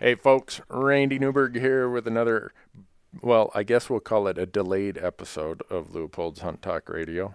[0.00, 2.52] Hey, folks, Randy Newberg here with another,
[3.20, 7.32] well, I guess we'll call it a delayed episode of Leupold's Hunt Talk Radio.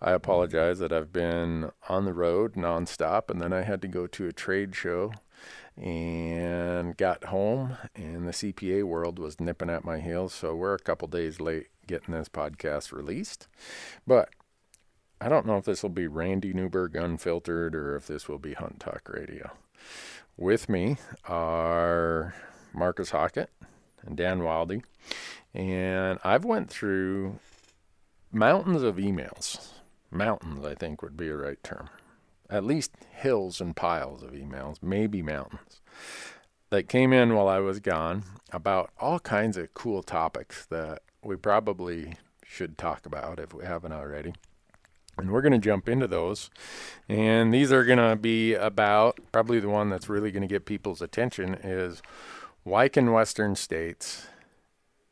[0.00, 4.08] I apologize that I've been on the road nonstop, and then I had to go
[4.08, 5.12] to a trade show
[5.76, 10.34] and got home, and the CPA world was nipping at my heels.
[10.34, 13.46] So we're a couple days late getting this podcast released.
[14.08, 14.30] But
[15.20, 18.54] I don't know if this will be Randy Newberg Unfiltered or if this will be
[18.54, 19.52] Hunt Talk Radio.
[20.38, 20.96] With me
[21.28, 22.34] are
[22.72, 23.50] Marcus Hockett
[24.04, 24.82] and Dan Wildy,
[25.52, 27.38] and I've went through
[28.32, 29.68] mountains of emails.
[30.10, 31.90] Mountains, I think, would be a right term.
[32.48, 35.80] At least hills and piles of emails, maybe mountains,
[36.70, 41.36] that came in while I was gone about all kinds of cool topics that we
[41.36, 44.32] probably should talk about if we haven't already.
[45.18, 46.50] And we're going to jump into those.
[47.08, 50.64] And these are going to be about probably the one that's really going to get
[50.64, 52.02] people's attention is
[52.62, 54.26] why can Western states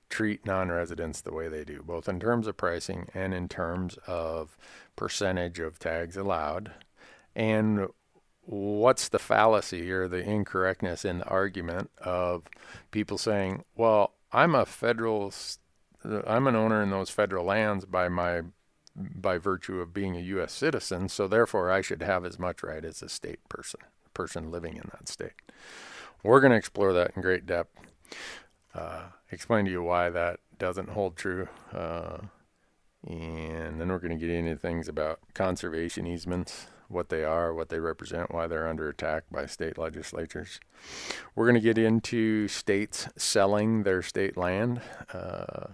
[0.08, 3.98] treat non residents the way they do, both in terms of pricing and in terms
[4.06, 4.56] of
[4.96, 6.72] percentage of tags allowed?
[7.36, 7.88] And
[8.42, 12.44] what's the fallacy or the incorrectness in the argument of
[12.90, 15.32] people saying, well, I'm a federal,
[16.26, 18.42] I'm an owner in those federal lands by my
[19.14, 20.52] by virtue of being a U.S.
[20.52, 23.80] citizen, so therefore I should have as much right as a state person,
[24.14, 25.32] person living in that state.
[26.22, 27.76] We're going to explore that in great depth,
[28.74, 32.18] uh, explain to you why that doesn't hold true, uh,
[33.06, 37.68] and then we're going to get into things about conservation easements, what they are, what
[37.68, 40.60] they represent, why they're under attack by state legislatures.
[41.34, 44.82] We're going to get into states selling their state land.
[45.12, 45.68] Uh,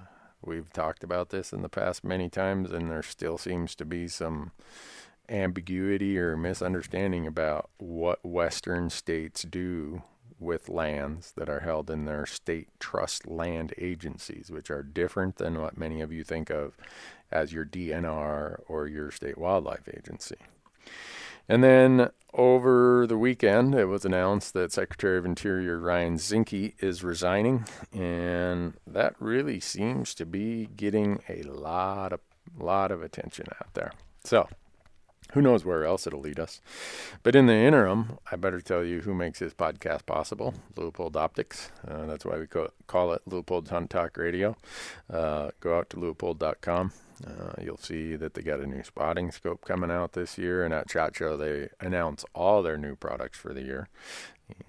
[0.47, 4.07] We've talked about this in the past many times, and there still seems to be
[4.07, 4.53] some
[5.29, 10.03] ambiguity or misunderstanding about what Western states do
[10.39, 15.61] with lands that are held in their state trust land agencies, which are different than
[15.61, 16.77] what many of you think of
[17.33, 20.37] as your DNR or your state wildlife agency.
[21.49, 27.03] And then over the weekend, it was announced that Secretary of Interior Ryan Zinke is
[27.03, 32.21] resigning, and that really seems to be getting a lot of
[32.59, 33.93] lot of attention out there.
[34.25, 34.49] So,
[35.33, 36.61] who knows where else it'll lead us?
[37.23, 41.71] But in the interim, I better tell you who makes this podcast possible Leupold Optics.
[41.87, 44.57] Uh, that's why we call it Leupold's Hunt Talk Radio.
[45.11, 46.93] Uh, go out to leupold.com.
[47.25, 50.75] Uh, you'll see that they got a new spotting scope coming out this year, and
[50.75, 53.89] at SHOT Show they announce all their new products for the year.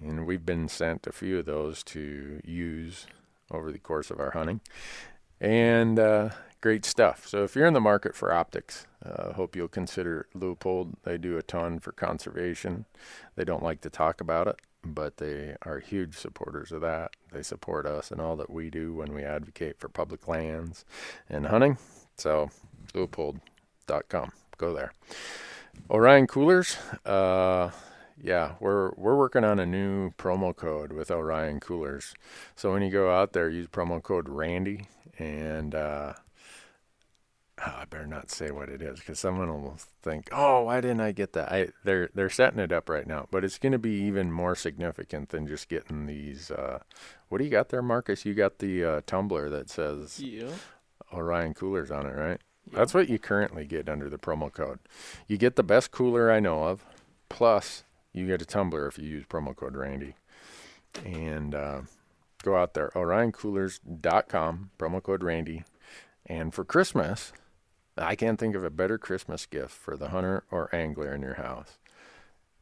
[0.00, 3.06] And we've been sent a few of those to use
[3.50, 4.60] over the course of our hunting.
[5.40, 7.26] And uh, great stuff.
[7.26, 10.94] So if you're in the market for optics, uh, hope you'll consider Leupold.
[11.04, 12.86] They do a ton for conservation.
[13.36, 17.12] They don't like to talk about it, but they are huge supporters of that.
[17.32, 20.84] They support us and all that we do when we advocate for public lands
[21.28, 21.78] and hunting.
[22.18, 22.50] So,
[22.94, 24.32] Leupold.com.
[24.56, 24.92] Go there.
[25.90, 26.76] Orion Coolers.
[27.06, 27.70] Uh,
[28.20, 32.14] yeah, we're we're working on a new promo code with Orion Coolers.
[32.56, 34.86] So when you go out there, use promo code Randy,
[35.18, 36.14] and uh,
[37.64, 41.00] oh, I better not say what it is because someone will think, "Oh, why didn't
[41.00, 43.78] I get that?" I they're they're setting it up right now, but it's going to
[43.78, 46.50] be even more significant than just getting these.
[46.50, 46.80] Uh,
[47.28, 48.24] what do you got there, Marcus?
[48.24, 50.50] You got the uh, tumbler that says yeah.
[51.12, 52.40] Orion coolers on it, right?
[52.72, 54.78] That's what you currently get under the promo code.
[55.26, 56.84] You get the best cooler I know of,
[57.28, 60.14] plus you get a tumbler if you use promo code Randy.
[61.04, 61.80] And uh,
[62.42, 65.64] go out there, orioncoolers.com, promo code Randy.
[66.26, 67.32] And for Christmas,
[67.96, 71.34] I can't think of a better Christmas gift for the hunter or angler in your
[71.34, 71.78] house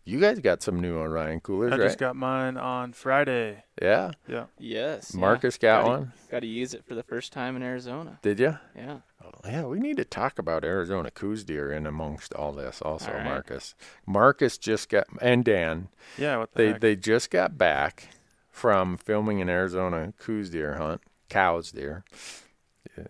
[0.06, 1.80] you guys got some new Orion coolers, right?
[1.80, 1.88] I right?
[1.88, 3.64] just got mine on Friday.
[3.82, 4.12] Yeah.
[4.28, 4.44] Yeah.
[4.56, 5.12] Yes.
[5.12, 5.68] Marcus yeah.
[5.68, 6.12] got gotta, one.
[6.30, 8.20] Got to use it for the first time in Arizona.
[8.22, 8.56] Did you?
[8.76, 8.98] Yeah.
[9.22, 13.10] Oh, yeah, we need to talk about Arizona coos deer in amongst all this, also,
[13.10, 13.24] all right.
[13.24, 13.74] Marcus.
[14.06, 15.88] Marcus just got and Dan.
[16.16, 16.36] Yeah.
[16.36, 16.80] What the they heck?
[16.80, 18.10] they just got back
[18.48, 22.04] from filming an Arizona coos deer hunt, cows deer.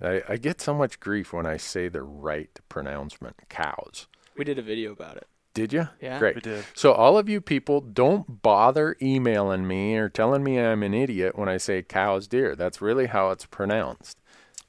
[0.00, 4.08] I, I get so much grief when I say the right pronouncement, cows.
[4.36, 5.28] We did a video about it.
[5.56, 5.88] Did you?
[6.02, 6.18] Yeah.
[6.18, 6.34] Great.
[6.34, 6.66] We did.
[6.74, 11.38] So all of you people, don't bother emailing me or telling me I'm an idiot
[11.38, 12.54] when I say cows deer.
[12.54, 14.18] That's really how it's pronounced.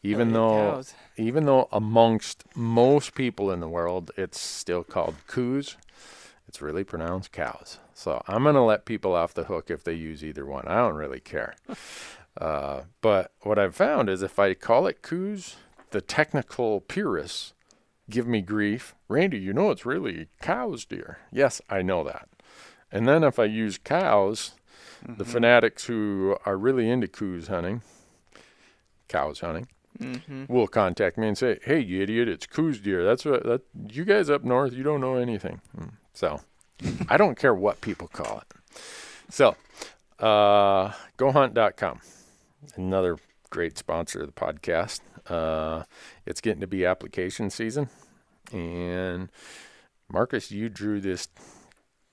[0.01, 0.93] Even though cows.
[1.17, 5.75] even though amongst most people in the world it's still called coos,
[6.47, 7.79] it's really pronounced cows.
[7.93, 10.69] So I'm gonna let people off the hook if they use either one.
[10.69, 11.55] I don't really care.
[12.39, 15.57] uh, but what I've found is if I call it coos,
[15.91, 17.53] the technical purists
[18.09, 18.95] give me grief.
[19.07, 21.19] Randy, you know it's really cows deer.
[21.31, 22.27] Yes, I know that.
[22.91, 24.51] And then if I use cows,
[25.17, 25.27] The Mhm.
[25.27, 27.81] fanatics who are really into coos hunting,
[29.07, 29.67] cows hunting,
[29.99, 30.45] Mm-hmm.
[30.47, 32.27] will contact me and say, "Hey, you idiot!
[32.27, 33.03] It's coos deer.
[33.03, 34.73] That's what that you guys up north.
[34.73, 36.41] You don't know anything." Mm, So,
[37.09, 38.79] I don't care what people call it.
[39.29, 39.55] So,
[40.19, 42.01] uh, GoHunt.com,
[42.75, 43.17] another
[43.51, 45.01] great sponsor of the podcast.
[45.29, 45.83] Uh,
[46.25, 47.89] it's getting to be application season,
[48.51, 49.29] and
[50.09, 51.27] Marcus, you drew this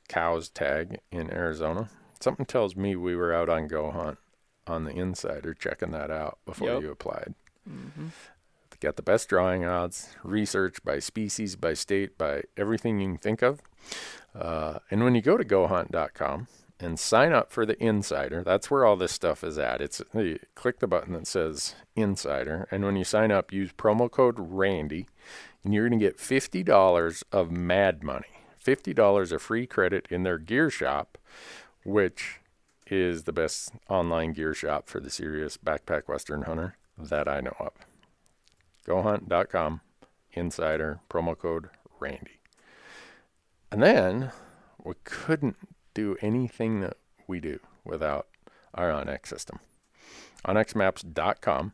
[0.08, 1.88] cows tag in Arizona.
[2.20, 4.18] Something tells me we were out on Go Hunt
[4.66, 6.82] on the insider checking that out before Yep.
[6.82, 7.34] you applied.
[7.68, 8.08] Mm-hmm.
[8.80, 13.40] Got the best drawing odds, research by species, by state, by everything you can think
[13.42, 13.60] of.
[14.34, 16.48] Uh, and when you go to gohunt.com
[16.84, 19.80] and sign up for the insider, that's where all this stuff is at.
[19.80, 20.02] It's
[20.54, 25.06] click the button that says insider, and when you sign up, use promo code Randy,
[25.64, 30.06] and you're going to get fifty dollars of Mad Money, fifty dollars of free credit
[30.10, 31.18] in their gear shop,
[31.84, 32.40] which
[32.86, 37.56] is the best online gear shop for the serious backpack western hunter that I know
[37.58, 37.72] of.
[38.86, 39.80] Gohunt.com
[40.34, 42.40] insider promo code randy.
[43.72, 44.32] And then
[44.84, 45.56] we couldn't
[45.94, 46.96] do anything that
[47.26, 48.26] we do without
[48.74, 49.58] our onx system
[50.46, 51.72] onxmaps.com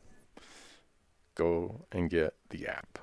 [1.34, 2.98] go and get the app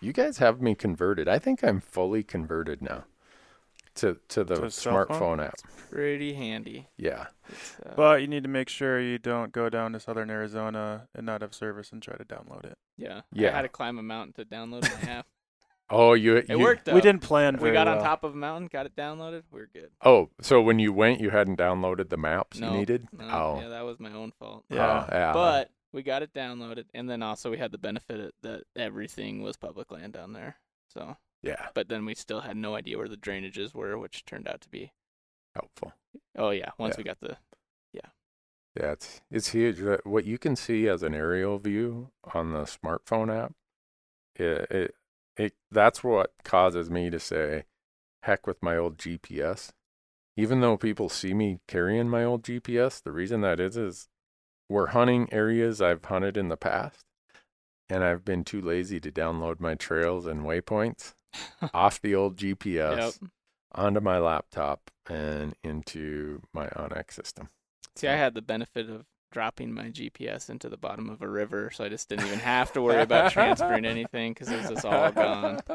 [0.00, 3.04] you guys have me converted i think i'm fully converted now
[3.94, 5.58] to to the To smartphone app
[5.90, 6.86] Pretty handy.
[6.98, 7.26] yeah
[7.84, 11.24] uh, But you need to make sure you don't go down to southern Arizona and
[11.26, 12.76] not have service and try to download it.
[12.98, 13.22] yeah.
[13.32, 13.48] Yeah.
[13.48, 15.26] I had to climb a mountain to download my app.
[15.90, 16.94] Oh you It you, worked though.
[16.94, 17.98] We didn't plan We got well.
[17.98, 19.42] on top of a mountain, got it downloaded.
[19.50, 19.90] We're good.
[20.04, 23.60] oh so when you went you hadn't downloaded the maps No, you needed No, oh
[23.62, 24.64] yeah, that was my own fault.
[24.70, 25.06] Yeah.
[25.06, 25.32] Oh, yeah.
[25.32, 29.42] But we got it downloaded, and then also we had the benefit of- that everything
[29.42, 30.56] was public land down there.
[30.92, 34.46] So, yeah, but then we still had no idea where the drainages were, which turned
[34.48, 34.92] out to be.
[35.54, 35.92] helpful.
[36.36, 36.98] Oh yeah, once Yeah.
[36.98, 37.36] we got the
[37.92, 38.10] Yeah,
[38.78, 39.82] Yeah, it's it's huge.
[39.82, 43.54] Uh, What you can see as an aerial view on the smartphone app,
[44.36, 44.94] it, it
[45.38, 47.64] it that's what causes me to say,
[48.22, 49.70] heck with my old GPS.
[50.36, 54.08] Even though people see me carrying my old GPS, the reason that is is
[54.68, 57.04] we're hunting areas I've hunted in the past,
[57.88, 61.14] and I've been too lazy to download my trails and waypoints
[61.74, 63.30] off the old GPS Yep.
[63.72, 67.48] onto my laptop and into my onX system.
[67.96, 71.70] See, I had the benefit of dropping my GPS into the bottom of a river,
[71.72, 74.84] so I just didn't even have to worry about transferring anything because it was just
[74.84, 75.60] all gone.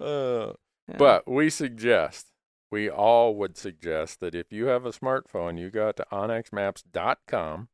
[0.00, 0.52] Uh,
[0.88, 0.96] Yeah.
[0.98, 2.28] But we suggest,
[2.70, 7.68] we all would suggest that if you have a smartphone, you go to onxmaps.com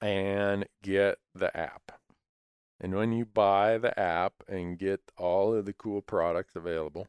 [0.00, 1.92] and get the app.
[2.80, 7.08] And when you buy the app and get all of the cool products available,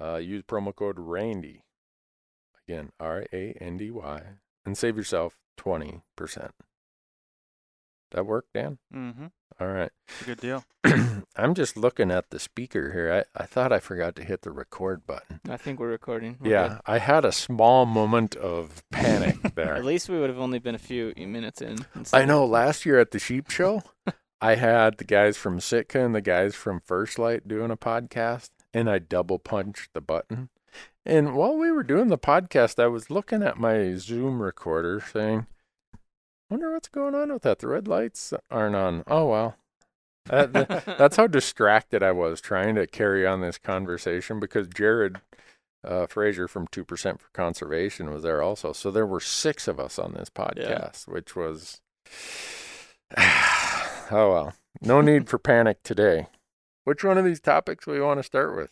[0.00, 1.64] uh, use promo code RANDY.
[2.68, 4.22] Again, R A N D Y,
[4.64, 6.00] and save yourself 20%.
[8.12, 8.78] That work, Dan?
[8.94, 9.26] Mm-hmm.
[9.60, 9.90] All right.
[10.26, 10.64] Good deal.
[11.36, 13.24] I'm just looking at the speaker here.
[13.36, 15.40] I, I thought I forgot to hit the record button.
[15.48, 16.36] I think we're recording.
[16.40, 16.80] We're yeah, good.
[16.86, 19.74] I had a small moment of panic there.
[19.74, 21.78] At least we would have only been a few minutes in.
[22.12, 23.82] I know last year at the sheep show,
[24.40, 28.50] I had the guys from Sitka and the guys from First Lite doing a podcast,
[28.74, 30.50] and I double punched the button.
[31.04, 35.46] And while we were doing the podcast, I was looking at my Zoom recorder saying,
[36.48, 37.58] wonder what's going on with that.
[37.58, 39.02] The red lights aren't on.
[39.08, 39.56] Oh, well.
[40.26, 45.16] That, that- that's how distracted I was trying to carry on this conversation because Jared
[45.84, 46.86] uh, Fraser from 2%
[47.20, 48.72] for Conservation was there also.
[48.72, 51.80] So there were six of us on this podcast, which was.
[53.16, 54.52] oh, well.
[54.80, 56.28] No need for panic today.
[56.84, 58.70] Which one of these topics do we want to start with?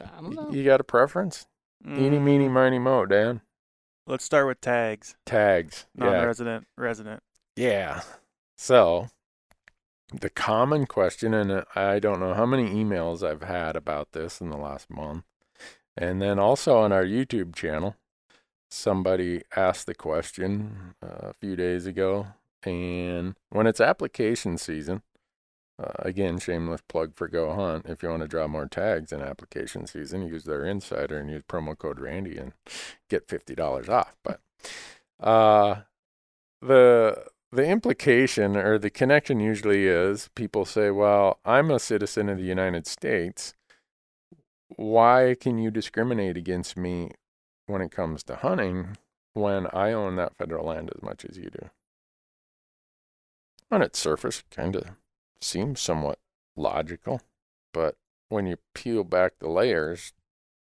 [0.00, 0.50] I don't know.
[0.50, 1.46] You got a preference?
[1.86, 3.40] Eeny, Mm, meeny, miny, mo, Dan.
[4.06, 5.16] Let's start with tags.
[5.26, 5.86] Tags.
[5.96, 6.04] Yeah.
[6.06, 7.22] Non-resident, resident.
[7.56, 8.02] Yeah.
[8.56, 9.08] So,
[10.12, 14.48] the common question, and I don't know how many emails I've had about this in
[14.50, 15.24] the last month,
[15.96, 17.96] and then also on our YouTube channel,
[18.70, 22.28] somebody asked the question uh, a few days ago.
[22.64, 25.02] And when it's application season,
[25.80, 27.86] uh, again, shameless plug for Go Hunt.
[27.86, 31.42] If you want to draw more tags in application season, use their insider and use
[31.42, 32.52] promo code Randy and
[33.08, 34.16] get fifty dollars off.
[34.24, 34.40] But
[35.20, 35.82] uh,
[36.60, 42.38] the the implication or the connection usually is people say, "Well, I'm a citizen of
[42.38, 43.54] the United States.
[44.76, 47.12] Why can you discriminate against me
[47.66, 48.96] when it comes to hunting
[49.34, 51.70] when I own that federal land as much as you do?"
[53.70, 54.96] On its surface, kind of
[55.40, 56.18] seems somewhat
[56.56, 57.20] logical,
[57.72, 57.96] but
[58.28, 60.12] when you peel back the layers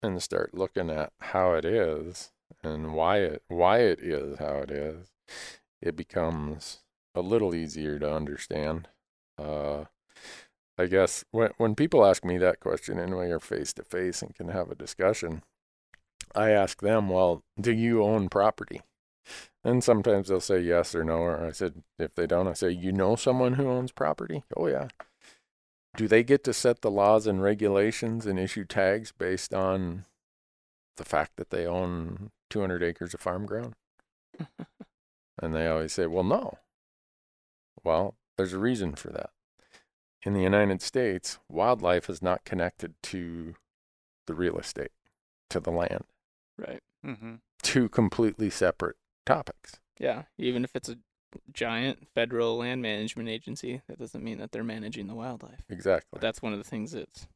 [0.03, 4.71] and start looking at how it is, and why it why it is how it
[4.71, 5.11] is,
[5.81, 6.81] it becomes
[7.15, 8.89] a little easier to understand.
[9.39, 9.85] Uh,
[10.79, 14.23] I guess when when people ask me that question, and we are face to face
[14.23, 15.43] and can have a discussion,
[16.35, 18.83] I ask them, "Well, do you own property?"
[19.63, 21.19] And sometimes they'll say yes or no.
[21.19, 24.67] Or I said, if they don't, I say, "You know someone who owns property?" Oh
[24.67, 24.89] yeah.
[25.97, 30.05] Do they get to set the laws and regulations and issue tags based on
[30.97, 33.75] the fact that they own 200 acres of farm ground?
[35.43, 36.59] and they always say, "Well, no."
[37.85, 39.31] Well, there's a reason for that.
[40.23, 43.55] In the United States, wildlife is not connected to
[44.27, 44.93] the real estate,
[45.49, 46.05] to the land.
[46.59, 46.83] Right.
[47.05, 47.37] Mm-hmm.
[47.63, 48.97] Two completely separate
[49.27, 49.81] topics.
[49.99, 50.25] Yeah.
[50.39, 50.97] Even if it's a
[51.53, 55.62] giant federal land management agency, that doesn't mean that they're managing the wildlife.
[55.69, 56.09] Exactly.
[56.12, 57.29] But that's one of the things that's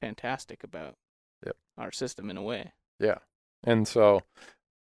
[0.00, 0.96] fantastic about
[1.44, 1.56] Yep.
[1.78, 2.72] our system in a way.
[2.98, 3.18] Yeah.
[3.64, 4.22] And so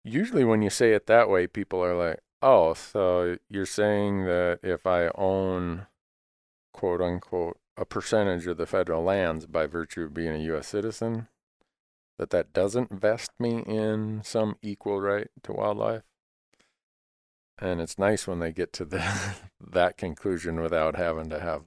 [0.03, 4.59] usually when you say it that way, people are like, oh, so you're saying that
[4.63, 5.87] if I own,
[6.73, 10.67] quote unquote, a percentage of the federal lands by virtue of being a U.S.
[10.67, 11.27] citizen,
[12.17, 16.03] that that doesn't vest me in some equal right to wildlife?
[17.61, 19.03] And it's nice when they get to the,
[19.59, 21.63] that conclusion without having to have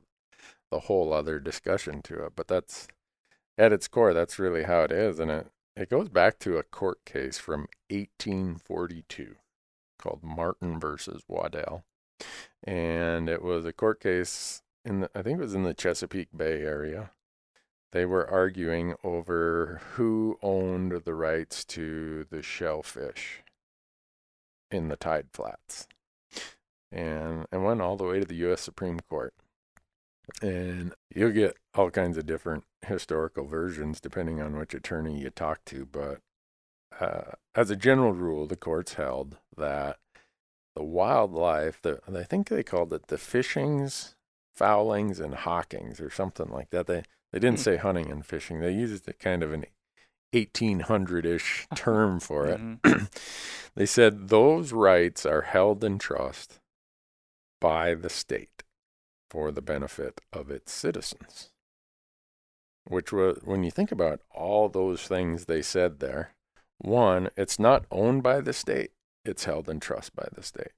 [0.70, 2.32] the whole other discussion to it.
[2.34, 2.88] But that's,
[3.58, 5.20] at its core, that's really how it is.
[5.20, 5.46] And it,
[5.76, 9.36] it goes back to a court case from 1842
[9.98, 11.84] called Martin versus Waddell.
[12.64, 16.36] And it was a court case in the, I think it was in the Chesapeake
[16.36, 17.10] Bay area.
[17.92, 23.42] They were arguing over who owned the rights to the shellfish
[24.72, 25.86] in the tide flats.
[26.90, 29.34] And it went all the way to the US Supreme Court.
[30.40, 35.64] And you'll get all kinds of different historical versions depending on which attorney you talk
[35.66, 35.86] to.
[35.86, 36.20] But
[37.00, 39.98] uh, as a general rule, the courts held that
[40.76, 44.14] the wildlife, the, I think they called it the fishings,
[44.54, 46.86] fowlings, and hawkings or something like that.
[46.86, 47.02] They,
[47.32, 47.62] they didn't Hmm.
[47.62, 49.66] say hunting and fishing, they used a kind of an
[50.32, 52.60] 1800 ish term for it.
[52.60, 53.10] Mhm.
[53.74, 56.58] they said those rights are held in trust
[57.60, 58.62] by the state
[59.30, 61.50] for the benefit of its citizens.
[62.84, 66.34] Which was, when you think about all those things they said there,
[66.78, 68.90] one, it's not owned by the state,
[69.24, 70.72] it's held in trust by the state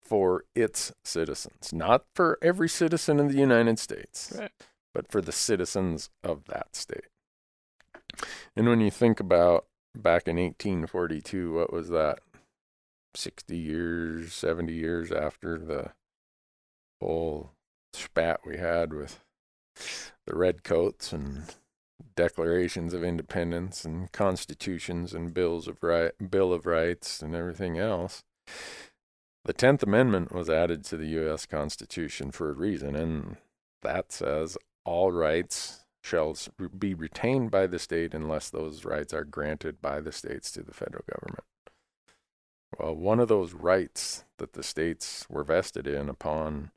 [0.00, 4.52] for its citizens, not for every citizen in the United States Right.
[4.94, 7.06] but for the citizens of that state.
[8.54, 12.20] And when you think about back in 1842, what was that?
[13.14, 15.92] 60 years, 70 years after the
[17.00, 17.52] whole
[17.92, 19.20] spat we had with
[20.26, 21.54] the redcoats and
[22.14, 28.22] declarations of independence and constitutions and bills of right bill of rights and everything else
[29.44, 33.36] the 10th amendment was added to the US constitution for a reason and
[33.82, 36.36] that says all rights shall
[36.78, 40.72] be retained by the state unless those rights are granted by the states to the
[40.72, 41.44] federal government.
[42.78, 46.70] Well, one of those rights that the states were vested in upon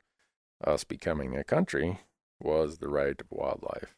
[0.64, 2.00] us becoming a country
[2.40, 3.94] was the right of wildlife.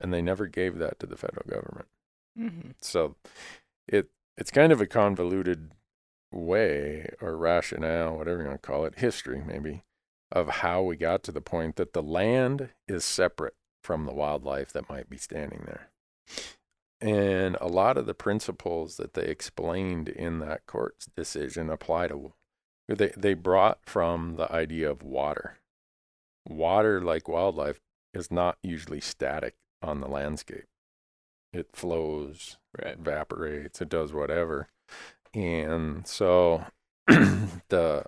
[0.00, 1.88] And they never gave that to the federal government.
[2.36, 3.16] hmm So
[3.88, 5.72] it it's kind of a convoluted
[6.30, 9.82] way or rationale, whatever you want to call it, history maybe,
[10.30, 13.54] of how we got to the point that the land is separate
[13.86, 15.90] from the wildlife that might be standing there.
[17.00, 22.32] And a lot of the principles that they explained in that court decision apply to
[22.88, 25.58] they they brought from the idea of water.
[26.48, 27.80] Water like wildlife
[28.12, 30.66] is not usually static on the landscape.
[31.52, 32.98] It flows, Right.
[32.98, 34.66] evaporates, it does whatever.
[35.32, 36.64] And so
[37.06, 38.06] the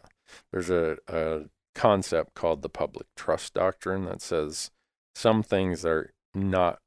[0.51, 1.43] there's a, a
[1.77, 4.73] concept called the public trust doctrine that says
[5.19, 6.79] some things are not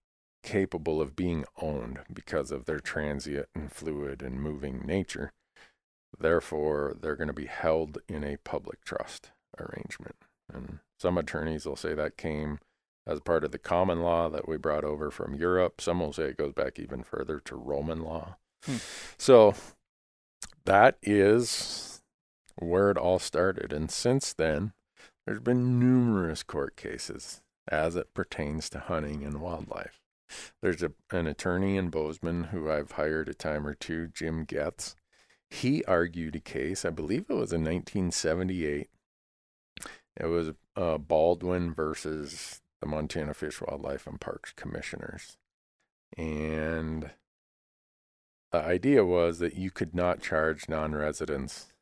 [0.41, 5.33] capable of being owned because of their transient and fluid and moving nature.
[6.17, 10.15] Therefore, they're going to be held in a public trust arrangement.
[10.51, 12.59] And some attorneys will say that came
[13.05, 15.81] as part of the common law that we brought over from Europe.
[15.81, 18.37] Some will say it goes back even further to Roman law.
[18.63, 18.77] Hmm.
[19.17, 19.55] So
[20.63, 22.01] that is
[22.55, 23.73] where it all started.
[23.73, 24.71] And since then,
[25.25, 30.01] there's been numerous court cases as it pertains to hunting and wildlife.
[30.61, 34.95] There's a, an attorney in Bozeman who I've hired a time or two, Jim Goetz.
[35.49, 38.89] He argued a case, I believe it was in 1978.
[40.19, 45.37] It was uh, Baldwin versus the Montana Fish, Wildlife, and Parks Commissioners.
[46.17, 47.11] And
[48.51, 51.73] the idea was that you could not charge non-residents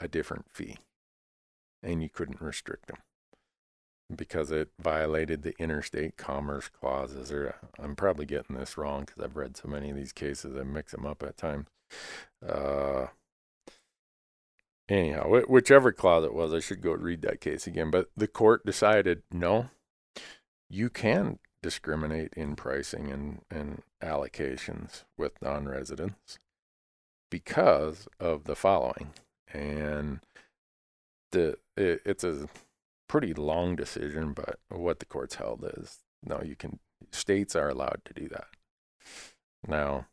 [0.00, 0.76] a different fee,
[1.82, 2.98] and you couldn't restrict them
[4.14, 7.30] because it violated the interstate commerce clauses.
[7.32, 10.64] Or I'm probably getting this wrong because I've read so many of these cases, I
[10.64, 11.66] mix them up at times.
[12.46, 13.06] Uh,
[14.88, 17.90] anyhow, wh- whichever clause it was, I should go read that case again.
[17.90, 19.70] But the court decided no,
[20.68, 26.38] you can discriminate in pricing and, and allocations with non residents
[27.30, 29.12] because of the following.
[29.52, 30.20] And
[31.32, 32.48] the it, it's a
[33.08, 36.78] pretty long decision, but what the courts held is no, you can
[37.10, 38.48] states are allowed to do that.
[39.66, 40.06] Now,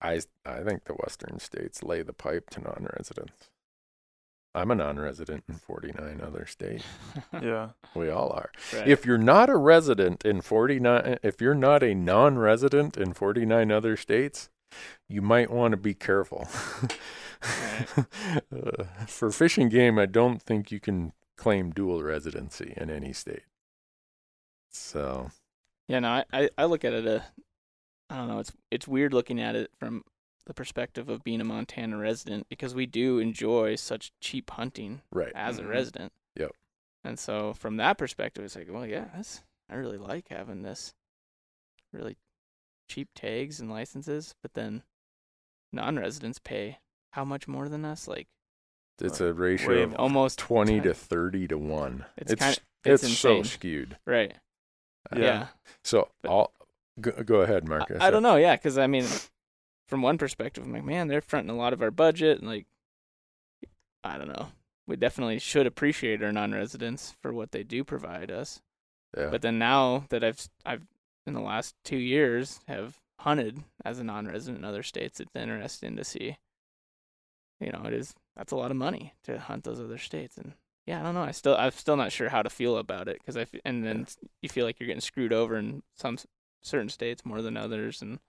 [0.00, 3.50] I I think the western states lay the pipe to non-residents.
[4.54, 6.84] I'm a non-resident in 49 other states.
[7.42, 7.70] Yeah.
[7.94, 8.50] We all are.
[8.72, 8.88] Right.
[8.88, 13.96] If you're not a resident in 49 if you're not a non-resident in 49 other
[13.96, 14.50] states,
[15.08, 16.48] you might want to be careful.
[18.52, 23.44] uh, for fishing game, I don't think you can claim dual residency in any state.
[24.70, 25.30] So,
[25.86, 27.24] Yeah, no, I, I, I look at it a
[28.10, 30.04] I don't know, it's it's weird looking at it from
[30.46, 35.32] the perspective of being a Montana resident because we do enjoy such cheap hunting right.
[35.34, 35.70] as a mm-hmm.
[35.70, 36.12] resident.
[36.36, 36.52] Yep.
[37.04, 40.94] And so from that perspective it's like, well yeah, that's, I really like having this
[41.92, 42.16] really
[42.88, 44.82] cheap tags and licenses, but then
[45.72, 46.78] non residents pay
[47.10, 48.08] how much more than us?
[48.08, 48.28] Like
[49.00, 52.04] It's a ratio of almost 20 ten- to 30 to 1.
[52.16, 53.96] it's, It's kind it's, it's, so skewed.
[54.06, 54.34] right.
[55.14, 55.18] Yeah.
[55.22, 55.46] Yeah.
[55.84, 56.52] So, But- all
[57.00, 57.98] go, go ahead, Marcus.
[58.00, 59.06] I, I don't know, yeah, because I mean,
[59.86, 62.66] from one perspective, I'm like, man, they're fronting a lot of our budget, and like,
[64.04, 64.48] I don't know,
[64.86, 68.60] we definitely should appreciate our non-residents for what they do provide us.
[69.16, 69.28] Yeah.
[69.30, 70.86] But then now that I've I've
[71.26, 75.96] in the last two years have hunted as a non-resident in other states, it's interesting
[75.96, 76.36] to see.
[77.60, 80.52] You know, it is that's a lot of money to hunt those other states, and
[80.86, 81.22] yeah, I don't know.
[81.22, 83.84] I still I'm still not sure how to feel about it because I f- and
[83.84, 84.06] then
[84.42, 86.18] you feel like you're getting screwed over in some
[86.62, 88.20] certain states more than others, and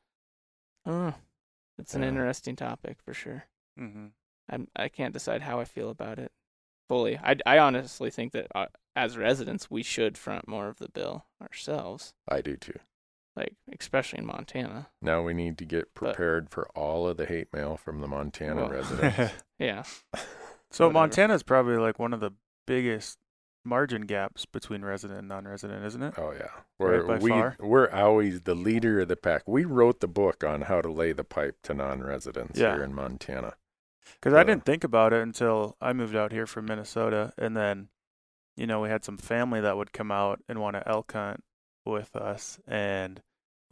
[0.86, 1.15] I don't know.
[1.77, 2.10] It's an Yeah.
[2.10, 3.45] interesting topic for sure.
[3.80, 4.08] Mm-hmm.
[4.49, 6.32] I'm I can't decide how I feel about it
[6.88, 7.17] fully.
[7.17, 11.25] I I honestly think that uh, as residents we should front more of the bill
[11.41, 12.80] ourselves, I do too.
[13.39, 14.89] Like especially in Montana.
[15.02, 18.08] Now we need to get But- prepared for all of the hate mail from the
[18.08, 19.34] Montana Well, residents.
[19.60, 19.84] Yeah,
[20.71, 20.93] so Whatever.
[20.93, 22.32] Montana's probably like one of the
[22.67, 23.17] biggest
[23.65, 26.13] margin gaps between resident and non-resident, isn't it?
[26.17, 26.47] Oh yeah,
[26.78, 27.56] we're by we far.
[27.60, 29.43] we're always the leader of the pack.
[29.47, 32.75] We wrote the book on how to lay the pipe to non-residents Yeah.
[32.75, 33.56] here in Montana.
[34.15, 37.56] Because I Uh, didn't think about it until I moved out here from Minnesota, and
[37.56, 37.89] then,
[38.56, 41.43] you know, we had some family that would come out and want to elk hunt
[41.86, 43.21] with us, and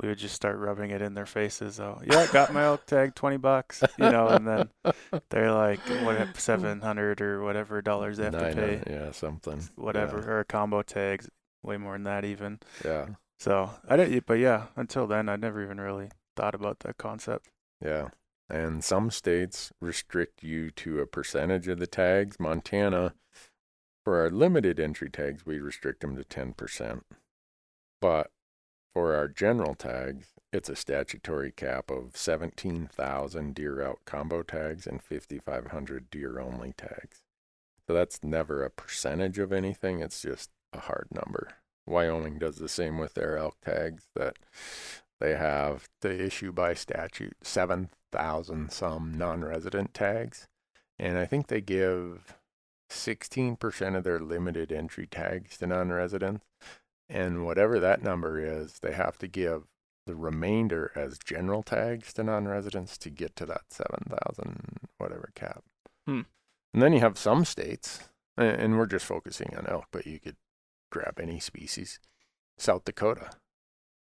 [0.02, 1.80] we would just start rubbing it in their faces.
[1.80, 4.70] Oh, yeah, got my elk tag, twenty bucks, you know, and then
[5.30, 9.68] they're like, what, seven hundred or whatever dollars they have Nine, to pay, yeah, something.
[9.76, 11.30] whatever, or a combo tags,
[11.64, 12.60] way more than that even.
[12.86, 13.08] Yeah,
[13.40, 17.50] So I didn't, but yeah, until then, I never even really thought about that concept.
[17.84, 18.10] yeah.
[18.50, 22.40] And some states restrict you to a percentage of the tags.
[22.40, 23.14] Montana,
[24.06, 27.04] for our limited entry tags, we restrict them to ten percent.
[28.00, 28.32] But
[28.94, 35.02] for our general tags, it's a statutory cap of 17,000 deer out combo tags and
[35.02, 37.22] 5,500 deer only tags.
[37.88, 41.54] So that's never a percentage of anything, it's just a hard number.
[41.86, 44.38] Wyoming does the same with their elk tags that
[45.20, 50.48] they have to issue by statute 7,000 some non resident tags.
[51.00, 52.36] And I think they give
[52.90, 56.46] 16% of their limited entry tags to non residents.
[57.10, 59.64] And whatever that number is, they have to give
[60.06, 65.64] the remainder as general tags to non-residents to get to that 7,000 whatever cap.
[66.06, 66.22] Hmm.
[66.74, 70.36] And then you have some states, and we're just focusing on elk, but you could
[70.92, 72.00] grab any species.
[72.58, 73.32] South Dakota,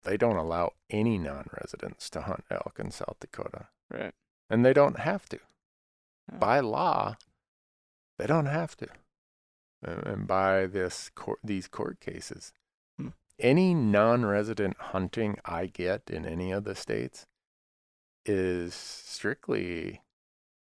[0.04, 4.12] they don't allow any non-residents to hunt elk in South Dakota, right.
[4.48, 5.38] and they don't have to.
[6.30, 6.38] Yeah.
[6.38, 7.16] By law,
[8.18, 8.88] they don't have to.
[9.82, 12.52] And by this court, these court cases.
[13.38, 17.27] Any non-resident hunting I get in any of the states
[18.25, 20.03] is strictly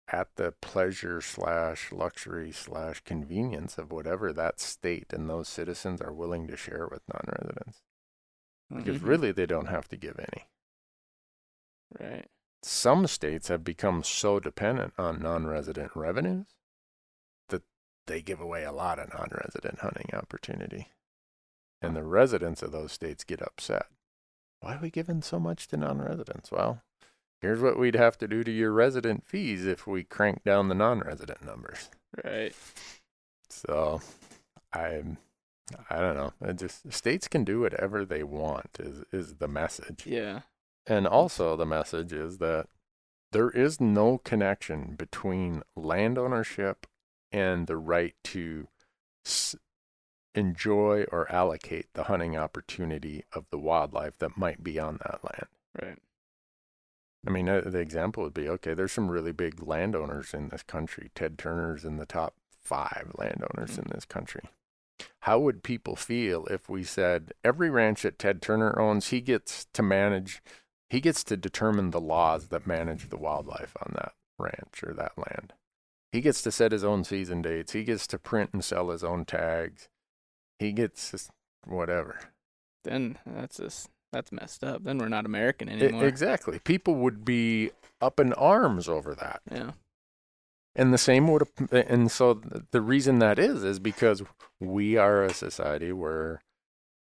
[0.09, 6.13] at the pleasure slash luxury slash convenience of whatever that state and those citizens are
[6.13, 7.81] willing to share with non-residents.
[8.69, 9.07] Because Mhm.
[9.07, 10.49] really, they don't have to give any.
[11.99, 12.29] Right.
[12.63, 16.47] some states have become so dependent on non-resident revenues
[17.47, 17.63] that
[18.07, 20.91] they give away a lot of non-resident hunting opportunity.
[21.81, 23.85] And the residents of those states get upset.
[24.61, 26.51] Why are we giving so much to non-residents?
[26.51, 26.81] Well,
[27.41, 30.75] here's what we'd have to do to your resident fees if we crank down the
[30.75, 31.89] non-resident numbers.
[32.23, 32.55] Right.
[33.49, 34.01] So,
[34.73, 35.17] I'm
[35.89, 36.33] I don't know.
[36.41, 38.77] It just states can do whatever they want.
[38.79, 40.41] Is is the message, Yeah.
[40.85, 42.67] and also the message is that
[43.33, 46.87] there is no connection between land ownership
[47.31, 48.67] and the right to
[49.25, 49.57] s-
[50.37, 55.47] enjoy or allocate the hunting opportunity of the wildlife that might be on that land.
[55.81, 55.97] Right.
[57.25, 60.63] I mean, uh, the example would be okay, there's some really big landowners in this
[60.63, 61.09] country.
[61.15, 63.79] Ted Turner's in the top five landowners Mhm.
[63.79, 64.43] in this country.
[65.21, 69.65] How would people feel if we said every ranch that Ted Turner owns, he gets
[69.73, 70.41] to manage,
[70.89, 75.17] he gets to determine the laws that manage the wildlife on that ranch or that
[75.17, 75.53] land?
[76.11, 77.73] He gets to set his own season dates.
[77.73, 79.89] He gets to print and sell his own tags.
[80.59, 81.29] He gets
[81.65, 82.19] whatever.
[82.83, 84.83] Then that's just that's messed up.
[84.83, 86.05] Then we're not American anymore.
[86.05, 86.59] exactly.
[86.59, 89.41] People would be up in arms over that.
[89.51, 89.71] yeah.
[90.75, 92.39] And the same would, and so
[92.69, 94.21] the reason that is, is because
[94.59, 96.39] we are a society where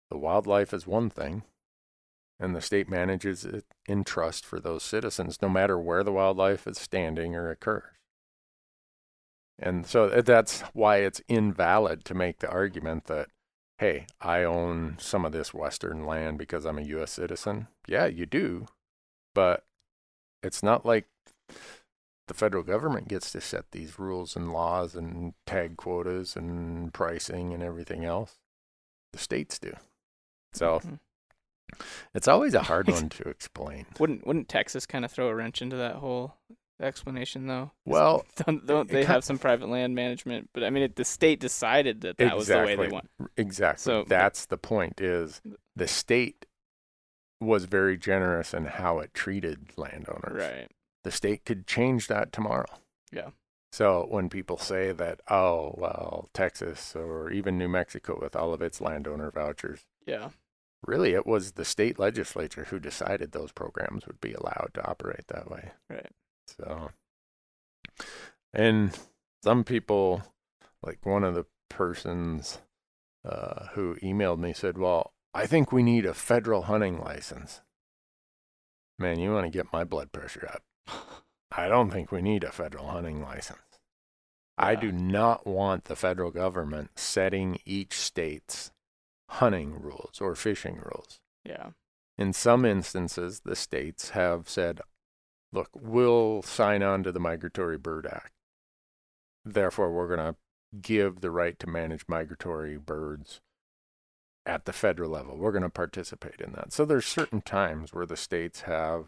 [0.10, 1.44] the wildlife is one thing
[2.39, 6.68] and the state manages it in trust for those citizens, no matter where the wildlife
[6.68, 7.84] is standing or occurs.
[9.58, 13.30] And so uh, that's why it's invalid to make the argument that,
[13.80, 17.12] hey, I own some of this Western land because I'm a U.S.
[17.12, 17.68] citizen.
[17.88, 18.68] Yeah, you do.
[19.34, 19.66] But
[20.42, 21.08] it's not like
[22.28, 27.54] the federal government gets to set these rules and laws and tag quotas and pricing
[27.54, 28.38] and everything else.
[29.14, 29.74] The states do.
[30.54, 31.00] So Mhm.
[32.14, 33.86] it's always a hard one to explain.
[34.00, 36.38] Wouldn't wouldn't Texas kind of throw a wrench into that whole
[36.82, 37.72] explanation though.
[37.86, 40.50] Well, don't, don't they have some private land management?
[40.54, 42.90] But I mean, it, the state decided that that was the way they Exactly.
[42.92, 43.10] want.
[43.38, 43.82] Exactly.
[43.82, 45.42] So- That's the point is
[45.76, 46.46] the state
[47.42, 50.42] was very generous in how it treated landowners.
[50.42, 50.72] Right.
[51.04, 52.66] The state could change that tomorrow.
[53.12, 53.30] Yeah.
[53.72, 58.62] So when people say that, oh, well, Texas or even New Mexico with all of
[58.62, 60.30] its landowner vouchers, Yeah.
[60.88, 65.28] really it was the state legislature who decided those programs would be allowed to operate
[65.28, 65.72] that way.
[65.90, 66.10] Right.
[66.48, 66.92] So,
[68.54, 68.98] and
[69.44, 70.24] some people,
[70.82, 72.60] like one of the persons
[73.28, 77.62] uh, who emailed me said, Well, I think we need a federal hunting license.
[78.98, 80.64] Man, you want to get my blood pressure up.
[81.52, 83.60] I don't think we need a federal hunting license.
[84.58, 88.72] I do not want the federal government setting each state's
[89.30, 91.20] hunting rules or fishing rules.
[91.44, 91.72] Yeah.
[92.18, 94.80] In some instances, the states have said,
[95.56, 98.34] look, we'll sign on to the Migratory Bird Act.
[99.44, 100.36] Therefore, we're going to
[100.82, 103.41] give the right to manage migratory birds
[104.46, 105.38] at the federal level.
[105.38, 106.74] We're going to participate in that.
[106.74, 109.06] So there's certain times where the states have,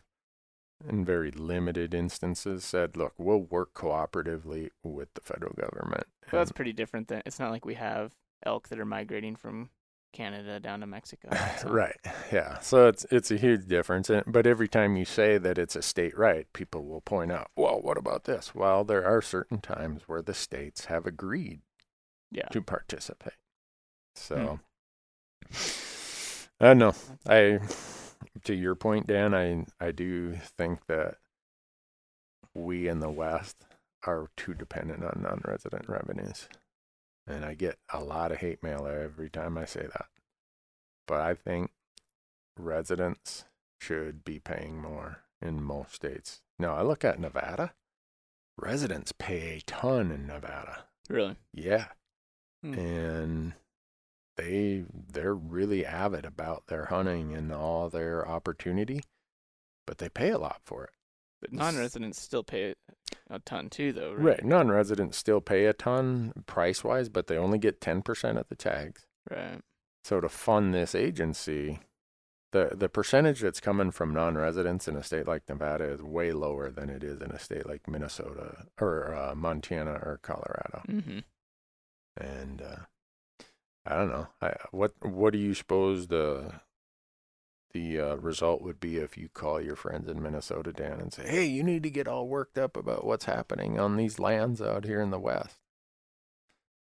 [0.87, 6.05] in very limited instances, said, look, we'll work cooperatively with the federal government.
[6.31, 8.13] Well, that's pretty different than it's not like we have
[8.45, 9.69] elk that are migrating from
[10.17, 11.29] Canada down to Mexico.
[11.61, 11.95] so- Right.
[12.31, 12.57] Yeah.
[12.59, 14.09] So it's it's a huge difference.
[14.09, 17.51] And, but every time you say that it's a state right, people will point out,
[17.55, 18.55] well, what about this?
[18.55, 21.61] Well, there are certain times where the states have agreed
[22.31, 22.47] Yeah.
[22.47, 23.33] to participate.
[24.15, 24.59] So
[25.51, 25.55] hmm.
[26.59, 26.93] I don't know.
[27.29, 27.59] I
[28.45, 31.17] to your point, Dan, I I do think that
[32.55, 33.65] we in the West
[34.07, 36.47] are too dependent on non-resident revenues.
[37.27, 40.05] And I get a lot of hate mail every time I say that.
[41.07, 41.71] But I think
[42.57, 43.45] residents
[43.79, 46.41] should be paying more in most states.
[46.57, 47.73] Now, I look at Nevada.
[48.57, 50.85] Residents pay a ton in Nevada.
[51.09, 51.35] Really.
[51.53, 51.87] Yeah.
[52.63, 52.73] Hmm.
[52.73, 53.53] And
[54.35, 59.01] they they're really avid about their hunting and all their opportunity,
[59.85, 60.91] but they pay a lot for it.
[61.49, 62.75] But non-residents still pay
[63.29, 64.13] a ton too, though.
[64.13, 64.37] Right.
[64.37, 64.45] Right.
[64.45, 69.05] Non-residents still pay a ton price-wise, but they only get 10% of the tags.
[69.29, 69.61] Right.
[70.03, 71.79] So to fund this agency,
[72.51, 76.69] the the percentage that's coming from non-residents in a state like Nevada is way lower
[76.69, 80.81] than it is in a state like Minnesota or uh, Montana or Colorado.
[80.87, 81.19] Mm-hmm.
[82.15, 82.85] And uh,
[83.85, 84.27] I don't know.
[84.41, 86.53] I, what what do you suppose the
[87.77, 91.27] the uh, result would be if you call your friends in Minnesota, Dan, and say,
[91.27, 94.83] "Hey, you need to get all worked up about what's happening on these lands out
[94.83, 95.59] here in the West."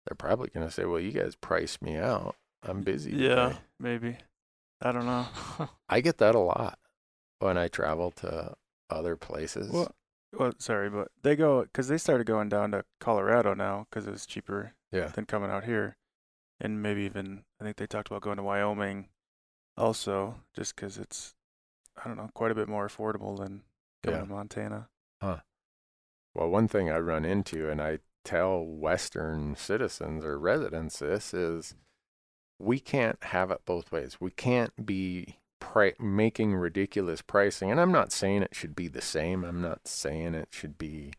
[0.06, 2.36] They're probably going to say, "Well, you guys priced me out.
[2.62, 4.16] I'm busy." Yeah, today." maybe.
[4.80, 5.26] I don't know.
[5.90, 6.78] I get that a lot
[7.40, 8.54] when I travel to
[8.88, 9.70] other places.
[9.70, 9.94] Well,
[10.32, 14.12] well, sorry, but they go because they started going down to Colorado now because it
[14.12, 15.98] was cheaper yeah, than coming out here,
[16.58, 19.08] and maybe even I think they talked about going to Wyoming,
[19.78, 21.34] also just because it's
[22.02, 23.62] I don't know quite a bit more affordable than
[24.02, 24.26] coming Yeah.
[24.26, 24.88] to Montana.
[25.20, 25.38] Huh.
[26.34, 31.74] Well, one thing I run into, and I tell Western citizens or residents this, is
[32.58, 34.20] we can't have it both ways.
[34.20, 37.70] We can't be pri- making ridiculous pricing.
[37.72, 39.44] And I'm not saying it should be the same.
[39.44, 41.12] I'm not saying it should be,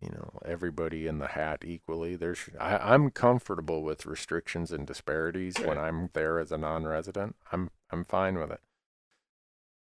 [0.00, 2.16] you know, everybody in the hat equally.
[2.16, 7.36] There's, I, I'm comfortable with restrictions and disparities when I'm there as a non-resident.
[7.52, 8.60] I'm, I'm fine with it.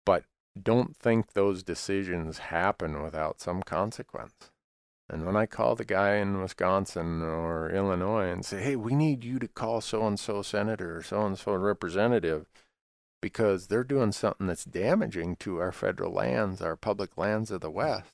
[0.05, 0.25] But
[0.61, 4.51] don't think those decisions happen without some consequence.
[5.09, 9.23] And when I call the guy in Wisconsin or Illinois and say, hey, we need
[9.23, 12.47] you to call so and so senator or so and so representative
[13.23, 17.71] because they're doing something that's damaging to our federal lands, our public lands of the
[17.71, 18.13] West,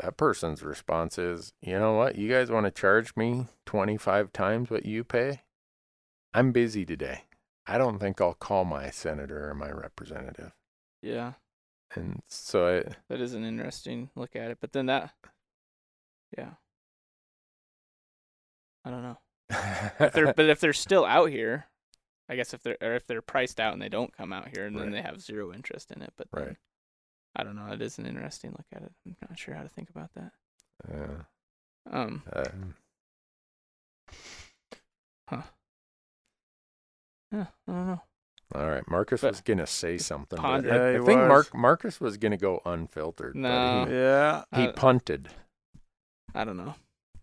[0.00, 2.16] that person's response is, you know what?
[2.16, 5.42] You guys want to charge me 25 times what you pay?
[6.32, 7.24] I'm busy today.
[7.66, 10.52] I don't think I'll call my senator or my representative.
[11.00, 11.34] Yeah,
[11.94, 14.58] And so I, that is an interesting look at it.
[14.60, 15.12] But then that,
[16.36, 16.54] yeah,
[18.84, 19.18] I don't know.
[20.00, 21.66] If they're, but if they're still out here,
[22.28, 24.66] I guess if they're or if they're priced out and they don't come out here,
[24.66, 26.12] and then they have zero interest in it.
[26.16, 26.44] But Right.
[26.46, 26.56] then,
[27.36, 27.66] I don't know.
[27.72, 28.92] It is an interesting look at it.
[29.06, 30.32] I'm not sure how to think about that.
[30.90, 31.24] yeah,
[31.90, 32.74] Um, um,
[37.32, 38.02] yeah, I don't know.
[38.54, 40.36] All right, Marcus But- was gonna say something.
[40.36, 40.72] But Ponder.
[40.72, 41.28] I, I think was.
[41.28, 43.34] Mark Marcus was gonna go unfiltered.
[43.34, 43.86] No.
[43.88, 44.44] he, Yeah.
[44.54, 45.30] he I- punted.
[46.34, 46.74] I don't know.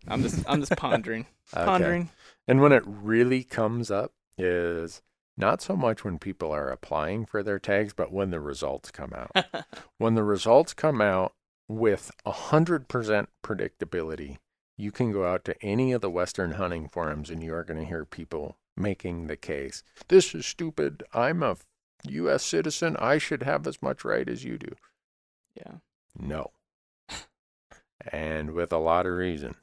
[0.08, 1.66] I'm just I'm just pondering, Okay.
[1.66, 2.10] pondering.
[2.48, 5.02] And when it really comes up is
[5.42, 9.14] not so much when people are applying for their tags, but when the results come
[9.14, 9.66] out.
[9.98, 11.34] when the results come out
[11.68, 14.38] with a hundred percent predictability,
[14.78, 17.80] you can go out to any of the Western hunting forums and you are going
[17.80, 19.84] to hear people making the case.
[20.08, 21.04] This is stupid.
[21.14, 21.58] I'm a
[22.08, 22.44] U.S.
[22.44, 22.96] citizen.
[22.98, 24.74] I should have as much right as you do.
[25.56, 25.76] yeah.
[26.18, 26.52] No.
[28.12, 29.56] and with a lot of reason.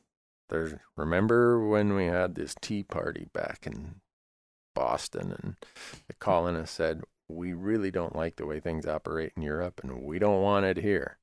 [0.49, 3.97] There's remember when we had this tea party back in
[4.79, 5.57] Boston and
[6.07, 10.21] the colonists said, We really don't like the way things operate in Europe and we
[10.21, 11.19] don't want it here.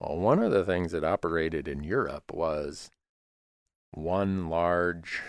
[0.00, 2.90] Well, one of the things that operated in Europe was
[3.92, 5.20] one large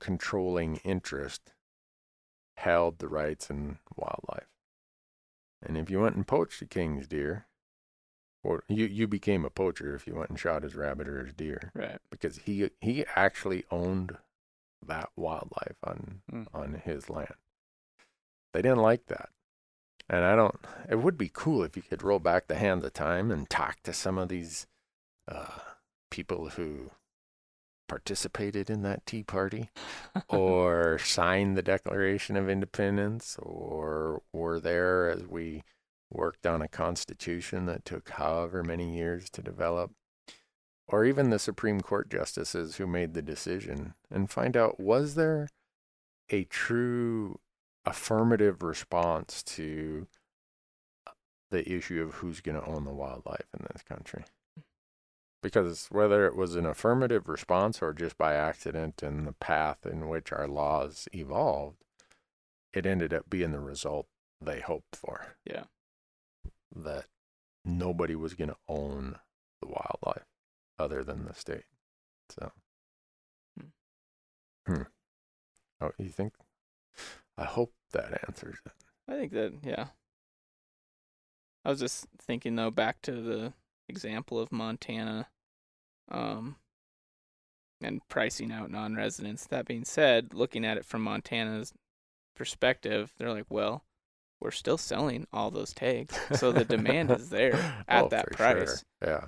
[0.00, 1.52] controlling interest
[2.58, 4.46] held the rights in wildlife.
[5.60, 7.46] And if you went and poached a king's deer,
[8.44, 11.34] or you, you became a poacher if you went and shot his rabbit or his
[11.34, 11.98] deer Right.
[12.08, 14.16] because he he actually owned
[14.84, 16.46] that wildlife on Mm.
[16.54, 17.34] on his land.
[18.52, 19.30] They didn't like that.
[20.08, 20.56] And I don't
[20.88, 23.82] it would be cool if you could roll back the hands of time and talk
[23.82, 24.66] to some of these
[25.28, 25.58] uh,
[26.10, 26.90] people who
[27.88, 29.70] participated in that tea party
[30.28, 35.62] or signed the Declaration of Independence or were there as we
[36.10, 39.92] worked on a constitution that took however many years to develop,
[40.88, 45.48] or even the Supreme Court justices who made the decision, and find out was there
[46.30, 47.38] a true
[47.84, 50.06] affirmative response to
[51.50, 54.24] the issue of who's going to own the wildlife in this country?
[55.42, 60.08] Because whether it was an affirmative response or just by accident in the path in
[60.08, 61.84] which our laws evolved,
[62.72, 64.06] it ended up being the result
[64.40, 65.36] they hoped for.
[65.44, 65.64] Yeah.
[66.74, 67.06] That
[67.64, 69.18] nobody was going to own
[69.60, 70.26] the wildlife
[70.78, 71.64] other than the state.
[72.30, 72.52] So,
[74.66, 74.82] hmm.
[75.80, 76.32] Oh, you think?
[77.36, 78.72] I hope that answers it.
[79.08, 79.86] I think that yeah.
[81.64, 83.52] I was just thinking though back to the
[83.88, 85.28] example of Montana
[86.10, 86.56] um
[87.82, 89.46] and pricing out non-residents.
[89.46, 91.74] That being said, looking at it from Montana's
[92.34, 93.84] perspective, they're like, well,
[94.40, 96.18] we're still selling all those tags.
[96.34, 97.54] So the demand is there
[97.88, 98.84] at Oh, that price.
[99.02, 99.10] Sure.
[99.10, 99.26] Yeah.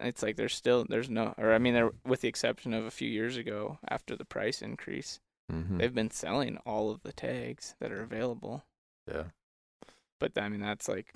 [0.00, 2.90] It's like there's still there's no or I mean there with the exception of a
[2.90, 7.74] few years ago after the price increase, hmm they've been selling all of the tags
[7.80, 8.64] that are available.
[9.06, 9.24] Yeah.
[10.18, 11.12] But I mean, that's like,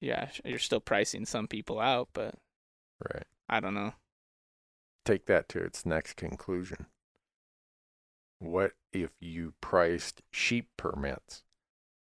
[0.00, 2.34] yeah, you're still pricing some people out, but
[3.12, 3.24] Right.
[3.48, 3.92] I don't know.
[5.04, 6.86] Take that to its next conclusion.
[8.38, 11.44] What if you priced sheep permits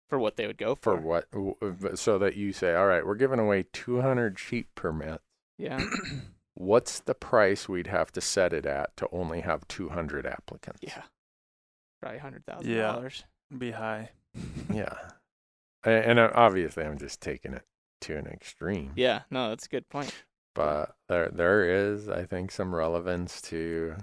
[0.10, 1.02] For what they would go for for.
[1.02, 1.32] what?
[1.32, 1.56] w-
[1.96, 5.24] So that you say, all right, we're giving away 200 sheep permits.
[5.60, 5.80] Yeah.
[6.56, 10.80] What's the price we'd have to set it at to only have 200 applicants?
[10.82, 11.04] yeah.
[12.02, 12.68] Probably 100,000.
[12.70, 12.82] Yeah.
[12.94, 13.24] dollars.
[13.56, 14.10] Be high.
[14.74, 14.94] Yeah.
[15.86, 17.64] A- And uh, obviously, I'm just taking it
[18.02, 18.94] to an extreme.
[18.96, 19.22] Yeah.
[19.30, 20.14] No, that's a good point.
[20.56, 23.98] But there, there is, I think, some relevance to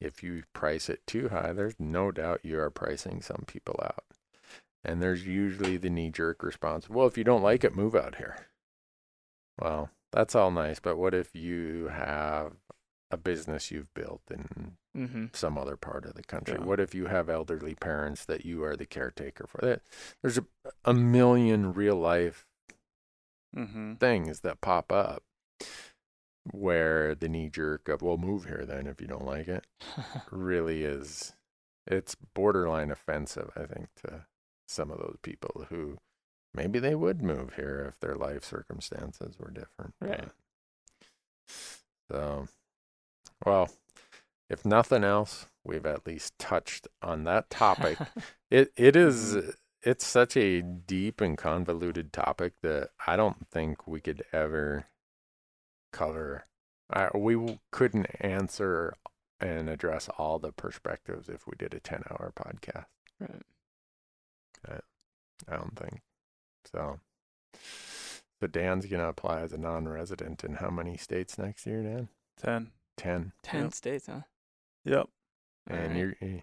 [0.00, 4.04] if you price it too high, there's no doubt you are pricing some people out.
[4.84, 8.16] And there's usually the knee jerk response well, if you don't like it, move out
[8.16, 8.36] here.
[9.58, 12.52] Well, that's all nice, but what if you have
[13.10, 15.24] a business you've built in Mm-hmm.
[15.32, 16.56] some other part of the country?
[16.58, 16.64] Yeah.
[16.64, 19.58] What if you have elderly parents that you are the caretaker for?
[19.60, 19.82] That
[20.22, 20.44] there's a,
[20.84, 22.46] a million real life
[23.56, 23.94] Mm-hmm.
[23.94, 25.22] things that pop up
[26.50, 29.64] where the knee jerk of well move here then if you don't like it
[30.32, 31.34] really is
[31.86, 34.26] it's borderline offensive i think to
[34.66, 35.96] some of those people who
[36.54, 40.24] maybe they would move here if their life circumstances were different Right.
[40.24, 40.34] but-
[42.10, 42.48] so
[43.44, 43.70] well
[44.50, 47.98] if nothing else we've at least touched on that topic
[48.50, 49.50] it it is mm-hmm.
[49.82, 54.86] it's such a deep and convoluted topic that I don't think we could ever
[55.92, 56.46] cover.
[56.90, 58.94] I, we couldn't answer
[59.40, 62.86] and address all the perspectives if we did a 10-hour podcast.
[63.20, 63.42] right.
[65.48, 66.00] I don't think.
[66.70, 67.00] So
[68.40, 72.08] so Dan's going to apply as a non-resident in how many states next year, Dan?
[72.36, 72.72] Ten.
[72.96, 73.32] 10.
[73.42, 73.72] Ten Yep.
[73.74, 74.20] states, huh?
[74.84, 75.08] Yep.
[75.66, 75.96] And Alright.
[75.96, 76.40] you're eh,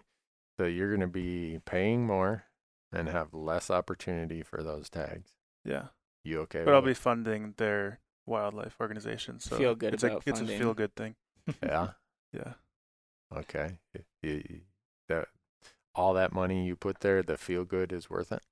[0.58, 2.44] so you're going to be paying more
[2.92, 5.30] and have less opportunity for those tags.
[5.64, 5.88] Yeah.
[6.24, 6.64] You okay?
[6.64, 9.38] But I'll with be funding their wildlife organization.
[9.40, 11.14] So Feel good it's about a it's a feel good thing.
[11.62, 11.88] Yeah.
[12.32, 12.54] Yeah.
[13.34, 13.78] Okay.
[13.94, 14.60] Y- y- y-
[15.08, 15.28] that
[15.94, 18.42] all that money you put there, the feel good is worth it.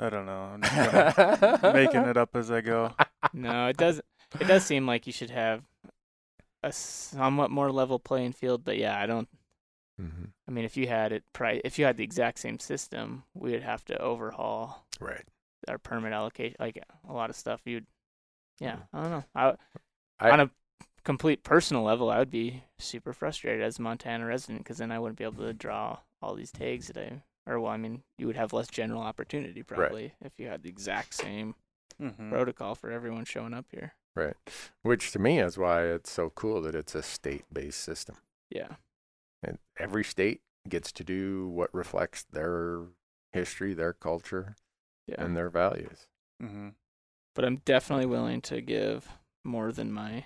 [0.00, 0.50] I don't know.
[0.54, 2.94] I'm just kinda making it up as I go.
[3.32, 4.00] no, it does.
[4.40, 5.62] It does seem like you should have
[6.62, 9.28] a somewhat more level playing field, but yeah, I don't.
[9.98, 13.22] hmm I mean, if you had it, pri- if you had the exact same system,
[13.34, 15.24] we would have to overhaul Right.
[15.68, 17.60] our permit allocation, like a lot of stuff.
[17.66, 17.86] You'd,
[18.58, 19.24] yeah, I don't know.
[19.34, 19.54] I,
[20.18, 20.50] I- on a
[21.04, 24.98] complete personal level, I would be super frustrated as a Montana resident because then I
[24.98, 28.26] wouldn't be able to draw all these tags that I, or well, I mean, you
[28.26, 31.54] would have less general opportunity probably if you had the exact same
[32.00, 32.30] Mm-hmm.
[32.30, 33.92] protocol for everyone showing up here.
[34.16, 34.32] Right.
[34.82, 38.16] Which to me is why it's so cool that it's a state-based system.
[38.48, 38.76] Yeah.
[39.42, 42.84] And every state gets to do what reflects their
[43.32, 44.56] history, their culture,
[45.06, 45.22] Yeah.
[45.22, 46.06] and their values.
[46.42, 46.68] Mm-hmm.
[47.34, 49.06] but I'm definitely willing to give
[49.44, 50.24] more than my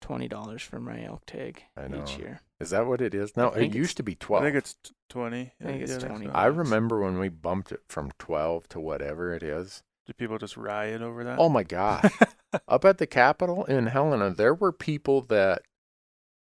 [0.00, 1.62] twenty dollars for my elk tag
[2.02, 2.40] each year.
[2.58, 3.36] Is that what it is?
[3.36, 4.44] No, it used to be twelve.
[4.44, 4.54] I 12.
[4.54, 5.52] think it's t- twenty.
[5.60, 6.28] I think it's Yeah, 20.
[6.28, 9.82] I remember when we bumped it from 12 to whatever it is.
[10.06, 11.38] Do people just riot over that?
[11.38, 12.10] Oh my gosh.
[12.68, 15.62] Up at the Capitol in Helena, there were people that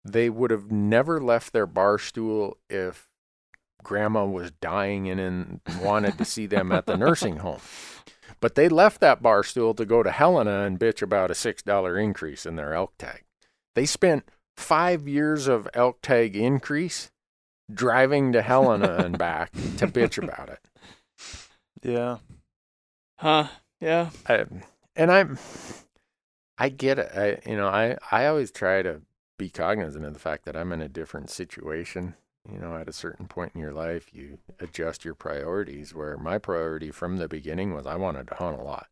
[0.04, 3.08] they would have never left their bar stool if
[3.82, 7.60] grandma was dying and, and wanted to see them at the nursing home.
[8.40, 12.02] But they left that bar stool to go to Helena and bitch about a $6
[12.02, 13.24] increase in their elk tag.
[13.74, 17.12] They spent five years of elk tag increase
[17.72, 20.60] driving to Helena and back to bitch about it.
[21.82, 22.18] yeah.
[23.18, 23.46] Huh?
[23.80, 24.10] Yeah.
[24.26, 24.44] I,
[24.96, 25.38] and I'm,
[26.58, 27.10] I get it.
[27.14, 29.02] I, you know, I, I always try to
[29.38, 32.14] be cognizant of the fact that I'm in a different situation.
[32.50, 35.94] You know, at a certain point in your life, you adjust your priorities.
[35.94, 38.88] Where my priority from the beginning was I wanted to hunt a lot.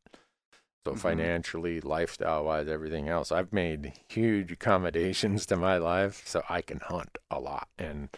[0.87, 1.01] So Mhm.
[1.01, 6.79] financially, lifestyle wise, everything else, I've made huge accommodations to my life so I can
[6.79, 7.69] hunt a lot.
[7.77, 8.09] And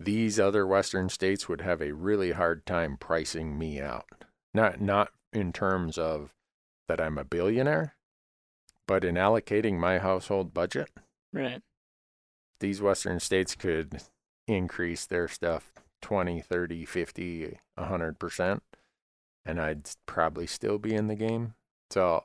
[0.00, 4.06] these other western states would have a really hard time pricing me out.
[4.54, 6.34] Not not in terms of
[6.88, 7.94] that I'm a billionaire,
[8.86, 10.88] but in allocating my household budget,
[11.30, 11.62] Right.
[12.60, 14.02] these western states could
[14.46, 18.62] increase their stuff 20, 30, 50, 100%,
[19.44, 21.54] and I'd probably still be in the game.
[21.92, 22.24] So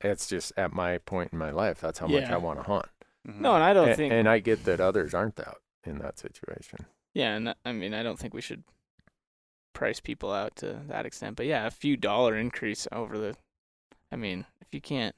[0.00, 2.34] it's just at my point in my life, that's how much Yeah.
[2.34, 2.86] I want to hunt.
[3.26, 3.40] Mhm.
[3.40, 4.12] No, and I don't A- think.
[4.12, 6.86] and I get that others aren't that in that situation.
[7.14, 8.64] yeah, and I mean, I don't think we should
[9.72, 11.36] price people out to that extent.
[11.36, 13.36] But yeah, a few dollar increase over the.
[14.12, 15.14] I mean, if you can't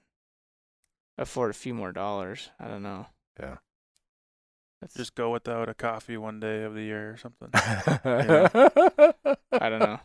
[1.18, 3.06] afford a few more dollars, I don't know.
[3.40, 3.56] Yeah.
[4.80, 7.48] That's Just go without a coffee one day of the year or something.
[7.54, 10.00] I don't know.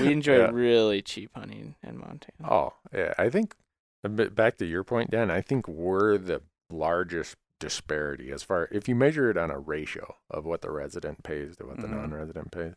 [0.00, 0.50] We enjoy Yeah.
[0.52, 2.48] really cheap hunting in Montana.
[2.50, 3.14] Oh, yeah.
[3.18, 3.54] I think,
[4.02, 8.94] back to your point, Dan, I think we're the largest disparity as far, if you
[8.94, 11.90] measure it on a ratio of what the resident pays to what the Mhm.
[12.00, 12.74] non resident pays.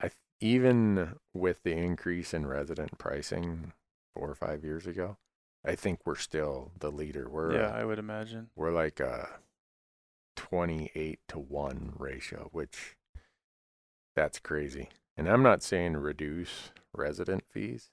[0.00, 3.72] I even with the increase in resident pricing
[4.14, 5.18] four or five years ago,
[5.64, 7.28] I think we're still the leader.
[7.28, 8.50] We're, yeah, uh, I would imagine.
[8.56, 9.38] we're like a
[10.34, 12.96] 28 to 1 ratio, which
[14.16, 14.88] that's crazy.
[15.22, 17.90] And I'm not saying reduce resident fees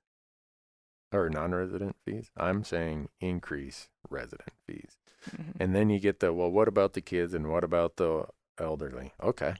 [1.11, 2.32] or non resident fees.
[2.36, 4.97] I'm saying increase resident fees.
[5.30, 5.53] Mhm.
[5.59, 8.25] And then you get the, well, what about the kids and what about the
[8.57, 9.13] elderly?
[9.21, 9.55] Okay.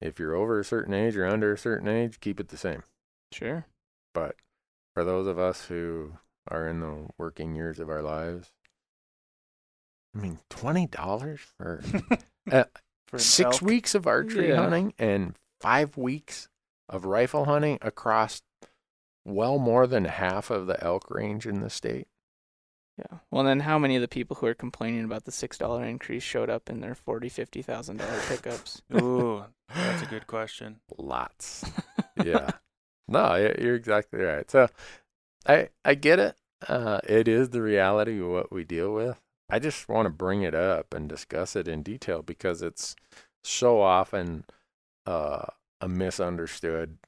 [0.00, 2.84] If you're over a certain age or under a certain age, keep it the same.
[3.32, 3.66] Sure.
[4.14, 4.36] But
[4.94, 6.12] for those of us who
[6.46, 8.52] are in the working years of our lives.
[10.14, 11.82] I mean, twenty dollars for
[13.08, 13.62] For six elk.
[13.62, 14.56] weeks of archery Yeah.
[14.62, 16.48] hunting and five weeks
[16.88, 18.42] of rifle hunting across
[19.24, 22.08] well more than half of the elk range in the state.
[22.98, 23.18] Yeah.
[23.30, 26.22] Well, then how many of the people who are complaining about the six dollar increase
[26.22, 28.80] showed up in their forty, fifty thousand dollar pickups?
[28.94, 30.80] Ooh, that's a good question.
[30.96, 31.64] Lots.
[32.24, 32.52] yeah.
[33.08, 34.50] No, you're exactly right.
[34.50, 34.68] So
[35.46, 36.36] I I get it.
[36.66, 39.20] Uh, it is the reality of what we deal with.
[39.50, 42.96] I just want to bring it up and discuss it in detail because it's
[43.44, 44.44] so often
[45.04, 45.46] uh,
[45.80, 46.98] a misunderstood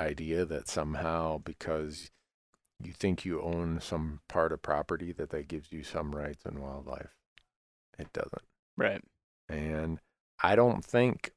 [0.00, 2.10] idea that somehow because
[2.82, 6.60] you think you own some part of property that that gives you some rights in
[6.60, 7.14] wildlife.
[7.98, 8.42] It doesn't.
[8.76, 9.02] Right.
[9.48, 10.00] And
[10.42, 11.32] I don't think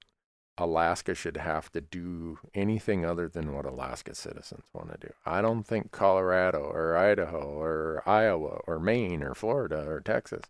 [0.57, 5.14] Alaska should have to do anything other than what Alaska citizens want to do.
[5.26, 10.43] I don't think Colorado or Idaho or Iowa or Maine or Florida or Texas,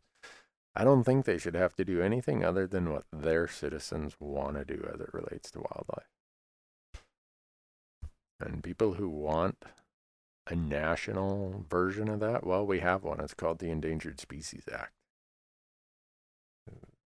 [0.76, 4.56] I don't think they should have to do anything other than what their citizens want
[4.56, 6.08] to do as it relates to wildlife.
[8.40, 9.58] And people who want
[10.48, 13.20] a national version of that, well, we have one.
[13.20, 14.94] It's called the Endangered Species Act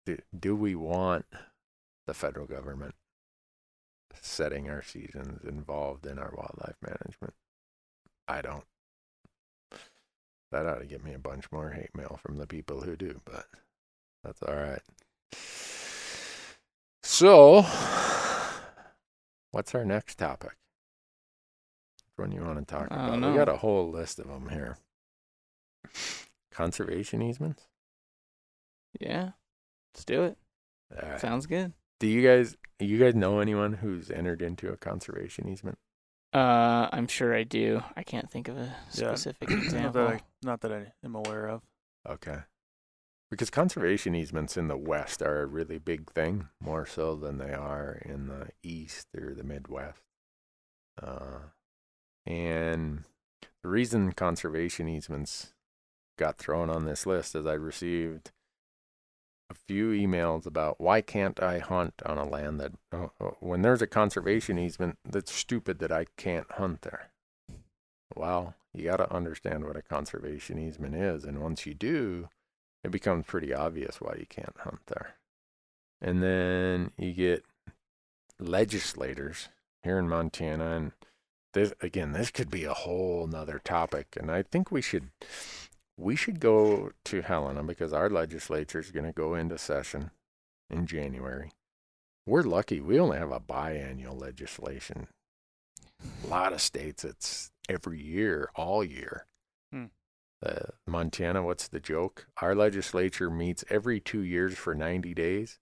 [0.05, 1.25] do, do we want
[2.07, 2.95] the federal government
[4.21, 7.33] setting our seasons involved in our wildlife management?
[8.27, 8.65] I don't.
[10.53, 13.19] That ought to get me a bunch more hate mail from the people who do,
[13.25, 13.47] but
[14.23, 14.83] that's all right.
[17.01, 17.65] So,
[19.49, 20.51] what's our next topic?
[20.51, 23.19] Which one you want to talk about?
[23.19, 24.77] don't We got a whole list of them here.
[26.51, 27.63] Conservation easements.
[28.99, 29.31] Yeah.
[29.95, 30.37] Let's do it.
[31.01, 31.19] All right.
[31.19, 31.73] Sounds good.
[31.99, 35.79] Do you guys you guys know anyone who's entered into a conservation easement?
[36.33, 37.83] Uh, I'm sure I do.
[37.95, 39.13] I can't think of a Yeah.
[39.15, 40.05] specific Not example.
[40.07, 41.61] that, I, not that I am aware of.
[42.09, 42.39] Okay.
[43.29, 47.53] Because conservation easements in the west are a really big thing, more so than they
[47.53, 50.01] are in the east or the Midwest.
[51.01, 51.39] Uh,
[52.25, 53.05] and
[53.63, 55.53] the reason conservation easements
[56.17, 58.31] got thrown on this list is I received
[59.53, 63.61] a few emails about why can't I hunt on a land that oh, oh, when
[63.61, 67.09] there's a conservation easement that's stupid that I can't hunt there.
[68.15, 72.29] Well, you got to understand what a conservation easement is, and once you do,
[72.83, 75.15] it becomes pretty obvious why you can't hunt there.
[76.01, 77.45] And then you get
[78.39, 79.49] legislators
[79.83, 80.91] here in Montana, and
[81.53, 85.09] this again, this could be a whole nother topic, and I think we should
[86.03, 90.11] we should go to Helena because our legislature is going to go into session
[90.69, 91.51] in January.
[92.25, 95.07] We're lucky; we only have a biannual legislation.
[96.23, 99.25] A lot of states, it's every year, all year.
[99.71, 99.85] Hmm.
[100.45, 102.27] Uh, Montana, what's the joke?
[102.41, 105.59] Our legislature meets every two years for 90 days.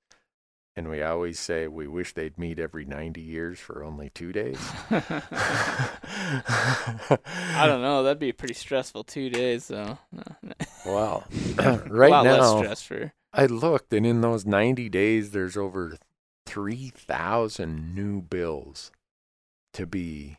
[0.75, 4.57] And we always say we wish they'd meet every 90 years for only two days.
[4.89, 5.97] I
[7.65, 8.03] don't know.
[8.03, 9.97] That'd be a pretty stressful two days, though.
[10.13, 10.23] No.
[10.85, 11.25] Well,
[11.87, 12.73] right now.
[13.33, 15.97] I looked, and in those 90 days, there's over
[16.45, 18.91] 3,000 new bills
[19.73, 20.37] to be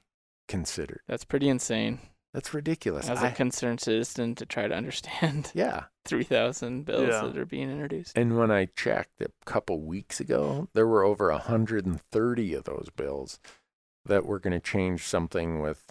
[0.49, 1.01] considered.
[1.07, 2.01] That's pretty insane.
[2.35, 3.09] That's ridiculous.
[3.11, 5.85] As a I- concerned citizen, to try to understand yeah.
[6.07, 7.23] three thousand bills Yeah.
[7.27, 8.17] that are being introduced.
[8.17, 13.39] And when I checked a couple weeks ago, there were over 130 of those bills
[14.07, 15.85] that were going to change something with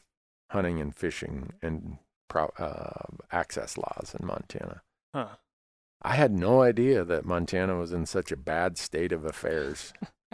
[0.49, 4.81] hunting and fishing and pro- uh, access laws in Montana.
[5.13, 5.27] Huh.
[6.01, 9.93] I had no idea that Montana was in such a bad state of affairs.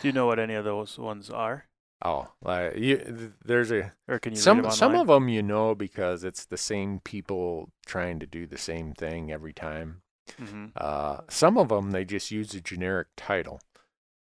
[0.00, 1.66] Do you know what any of those ones are?
[2.04, 5.74] Oh, like you, there's a Or can you read some some of them you know
[5.74, 10.02] because it's the same people trying to do the same thing every time.
[10.38, 10.72] Mhm.
[10.76, 13.60] Uh, some of them they just use a generic title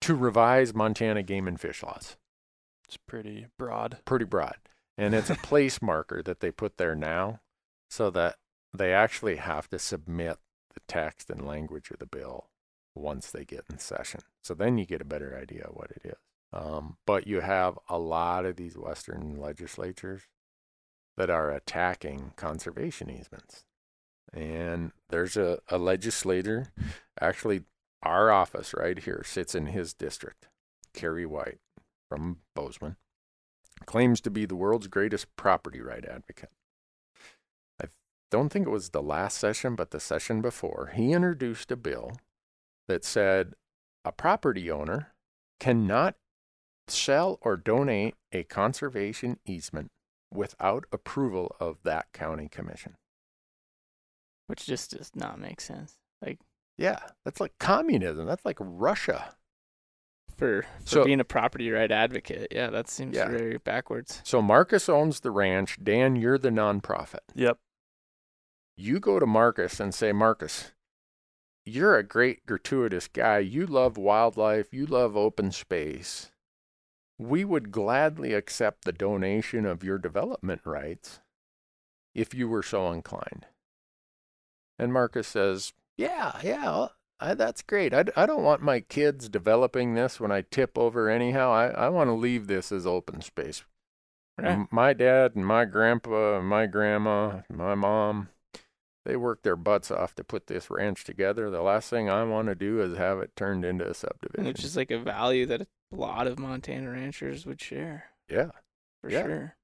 [0.03, 2.17] to revise Montana game and fish laws.
[2.87, 3.99] It's pretty broad.
[4.05, 4.57] Pretty broad,
[4.99, 7.41] and it's a place marker that they put there now,
[7.91, 8.37] so that
[8.75, 10.39] they actually have to submit
[10.75, 12.51] the text and language of the bill
[12.95, 14.21] once they get in session.
[14.43, 16.19] So then you get a better idea of what it is.
[16.53, 20.23] Um, but you have a lot of these Western legislatures
[21.17, 23.65] that are attacking conservation easements.
[24.33, 26.69] And there's a, a legislator,
[27.21, 27.63] actually,
[28.03, 30.49] our office right here sits in his district,
[30.95, 31.59] Kerry White
[32.09, 32.97] from Bozeman,
[33.85, 36.51] claims to be the world's greatest property right advocate.
[37.83, 37.87] I
[38.31, 42.13] don't think it was the last session, but the session before, he introduced a bill
[42.89, 43.55] that said
[44.05, 45.15] a property owner
[45.59, 46.17] cannot
[46.89, 49.89] sell or donate a conservation easement
[50.33, 52.97] without approval of that county commission.
[54.47, 55.95] Which just does not make sense.
[56.23, 56.39] Like
[56.79, 58.27] Yeah, that's like communism.
[58.27, 59.35] That's like Russia.
[60.37, 63.29] for for So- being a property right advocate, yeah, that seems Yeah.
[63.29, 64.21] very backwards.
[64.23, 65.83] So Marcus owns the ranch.
[65.83, 67.21] Dan, you're the nonprofit.
[67.35, 67.59] Yep.
[68.77, 70.73] You go to Marcus and say, Marcus,
[71.65, 73.39] you're a great gratuitous guy.
[73.39, 74.75] You love wildlife.
[74.75, 76.31] You love open space.
[77.19, 81.21] We would gladly accept the donation of your development rights
[82.15, 83.47] if you were so inclined.
[84.79, 86.89] And Marcus says, Yeah, yeah,
[87.19, 87.95] I, that's great.
[87.95, 91.51] I, I don't want my kids developing this when I tip over anyhow.
[91.51, 93.65] I, I want to leave this as open space.
[94.43, 94.47] Eh.
[94.47, 98.29] M- My dad and my grandpa and my grandma, my mom,
[99.07, 101.49] they worked their butts off to put this ranch together.
[101.49, 104.45] The last thing I want to do is have it turned into a subdivision.
[104.45, 108.51] Which is like a value that a lot of Montana ranchers would share yeah.
[109.03, 109.23] for Yeah.
[109.23, 109.57] sure.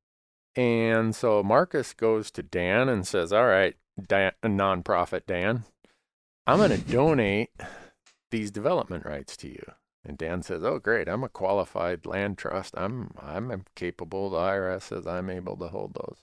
[0.55, 3.75] And so Marcus goes to Dan and says, All right,
[4.09, 5.65] Dan, nonprofit Dan,
[6.47, 7.51] I'm going to donate
[8.31, 9.63] these development rights to you.
[10.05, 11.09] And Dan says, "Oh, great!
[11.09, 12.75] I'm a qualified land trust.
[12.77, 14.31] I'm I'm capable.
[14.31, 16.17] The IRS says I'm able to hold those."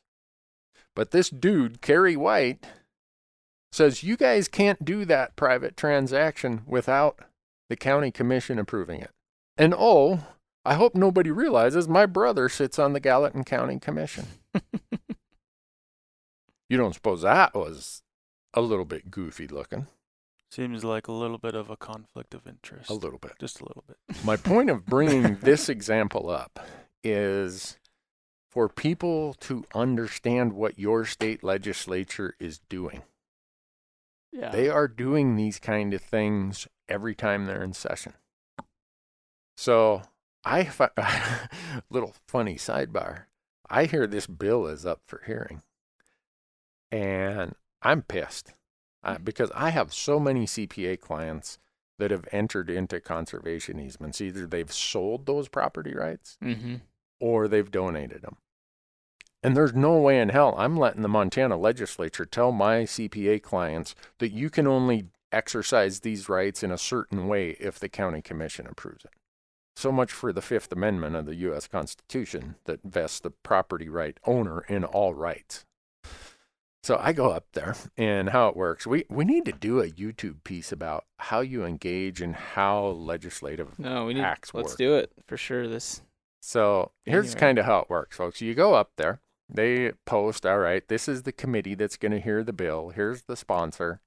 [0.97, 2.67] But this dude, Kerry White,
[3.71, 7.19] says you guys can't do that private transaction without
[7.69, 9.11] the county commission approving it.
[9.59, 10.21] And oh,
[10.65, 14.25] I hope nobody realizes my brother sits on the Gallatin County Commission.
[16.69, 18.03] You don't suppose that was
[18.53, 19.87] a little bit goofy looking?
[20.51, 22.89] Seems like a little bit of a conflict of interest.
[22.89, 23.33] A little bit.
[23.39, 23.97] Just a little bit.
[24.23, 26.59] My point of bringing this example up
[27.03, 27.77] is
[28.51, 33.01] for people to understand what your state legislature is doing.
[34.31, 34.49] Yeah.
[34.49, 38.13] They are doing these kind of things every time they're in session.
[39.59, 40.03] So,
[40.45, 40.69] I
[41.89, 43.23] little funny sidebar.
[43.69, 45.63] I hear this bill is up for hearing,
[46.93, 48.53] and I'm pissed
[49.03, 51.59] uh, because I have so many CPA clients
[51.97, 54.21] that have entered into conservation easements.
[54.21, 56.75] Either they've sold those property rights mm-hmm.
[57.19, 58.37] or they've donated them.
[59.43, 63.93] And there's no way in hell I'm letting the Montana legislature tell my CPA clients
[64.19, 68.65] that you can only exercise these rights in a certain way if the county commission
[68.65, 69.11] approves it.
[69.79, 71.65] So much for the Fifth Amendment of the U.S.
[71.65, 75.65] Constitution that vests the property right owner in all rights.
[76.83, 78.85] So I go up there and how it works.
[78.85, 83.79] We we need to do a YouTube piece about how you engage and how legislative
[83.79, 84.21] No, we need.
[84.21, 85.65] Acts let's do it for sure.
[85.65, 86.01] This.
[86.41, 87.39] so here's January.
[87.39, 88.41] kind of how it works, folks.
[88.41, 92.19] You go up there, they post, all right, this is the committee that's going to
[92.19, 92.89] hear the bill.
[92.89, 94.01] Here's the sponsor.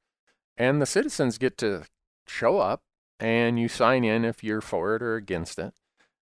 [0.55, 1.85] And the citizens get to
[2.27, 2.83] show up
[3.23, 5.73] and you sign in if you're for it or against it.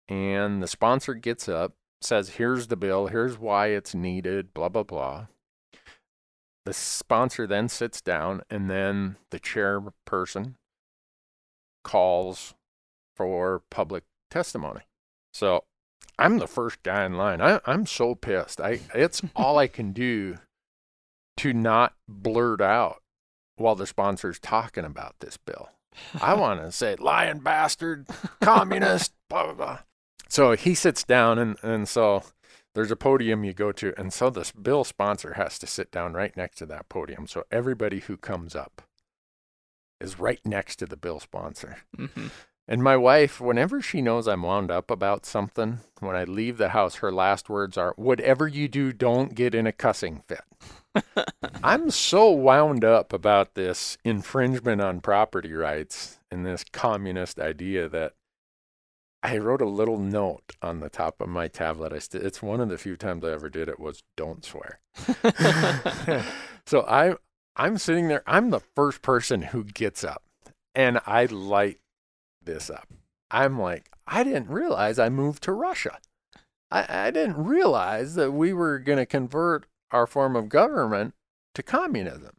[0.09, 4.85] And the sponsor gets up, says, here's the bill, here's why it's needed, blah, blah,
[4.85, 5.27] blah.
[6.65, 10.55] The sponsor then sits down, and then the chairperson
[11.83, 12.55] calls
[13.17, 14.83] for public testimony.
[15.35, 15.65] So
[16.21, 17.41] I'm the first guy in line.
[17.41, 18.61] I, I'm so pissed.
[18.61, 20.37] I it's all I can do
[21.39, 23.03] to not blurt out
[23.57, 25.71] while the sponsor's talking about this bill.
[26.21, 28.07] I want to say lying bastard,
[28.41, 29.79] communist, blah blah blah.
[30.29, 32.23] So he sits down, and and so
[32.75, 36.15] there's a podium you go to, and so this bill sponsor has to sit down
[36.15, 37.27] right next to that podium.
[37.27, 38.83] So everybody who comes up
[40.01, 41.79] is right next to the bill sponsor.
[41.97, 42.27] Mm-hmm.
[42.69, 46.71] And my wife, whenever she knows I'm wound up about something, when I leave the
[46.71, 50.43] house, her last words are, Whatever you do, don't get in a cussing fit.
[51.63, 58.15] I'm so wound up about this infringement on property rights and this communist idea that
[59.23, 61.93] I wrote a little note on the top of my tablet.
[61.93, 64.81] I st- it's one of the few times I ever did it was don't swear.
[66.67, 67.17] so I
[67.57, 68.23] I'm sitting there.
[68.27, 70.23] I'm the first person who gets up,
[70.75, 71.79] and I light
[72.43, 72.89] this up.
[73.31, 75.99] I'm like, I didn't realize I moved to Russia.
[76.71, 81.15] I, I didn't realize that we were going to convert our form of government
[81.55, 82.37] to communism.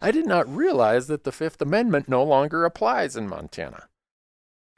[0.00, 3.88] I did not realize that the Fifth Amendment no longer applies in Montana.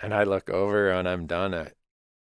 [0.01, 1.75] And I look over and I'm done at,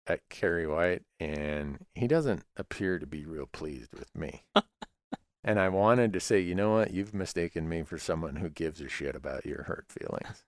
[0.06, 4.44] at Kerry White, and he doesn't appear to be real pleased with me.
[5.44, 6.92] and I wanted to say, you know what?
[6.92, 10.44] You've mistaken me for someone who gives a shit about your hurt feelings.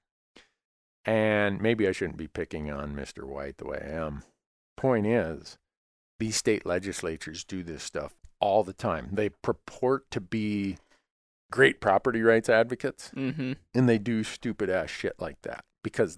[1.04, 3.24] And maybe I shouldn't be picking on Mr.
[3.24, 4.22] White the way I am.
[4.76, 5.58] Point is,
[6.18, 9.08] these state legislatures do this stuff all the time.
[9.12, 10.78] They purport to be
[11.52, 13.52] great property rights advocates, mm-hmm.
[13.74, 16.16] and they do stupid ass shit like that because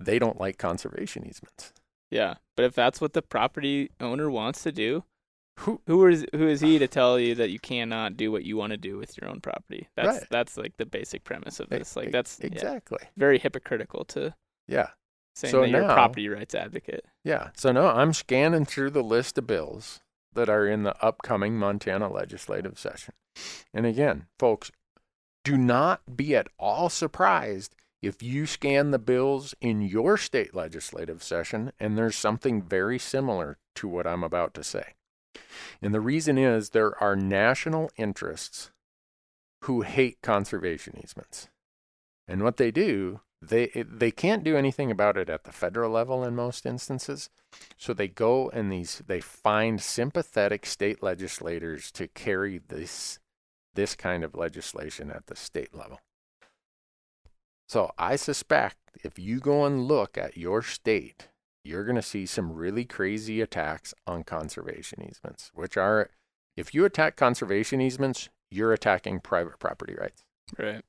[0.00, 1.72] they don't like conservation easements.
[2.10, 5.04] Yeah, but if that's what the property owner wants to do,
[5.60, 8.56] Who Who is who is he to tell you that you cannot do what you
[8.56, 9.88] want to do with your own property?
[9.96, 10.26] That's Right.
[10.30, 11.94] that's like the basic premise of this.
[11.96, 12.98] Like that's yeah, exactly?
[13.16, 14.34] very hypocritical to
[14.66, 14.88] Yeah.
[15.36, 17.04] saying So that you're a property rights advocate.
[17.22, 17.50] Yeah.
[17.56, 20.00] So now I'm scanning through the list of bills
[20.34, 23.14] that are in the upcoming Montana legislative session.
[23.72, 24.70] And again, folks,
[25.44, 31.22] do not be at all surprised if you scan the bills in your state legislative
[31.22, 34.94] session and there's something very similar to what I'm about to say.
[35.80, 38.70] And the reason is there are national interests
[39.62, 41.48] who hate conservation easements.
[42.28, 46.24] And what they do, they they can't do anything about it at the federal level
[46.24, 47.30] in most instances.
[47.76, 53.18] So they go and these they find sympathetic state legislators to carry this
[53.74, 56.00] this kind of legislation at the state level.
[57.68, 61.28] So I suspect if you go and look at your state,
[61.64, 66.10] you're going to see some really crazy attacks on conservation easements, which are
[66.56, 70.22] if you attack conservation easements, you're attacking private property rights.
[70.58, 70.84] Right.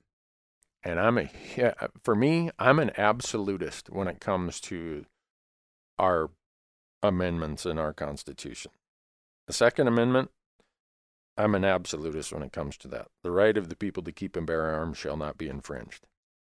[0.85, 5.05] And I'm a uh, for me, I'm an absolutist when it comes to
[5.97, 6.29] our
[7.01, 8.71] amendments in our Constitution.
[9.47, 10.29] The Second Amendment,
[11.37, 13.07] I'm an absolutist when it comes to that.
[13.23, 16.05] The right of the people to keep and bear arms shall not be infringed.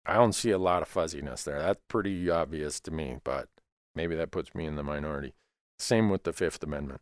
[0.06, 1.58] I don't see a lot of fuzziness there.
[1.58, 3.48] That's pretty obvious to me, but
[3.96, 5.34] maybe that puts me in the minority.
[5.78, 7.00] Same with the Fifth Amendment.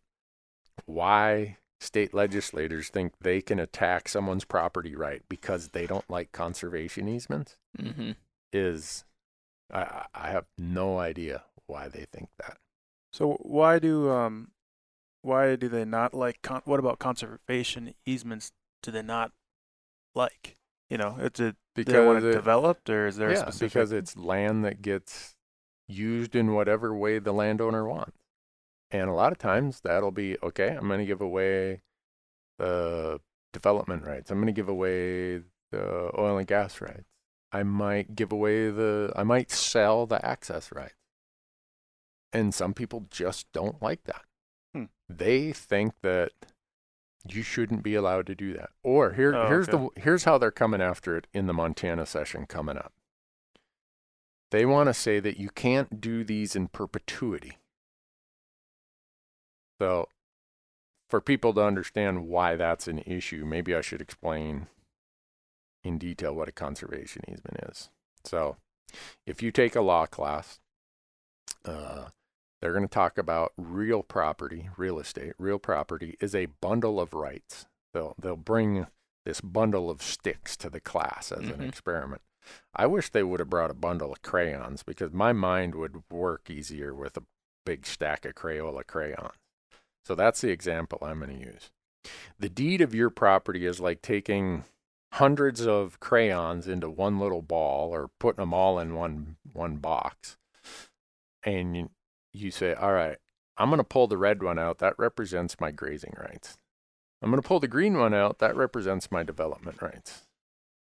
[0.86, 7.08] Why state legislators think they can attack someone's property right because they don't like conservation
[7.08, 8.12] easements Mm-hmm.
[8.52, 9.04] is
[9.72, 12.56] I, I- I have no idea why they think that.
[13.12, 14.50] So why do um
[15.22, 18.52] why do they not like con- what about conservation easements
[18.82, 19.32] do they not
[20.14, 20.56] like?
[20.90, 23.42] You know, it's a do they want it it- developed or is there a yeah,
[23.42, 25.34] specific because it's land that gets
[25.86, 28.16] used in whatever way the landowner wants.
[28.90, 31.82] And a lot of times that'll be okay, I'm going to give away
[32.58, 33.20] the
[33.52, 34.30] development rights.
[34.30, 37.04] I'm going to give away the oil and gas rights.
[37.52, 40.94] I might give away the I might sell the access rights.
[42.32, 44.22] And some people just don't like that.
[44.74, 44.84] Hmm.
[45.08, 46.32] They think that
[47.26, 48.70] you shouldn't be allowed to do that.
[48.82, 49.88] Or here Oh, here's okay.
[49.94, 52.92] the here's how they're coming after it in the Montana session coming up.
[54.50, 57.58] They want to say that you can't do these in perpetuity.
[59.80, 60.08] So,
[61.08, 64.66] for people to understand why that's an issue, maybe I should explain
[65.84, 67.88] in detail what a conservation easement is.
[68.24, 68.56] So,
[69.26, 70.58] if you take a law class,
[71.64, 72.08] uh,
[72.60, 75.34] they're going to talk about real property, real estate.
[75.38, 77.66] Real property is a bundle of rights.
[77.94, 78.86] They'll they'll bring
[79.24, 81.68] this bundle of sticks to the class as an Mhm.
[81.68, 82.22] experiment.
[82.74, 86.48] I wish they would have brought a bundle of crayons because my mind would work
[86.50, 87.24] easier with a
[87.64, 89.34] big stack of Crayola crayons.
[90.08, 91.70] So that's the example I'm going to use.
[92.38, 94.64] The deed of your property is like taking
[95.12, 100.38] hundreds of crayons into one little ball or putting them all in one one box.
[101.42, 101.90] And you,
[102.32, 103.18] you say, "All right,
[103.58, 104.78] I'm going to pull the red one out.
[104.78, 106.56] That represents my grazing rights.
[107.20, 108.38] I'm going to pull the green one out.
[108.38, 110.22] That represents my development rights.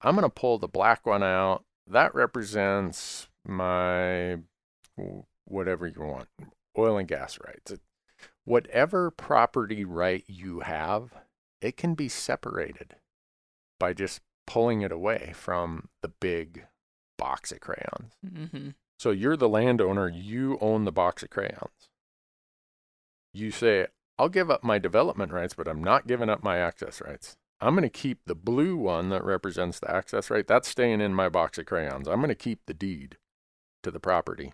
[0.00, 1.64] I'm going to pull the black one out.
[1.86, 4.38] That represents my
[5.44, 6.28] whatever you want,
[6.78, 7.72] oil and gas rights.
[7.72, 7.80] It-
[8.44, 11.14] Whatever property right you have,
[11.60, 12.96] it can be separated
[13.78, 16.66] by just pulling it away from the big
[17.18, 18.14] box of crayons.
[18.26, 18.70] Mm-hmm.
[18.98, 21.88] So you're the landowner, you own the box of crayons.
[23.32, 23.86] You say,
[24.18, 27.36] I'll give up my development rights, but I'm not giving up my access rights.
[27.60, 30.46] I'm going to keep the blue one that represents the access right.
[30.46, 32.08] That's staying in my box of crayons.
[32.08, 33.16] I'm going to keep the deed
[33.84, 34.52] to the property.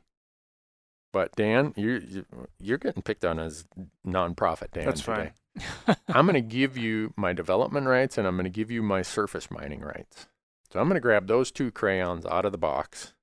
[1.13, 2.27] But Dan, you're you-
[2.61, 3.67] you're getting picked on as
[4.07, 5.33] nonprofit Dan That's today.
[6.09, 9.03] I'm going to give you my development rights and I'm going to give you my
[9.03, 10.27] surface mining rights.
[10.71, 13.15] So I'm going to grab those two crayons out of the box.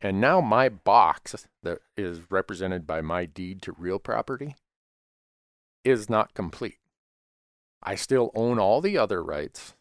[0.00, 4.56] And now my box that is represented by my deed to real property
[5.84, 6.78] is not complete.
[7.82, 9.74] I still own all the other rights,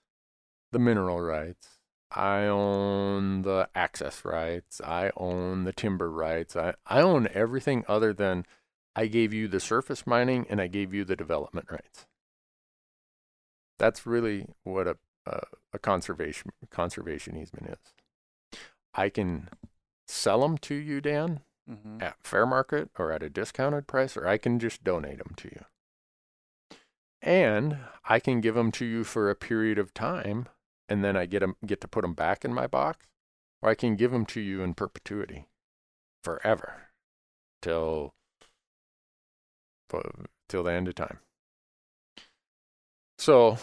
[0.72, 1.79] the mineral rights.
[2.12, 4.82] I own the access rights.
[4.82, 6.56] I own the timber rights.
[6.56, 8.46] I, I own everything other than
[8.96, 12.08] I gave you the surface mining and I gave you the development rights.
[13.78, 15.42] That's really what a, a,
[15.74, 18.60] a conservation conservation easement is.
[18.94, 19.50] I can
[20.08, 22.02] sell them to you, Dan, Mm-hmm.
[22.02, 25.50] at fair market or at a discounted price, or I can just donate them to
[25.50, 25.66] you.
[27.22, 30.48] And I can give them to you for a period of time,
[30.90, 33.06] and then I get them get to put them back in my box,
[33.62, 35.46] or I can give them to you in perpetuity,
[36.24, 36.88] forever,
[37.62, 38.14] till
[40.50, 41.20] till the end of time.
[43.18, 43.58] So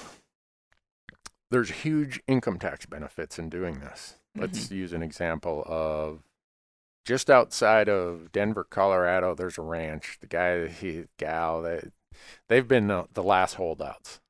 [1.50, 4.14] there's huge income tax benefits in doing this.
[4.36, 4.74] Let's mm-hmm.
[4.74, 6.22] use an example of
[7.04, 9.34] just outside of Denver, Colorado.
[9.34, 10.18] There's a ranch.
[10.20, 11.88] The guy, he, gal, they,
[12.48, 14.20] they've been the, the last holdouts.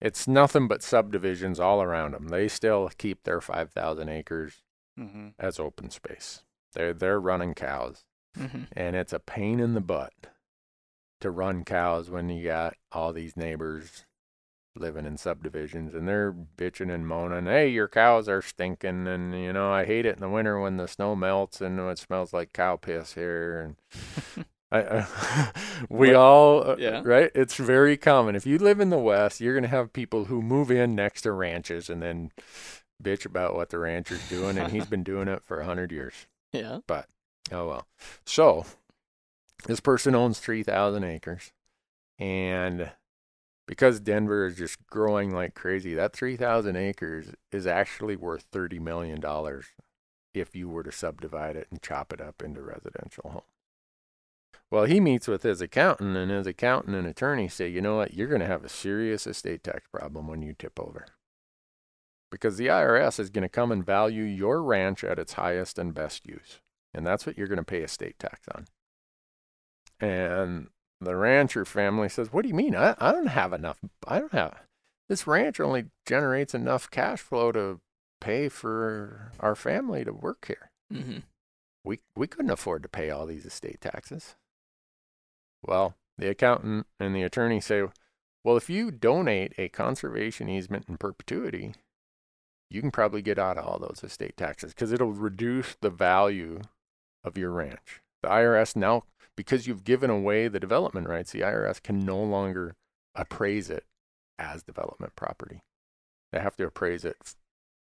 [0.00, 2.28] It's nothing but subdivisions all around them.
[2.28, 4.62] They still keep their 5,000 acres
[4.98, 5.28] Mm-hmm.
[5.38, 6.42] as open space.
[6.74, 8.04] They're they're running cows,
[8.36, 10.12] hmm and it's a pain in the butt
[11.20, 14.04] to run cows when you got all these neighbors
[14.76, 17.46] living in subdivisions and they're bitching and moaning.
[17.46, 20.76] Hey, your cows are stinking, and you know I hate it in the winter when
[20.78, 23.60] the snow melts and it smells like cow piss here.
[23.60, 25.06] And I, I,
[25.88, 27.02] we What- all uh, yeah.
[27.04, 27.30] right.
[27.34, 28.36] It's very common.
[28.36, 31.32] If you live in the West, you're gonna have people who move in next to
[31.32, 32.32] ranches and then
[33.02, 36.26] bitch about what the rancher's doing, and he's been doing it for a hundred years.
[36.52, 36.78] Yeah.
[36.86, 37.06] But
[37.52, 37.86] oh well.
[38.24, 38.64] So
[39.66, 41.52] this person owns three thousand acres,
[42.18, 42.90] and
[43.66, 48.78] because Denver is just growing like crazy, that three thousand acres is actually worth thirty
[48.78, 49.66] million dollars
[50.32, 53.44] if you were to subdivide it and chop it up into residential homes.
[54.70, 58.14] Well, he meets with his accountant, and his accountant and attorney say, you know what,
[58.14, 61.06] you're going to have a serious estate tax problem when you tip over.
[62.30, 65.94] Because the IRS is going to come and value your ranch at its highest and
[65.94, 66.60] best use.
[66.92, 68.66] And that's what you're going to pay estate tax on.
[70.00, 70.68] And
[71.00, 72.76] the rancher family says, What do you mean?
[72.76, 73.78] I, I don't have enough.
[74.06, 74.62] I don't have.
[75.08, 77.80] This ranch only generates enough cash flow to
[78.20, 80.70] pay for our family to work here.
[80.92, 81.18] hmm
[81.84, 84.36] We, we couldn't afford to pay all these estate taxes.
[85.62, 87.84] Well, the accountant and the attorney say,
[88.44, 91.74] Well, if you donate a conservation easement in perpetuity,
[92.70, 96.60] you can probably get out of all those estate taxes because it'll reduce the value
[97.24, 98.00] of your ranch.
[98.22, 99.04] The IRS now,
[99.36, 102.74] because you've given away the development rights, the IRS can no longer
[103.14, 103.84] appraise it
[104.38, 105.62] as development property.
[106.32, 107.16] They have to appraise it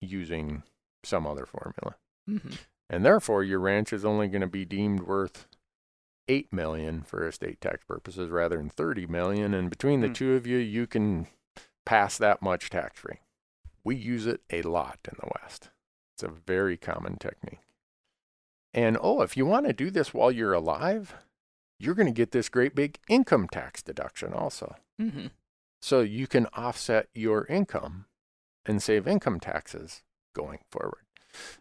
[0.01, 0.63] using
[1.03, 1.97] some other formula.
[2.29, 2.57] hmm
[2.91, 5.47] And therefore, your ranch is only going to be deemed worth
[6.29, 9.55] eight million for estate tax purposes rather than thirty million.
[9.55, 10.13] And between the Hmm.
[10.15, 11.27] two of you, you can
[11.87, 13.19] pass that much tax free.
[13.83, 15.71] We use it a lot in the West.
[16.15, 17.61] It's a very common technique.
[18.73, 21.15] And oh, if you want to do this while you're alive,
[21.79, 24.77] you're going to get this great big income tax deduction also.
[24.99, 25.27] hmm
[25.83, 28.07] So you can offset your income
[28.65, 30.03] and save income taxes
[30.35, 31.03] going forward.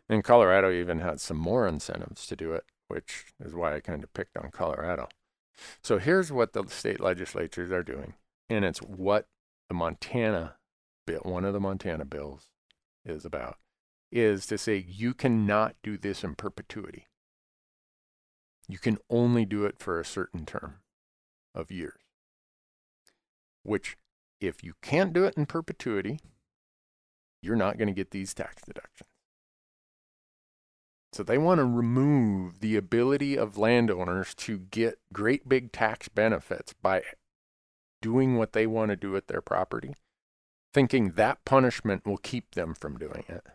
[0.08, 4.04] And Colorado even had some more incentives to do it, which is why I kind
[4.04, 5.10] of picked on Colorado.
[5.82, 8.14] So here's what the state legislatures are doing,
[8.52, 9.26] and it's what
[9.68, 10.58] the Montana
[11.08, 12.50] bill, one of the Montana bills,
[13.04, 13.58] is about,
[14.12, 17.08] is to say you cannot do this in perpetuity.
[18.70, 20.76] You can only do it for a certain term
[21.56, 22.00] of years.
[23.64, 23.98] Which,
[24.40, 26.20] if you can't do it in perpetuity,
[27.42, 29.10] you're not going to get these tax deductions.
[31.14, 36.74] So they want to remove the ability of landowners to get great big tax benefits
[36.74, 37.04] by
[38.02, 39.94] doing what they want to do with their property,
[40.74, 43.46] thinking that punishment will keep them from doing it.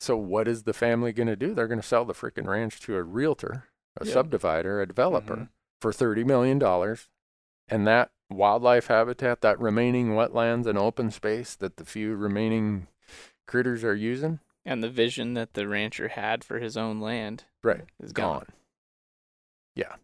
[0.00, 1.52] So what is the family going to do?
[1.52, 3.68] They're going to sell the freaking ranch to a realtor,
[4.00, 4.14] a Yeah.
[4.14, 5.48] subdivider, a developer Mhm.
[5.80, 6.60] for $30 million.
[7.68, 12.86] And that wildlife habitat, that remaining wetlands and open space that the few remaining
[13.46, 17.84] critters are using, And the vision that the rancher had for his own land right,
[18.00, 18.38] is gone.
[18.38, 18.46] gone.
[19.74, 19.96] Yeah.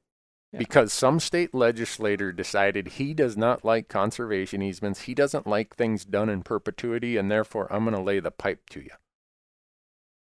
[0.52, 0.58] Yeah.
[0.58, 5.02] Because some state legislator decided he does not like conservation easements.
[5.02, 8.68] He doesn't like things done in perpetuity, and therefore I'm going to lay the pipe
[8.70, 8.90] to you.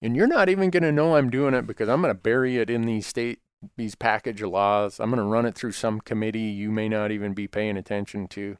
[0.01, 2.57] And you're not even going to know I'm doing it because I'm going to bury
[2.57, 3.41] it in these state
[3.77, 5.01] these package laws.
[5.01, 8.29] I'm going to run it through some committee you may not even be paying attention
[8.29, 8.59] to.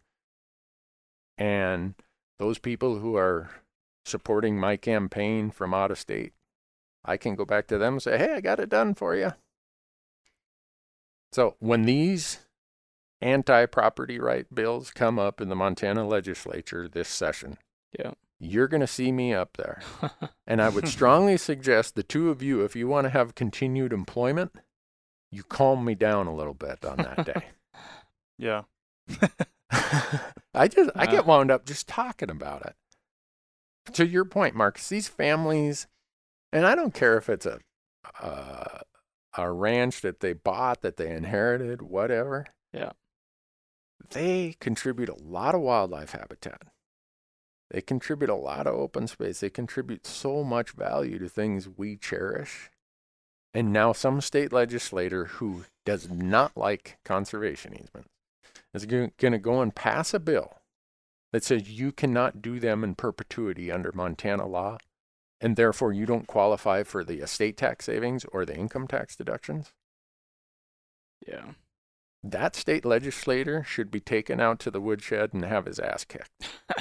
[1.39, 1.95] And
[2.39, 3.51] those people who are
[4.09, 6.33] supporting my campaign from out of state,
[7.05, 9.33] I can go back to them and say, "Hey, I got it done for you."
[11.33, 12.41] So when these
[13.21, 17.59] anti-property right bills come up in the Montana legislature this session,
[17.99, 18.13] Yeah.
[18.39, 19.81] you're going to see me up there.
[20.47, 23.93] And I would strongly suggest the two of you, if you want to have continued
[23.93, 24.55] employment,
[25.33, 27.47] you calm me down a little bit on that day.
[28.39, 28.65] Yeah.
[30.53, 32.75] I just I get wound up just talking about it.
[33.93, 35.87] To your point, Marcus, these families,
[36.53, 37.61] and I don't care if it's a
[38.21, 38.81] uh,
[39.37, 42.47] a ranch that they bought, that they inherited, whatever.
[42.73, 42.93] Yeah.
[44.11, 46.63] They contribute a lot of wildlife habitat.
[47.71, 49.41] They contribute a lot of open space.
[49.41, 52.71] They contribute so much value to things we cherish.
[53.53, 58.11] And now some state legislator who does not like conservation easements
[58.75, 60.59] is going to go and pass a bill
[61.33, 64.79] that says you cannot do them in perpetuity under Montana law,
[65.41, 69.73] and therefore you don't qualify for the estate tax savings or the income tax deductions,
[71.27, 71.53] Yeah.
[72.23, 76.49] that state legislator should be taken out to the woodshed and have his ass kicked.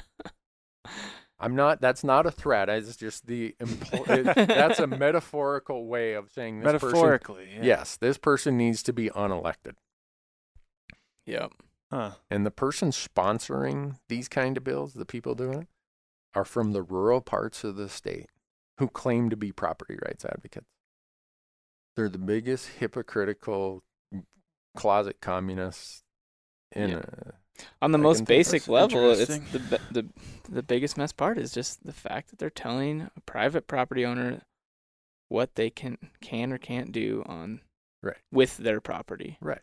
[1.37, 1.81] I'm not.
[1.81, 2.69] That's not a threat.
[2.69, 3.55] It's just the.
[3.59, 6.87] Impl- it, that's a metaphorical way of saying this person.
[6.87, 7.49] Metaphorically.
[7.55, 7.61] yeah.
[7.63, 9.73] Yes, this person needs to be unelected,
[11.25, 11.51] Yep.
[11.95, 12.11] Huh.
[12.29, 15.67] and the person sponsoring these kind of bills, the people doing it,
[16.33, 18.27] are from the rural parts of the state
[18.79, 20.67] who claim to be property rights advocates.
[21.95, 23.83] They're the biggest hypocritical
[24.75, 26.03] closet communists
[26.73, 26.97] in Yeah.
[26.97, 27.33] a
[27.81, 30.05] On the I most basic level, it's the the
[30.49, 34.41] the biggest mess part is just the fact that they're telling a private property owner
[35.29, 37.61] what they can can or can't do on
[38.03, 38.17] Right.
[38.29, 39.37] with their property.
[39.39, 39.61] Right.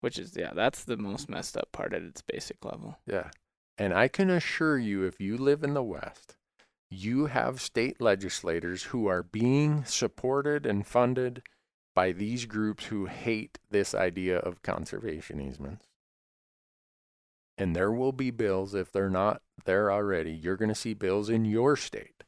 [0.00, 2.98] Which is yeah, that's the most messed up part at its basic level.
[3.06, 3.30] Yeah.
[3.76, 6.36] And I can assure you, if you live in the West,
[6.90, 11.42] you have state legislators who are being supported and funded
[11.94, 15.86] by these groups who hate this idea of conservation easements.
[17.56, 21.28] And there will be bills, if they're not there already, you're going to see bills
[21.28, 22.24] in your state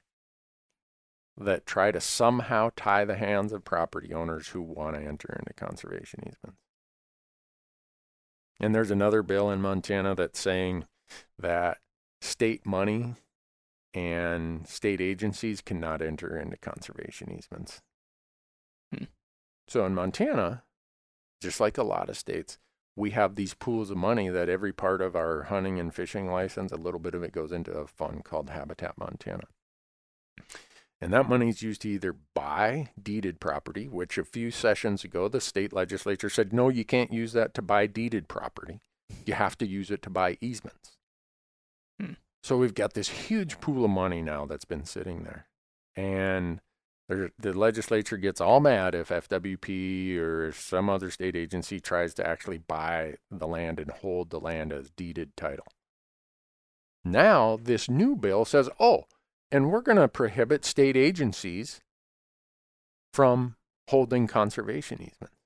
[1.37, 5.53] that try to somehow tie the hands of property owners who want to enter into
[5.55, 6.62] conservation easements.
[8.63, 10.85] And there's another bill in Montana that's saying
[11.37, 11.79] that
[12.21, 13.17] state money
[13.93, 17.83] and state agencies cannot enter into conservation easements.
[18.95, 19.05] Hmm.
[19.67, 20.63] So in Montana,
[21.41, 22.59] just like a lot of states,
[22.95, 26.71] we have these pools of money that every part of our hunting and fishing license,
[26.71, 29.49] a little bit of it goes into a fund called Habitat Montana.
[31.03, 35.27] And that money is used to either buy deeded property, which a few sessions ago
[35.27, 38.83] the state legislature said, no, you can't use that to buy deeded property.
[39.27, 40.93] You have to use it to buy easements.
[42.01, 42.13] Hmm.
[42.45, 45.49] So we've got this huge pool of money now that's been sitting there.
[45.97, 46.61] And
[47.09, 52.59] the legislature gets all mad if FWP or some other state agency tries to actually
[52.59, 55.67] buy the land and hold the land as deeded title.
[57.05, 59.07] Now, this new bill says, oh,
[59.53, 61.83] and we're going to prohibit state agencies
[63.13, 63.57] from
[63.91, 65.37] holding conservation easements.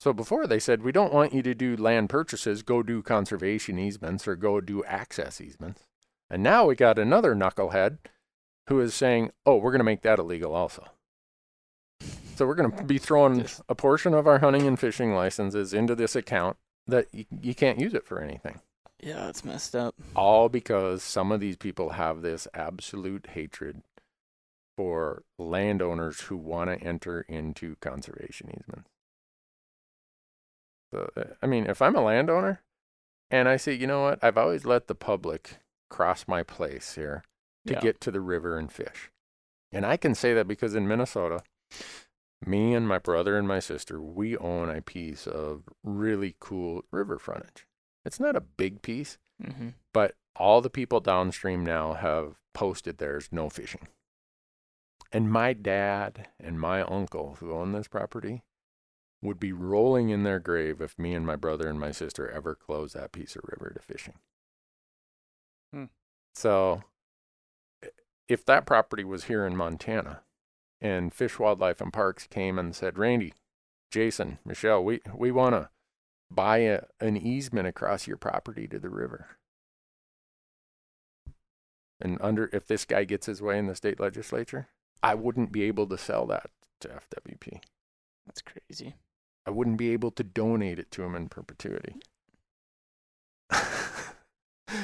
[0.00, 3.80] So before they said, we don't want you to do land purchases, go do conservation
[3.80, 5.82] easements or go do access easements.
[6.30, 7.98] And now we got another knucklehead
[8.68, 10.84] who is saying, oh, we're going to make that illegal also.
[12.36, 15.96] So we're going to be throwing a portion of our hunting and fishing licenses into
[15.96, 18.60] this account that you, you can't use it for anything
[19.00, 19.94] Yeah, it's messed up.
[20.16, 23.82] all because some of these people have this absolute hatred
[24.76, 28.88] for landowners who want to enter into conservation easements.
[30.92, 32.60] So, uh, I mean, if I'm a landowner
[33.30, 35.58] and I say, you know what, I've always let the public
[35.90, 37.22] cross my place here
[37.66, 37.80] to Yeah.
[37.80, 39.10] get to the river and fish.
[39.70, 41.42] And I can say that because in Minnesota,
[42.46, 47.18] me and my brother and my sister, we own a piece of really cool river
[47.18, 47.66] frontage.
[48.04, 49.68] It's not a big piece, Mm-hmm.
[49.94, 53.86] but all the people downstream now have posted there's no fishing.
[55.12, 58.42] And my dad and my uncle who own this property
[59.22, 62.56] would be rolling in their grave if me and my brother and my sister ever
[62.56, 64.14] closed that piece of river to fishing.
[65.72, 65.84] Hmm.
[66.34, 66.82] So
[68.28, 70.22] if that property was here in Montana
[70.80, 73.34] and Fish, Wildlife and Parks came and said, Randy,
[73.92, 75.70] Jason, Michelle, we, we want to
[76.30, 79.38] buy a, an easement across your property to the river.
[82.00, 84.68] And under if this guy gets his way in the state legislature,
[85.02, 86.50] I wouldn't be able to sell that
[86.80, 87.60] to FWP.
[88.26, 88.94] That's crazy.
[89.46, 91.96] I wouldn't be able to donate it to him in perpetuity.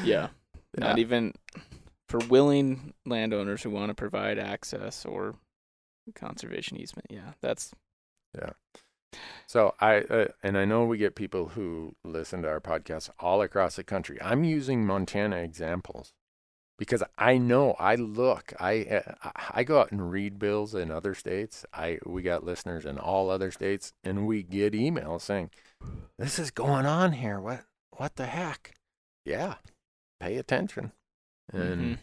[0.03, 0.29] Yeah.
[0.77, 1.01] Not Yeah.
[1.03, 1.35] even
[2.09, 5.37] for willing landowners who want to provide access or
[6.15, 7.07] conservation easement.
[7.11, 7.73] Yeah, that's
[9.47, 13.43] So I uh, and I know we get people who listen to our podcast all
[13.43, 14.19] across the country.
[14.21, 16.13] I'm using Montana examples
[16.79, 21.15] because I know I look I uh, I go out and read bills in other
[21.15, 21.65] states.
[21.73, 25.51] I we got listeners in all other states and we get emails saying
[26.19, 27.41] this is going on here.
[27.41, 27.65] What
[27.97, 28.75] what the heck?
[29.25, 29.55] Yeah.
[30.21, 30.93] Pay attention.
[31.53, 31.99] And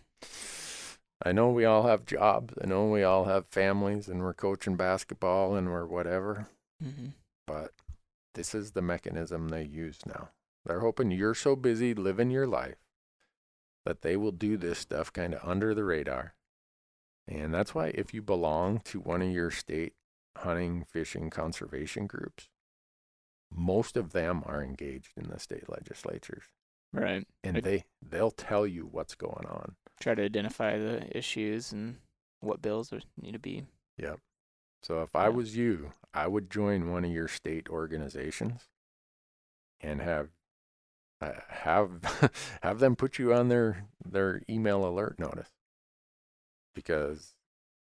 [1.24, 2.54] I know we all have jobs.
[2.64, 6.48] I know we all have families and we're coaching basketball and we're whatever
[6.84, 7.08] mm-hmm.
[7.46, 7.72] but
[8.34, 10.30] this is the mechanism they use now.
[10.66, 12.78] They're hoping you're so busy living your life
[13.86, 16.36] that they will do this stuff kind of under the radar.
[17.28, 19.94] And that's why if you belong to one of your state
[20.38, 22.50] hunting, fishing, conservation groups,
[23.54, 26.44] most of them are engaged in the state legislatures.
[26.94, 27.26] Right.
[27.42, 29.76] and they they'll tell you what's going on.
[30.02, 31.96] Try to identify the issues and
[32.42, 33.64] what bills need to be.
[34.84, 38.68] So if I was you, I would join one of your state organizations
[39.80, 40.30] and have
[41.22, 42.32] uh, have
[42.64, 45.50] have them put you on their their email alert notice
[46.74, 47.36] because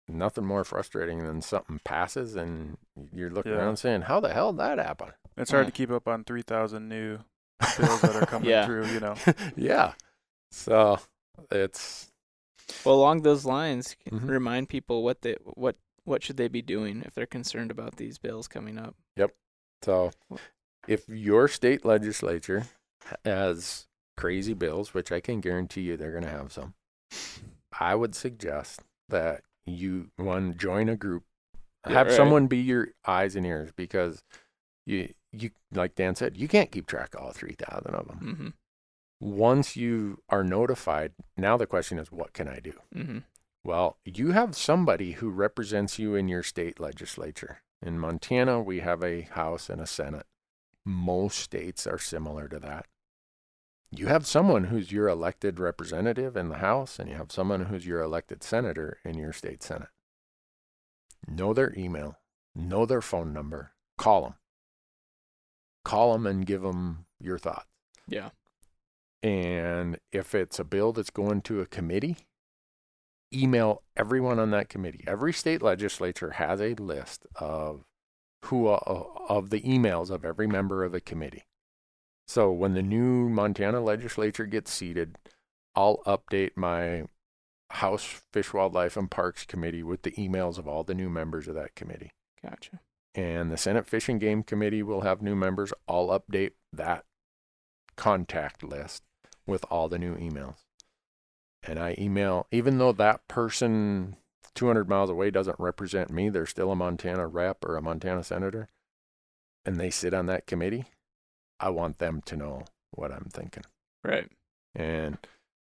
[0.08, 2.76] nothing more frustrating than something passes and
[3.12, 3.58] you're looking Yeah.
[3.58, 5.70] around saying how the hell did that happen It's hard Yeah.
[5.70, 7.18] to keep up on 3,000 new
[7.78, 8.66] bills that are coming Yeah.
[8.66, 9.14] through, you know.
[9.56, 9.92] yeah
[10.50, 10.98] so
[11.50, 12.10] it's
[12.84, 14.28] Well, along those lines, Mhm.
[14.28, 18.18] remind people what they what what should they be doing if they're concerned about these
[18.18, 18.94] bills coming up.
[19.16, 19.34] Yep.
[19.82, 20.10] So,
[20.86, 22.64] if your state legislature
[23.24, 23.86] has
[24.16, 26.74] crazy bills, which I can guarantee you they're going to have some,
[27.78, 31.24] I would suggest that you one join a group,
[31.86, 32.16] Yeah, have right.
[32.16, 34.22] someone be your eyes and ears because
[34.86, 38.20] you you like Dan said, you can't keep track of all three thousand of them.
[38.22, 38.48] Mm-hmm.
[39.20, 42.72] Once you are notified, now the question is, what can I do?
[42.94, 43.18] Mm-hmm.
[43.64, 47.62] Well, you have somebody who represents you in your state legislature.
[47.80, 50.26] In Montana, we have a House and a Senate.
[50.84, 52.84] Most states are similar to that.
[53.90, 57.86] You have someone who's your elected representative in the House, and you have someone who's
[57.86, 59.88] your elected senator in your state Senate.
[61.26, 62.18] Know their email,
[62.54, 64.34] know their phone number, call them.
[65.84, 67.68] Call them and give them your thoughts.
[68.06, 68.30] Yeah.
[69.22, 72.18] And if it's a bill that's going to a committee,
[73.34, 75.04] email everyone on that committee.
[75.06, 77.84] Every state legislature has a list of
[78.44, 81.44] who uh, of the emails of every member of the committee.
[82.26, 85.18] So when the new Montana legislature gets seated,
[85.74, 87.04] I'll update my
[87.70, 91.54] House Fish, Wildlife, and Parks committee with the emails of all the new members of
[91.54, 92.12] that committee.
[92.42, 92.80] Gotcha.
[93.14, 95.72] And the Senate Fish and Game Committee will have new members.
[95.88, 97.04] I'll update that
[97.96, 99.02] contact list
[99.46, 100.56] with all the new emails.
[101.66, 104.16] And I email, even though that person
[104.54, 108.68] 200 miles away doesn't represent me, they're still a Montana rep or a Montana senator,
[109.64, 110.84] and they sit on that committee,
[111.58, 113.64] I want them to know what I'm thinking.
[114.04, 114.30] Right.
[114.74, 115.18] And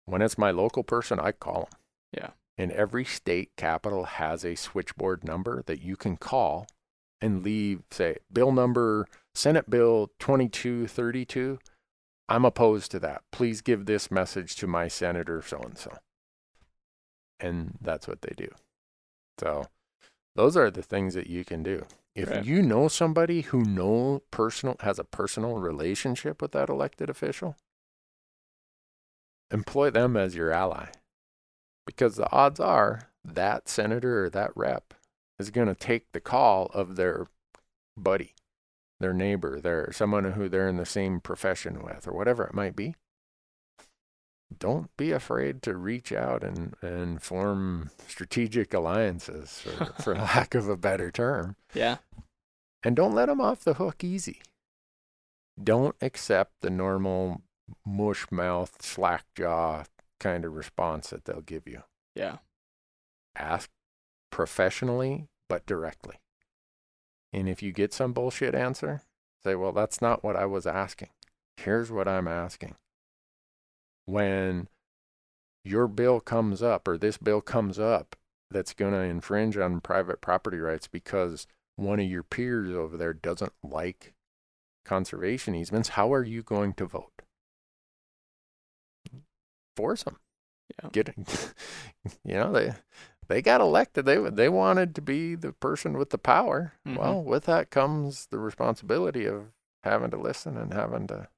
[0.06, 1.80] when it's my local person, I call them.
[2.12, 2.30] Yeah.
[2.56, 6.66] And every state capital has a switchboard number that you can call
[7.20, 11.58] and leave, say, bill number, Senate Bill 2232.
[12.30, 13.22] I'm opposed to that.
[13.32, 15.98] Please give this message to my senator so and so.
[17.40, 18.48] And that's what they do.
[19.38, 19.66] So
[20.36, 21.86] those are the things that you can do.
[22.14, 22.44] If Right.
[22.44, 27.56] you know somebody who know personal has a personal relationship with that elected official,
[29.50, 30.88] employ them as your ally.
[31.84, 34.94] Because the odds are that senator or that rep
[35.38, 37.26] is going to take the call of their
[37.96, 38.34] buddy,
[39.00, 42.76] their neighbor, their someone who they're in the same profession with or whatever it might
[42.76, 42.94] be.
[44.56, 50.68] Don't be afraid to reach out and, and form strategic alliances, for, for lack of
[50.68, 51.56] a better term.
[51.72, 51.98] Yeah.
[52.82, 54.42] And don't let them off the hook easy.
[55.62, 57.42] Don't accept the normal
[57.86, 59.84] mush mouth, slack jaw
[60.18, 61.82] kind of response that they'll give you.
[62.14, 62.38] Yeah.
[63.36, 63.70] Ask
[64.30, 66.19] professionally, but directly.
[67.32, 69.02] And if you get some bullshit answer,
[69.42, 71.10] say, well, that's not what I was asking.
[71.56, 72.76] Here's what I'm asking.
[74.06, 74.68] When
[75.64, 78.16] your bill comes up or this bill comes up
[78.50, 83.12] that's going to infringe on private property rights because one of your peers over there
[83.12, 84.14] doesn't like
[84.84, 87.22] conservation easements, how are you going to vote?
[89.76, 90.16] Force them.
[90.82, 90.90] Yeah.
[90.92, 91.14] Get,
[92.24, 92.72] you know, they
[93.30, 94.04] they got elected.
[94.04, 96.72] They they wanted to be the person with the power.
[96.86, 96.96] Mhm.
[96.98, 99.52] Well, with that comes the responsibility of
[99.84, 101.28] having to listen and having to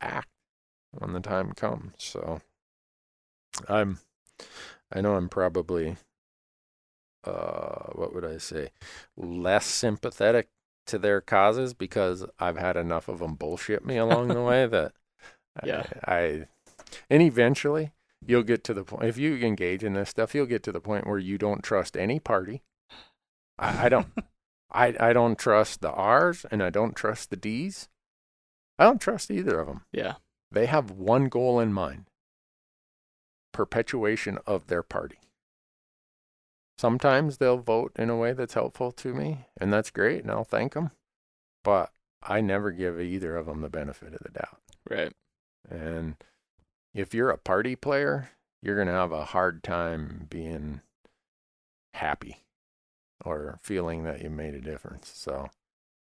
[0.00, 0.28] act
[0.92, 1.94] when the time comes.
[1.98, 2.40] So,
[3.68, 3.98] I'm,
[4.92, 5.96] I know I'm probably,
[7.24, 8.70] uh, what would I say,
[9.16, 10.48] less sympathetic
[10.86, 14.92] to their causes because I've had enough of them bullshit me along the way that
[15.64, 15.82] Yeah.
[16.04, 16.46] I, I,
[17.10, 17.90] and eventually
[18.26, 20.80] you'll get to the point if you engage in this stuff, you'll get to the
[20.80, 22.62] point where you don't trust any party.
[23.58, 24.08] I, I don't,
[24.70, 27.88] I, I don't trust the R's and I don't trust the D's.
[28.78, 29.82] I don't trust either of them.
[29.92, 30.14] Yeah.
[30.50, 32.06] They have one goal in mind
[33.52, 35.18] perpetuation of their party.
[36.78, 40.44] Sometimes they'll vote in a way that's helpful to me, and that's great, and I'll
[40.44, 40.90] thank them.
[41.64, 41.90] But
[42.22, 44.60] I never give either of them the benefit of the doubt.
[44.88, 45.12] Right.
[45.70, 46.16] And
[46.96, 48.30] if you're a party player,
[48.62, 50.80] you're going to have a hard time being
[51.94, 52.38] happy
[53.24, 55.10] or feeling that you made a difference.
[55.14, 55.48] So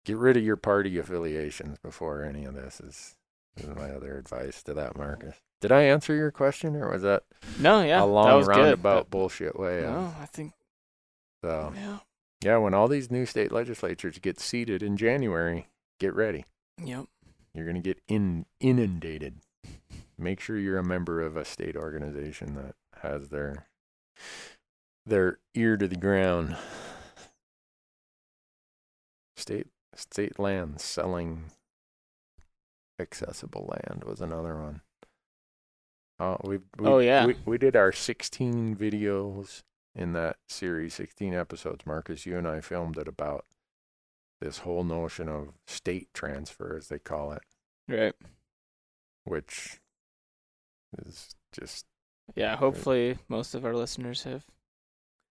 [0.05, 3.15] get rid of your party affiliations before any of this is
[3.57, 5.35] Is my other advice to that, Marcus.
[5.61, 7.23] Did I answer your question, or was that
[7.59, 8.55] No, yeah, a that long was good.
[8.57, 9.81] roundabout bullshit way?
[9.81, 10.53] But, of- no, I think
[11.43, 11.97] So yeah.
[12.43, 15.67] yeah, when all these new state legislatures get seated in January,
[15.99, 16.45] get ready.
[16.83, 17.05] Yep.
[17.53, 19.35] You're gonna get in inundated.
[20.19, 23.67] Make sure you're a member of a state organization that has their
[25.05, 26.55] their ear to the ground.
[29.37, 31.45] State state land selling
[32.99, 34.81] accessible land was another one.
[36.19, 37.25] Uh, we, we Oh, yeah.
[37.25, 39.63] we, we did our 16 videos
[39.95, 41.85] in that series, 16 episodes.
[41.85, 43.45] Marcus, you and I filmed it about
[44.41, 47.43] this whole notion of state transfer, as they call it
[47.87, 48.13] Right.
[49.23, 49.79] which
[51.05, 51.85] is just
[52.35, 52.55] Yeah.
[52.57, 54.45] Hopefully, most of our listeners have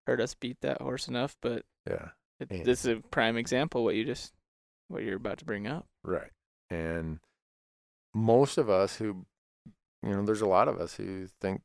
[0.07, 1.35] heard us beat that horse enough.
[1.41, 2.63] But yeah it, Yeah.
[2.63, 3.83] this is a prime example.
[3.83, 4.33] What you just,
[4.87, 5.87] what you're about to bring up.
[6.03, 6.31] right
[6.71, 7.19] and
[8.13, 9.25] most of us who
[10.03, 11.61] you know there's a lot of us who think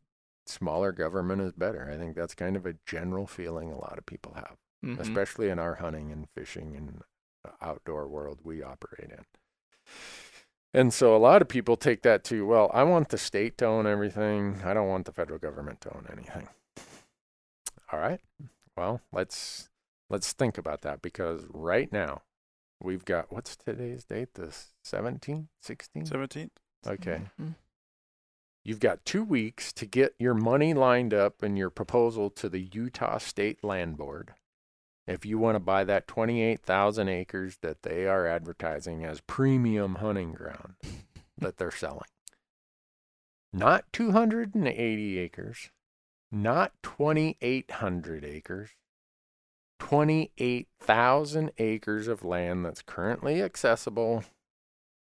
[0.47, 4.05] smaller government is better i think that's kind of a general feeling a lot of
[4.07, 4.99] people have Mhm.
[4.99, 7.03] especially in our hunting and fishing and
[7.63, 9.25] outdoor world we operate in
[10.75, 13.65] and so a lot of people take that to well i want the state to
[13.65, 16.49] own everything i don't want the federal government to own anything
[17.93, 18.21] all right
[18.77, 19.71] well let's
[20.11, 22.23] let's think about that because right now
[22.83, 24.53] we've got what's today's date the
[24.85, 26.51] 17th 16th 17th.
[26.87, 27.55] okay Mhm.
[28.67, 32.71] You've got two weeks to get your money lined up and your proposal to the
[32.73, 34.33] Utah State Land Board.
[35.07, 40.33] If you want to buy that 28,000 acres that they are advertising as premium hunting
[40.33, 40.75] ground
[41.39, 42.01] that they're selling.
[43.53, 45.71] Not 280 acres,
[46.33, 48.71] not 2,800 acres,
[49.79, 54.25] 28,000 acres of land that's currently accessible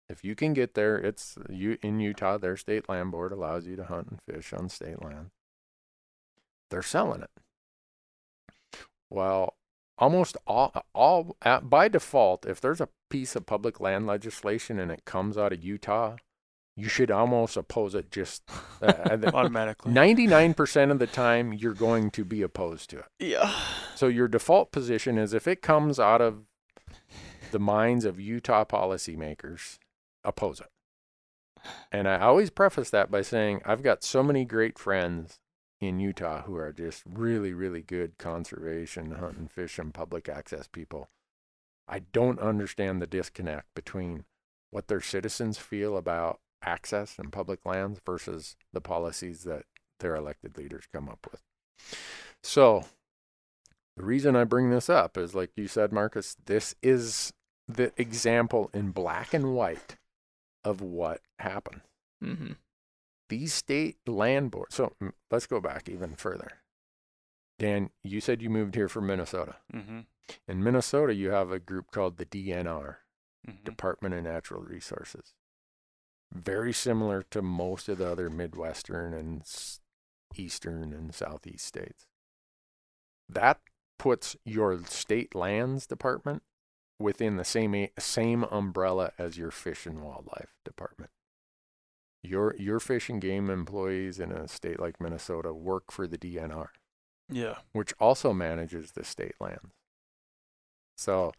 [0.10, 2.38] if you can get there, it's you in Utah.
[2.38, 5.32] Their state land board allows you to hunt and fish on state land.
[6.70, 7.30] They're selling it.
[9.10, 9.56] Well,
[9.98, 14.91] almost all, all at, by default, if there's a piece of public land legislation and
[14.91, 16.16] it comes out of Utah,
[16.76, 18.12] you should almost oppose it.
[18.12, 18.43] Just
[18.82, 19.91] uh, Automatically.
[19.91, 23.06] ninety-nine percent of the time, you're going to be opposed to it.
[23.20, 23.52] Yeah.
[23.95, 26.43] So your default position is if it comes out of
[27.52, 29.80] the minds of Utah policymakers,
[30.24, 30.68] oppose it.
[31.91, 35.39] And I always preface that by saying I've got so many great friends
[35.80, 41.09] in Utah who are just really, really good conservation, hunting, fishing, public access people.
[41.88, 44.25] I don't understand the disconnect between
[44.71, 49.63] what their citizens feel about access and public lands versus the policies that
[49.99, 51.41] their elected leaders come up with.
[52.43, 52.86] So,
[53.95, 57.32] the reason I bring this up is like you said, Marcus, this is
[57.67, 59.97] the example in black and white
[60.63, 61.82] of what happened.
[62.23, 62.53] Mm-hmm.
[63.30, 64.75] These state land boards.
[64.75, 66.59] So mm, let's go back even further.
[67.59, 69.55] Dan, you said you moved here from Minnesota.
[69.73, 70.01] Mm-hmm.
[70.47, 72.97] In Minnesota, you have a group called the DNR,
[73.49, 73.63] Mm-hmm.
[73.63, 75.34] Department of Natural Resources.
[76.34, 79.43] Very similar to most of the other Midwestern and
[80.36, 82.05] Eastern and Southeast states.
[83.30, 83.59] That
[83.97, 86.43] puts your state lands department
[86.99, 91.12] within the same same umbrella as your fish and wildlife department.
[92.28, 96.67] Your your fish and game employees in a state like Minnesota work for the DNR
[97.29, 97.55] Yeah.
[97.74, 99.74] which also manages the state lands.
[100.95, 101.32] So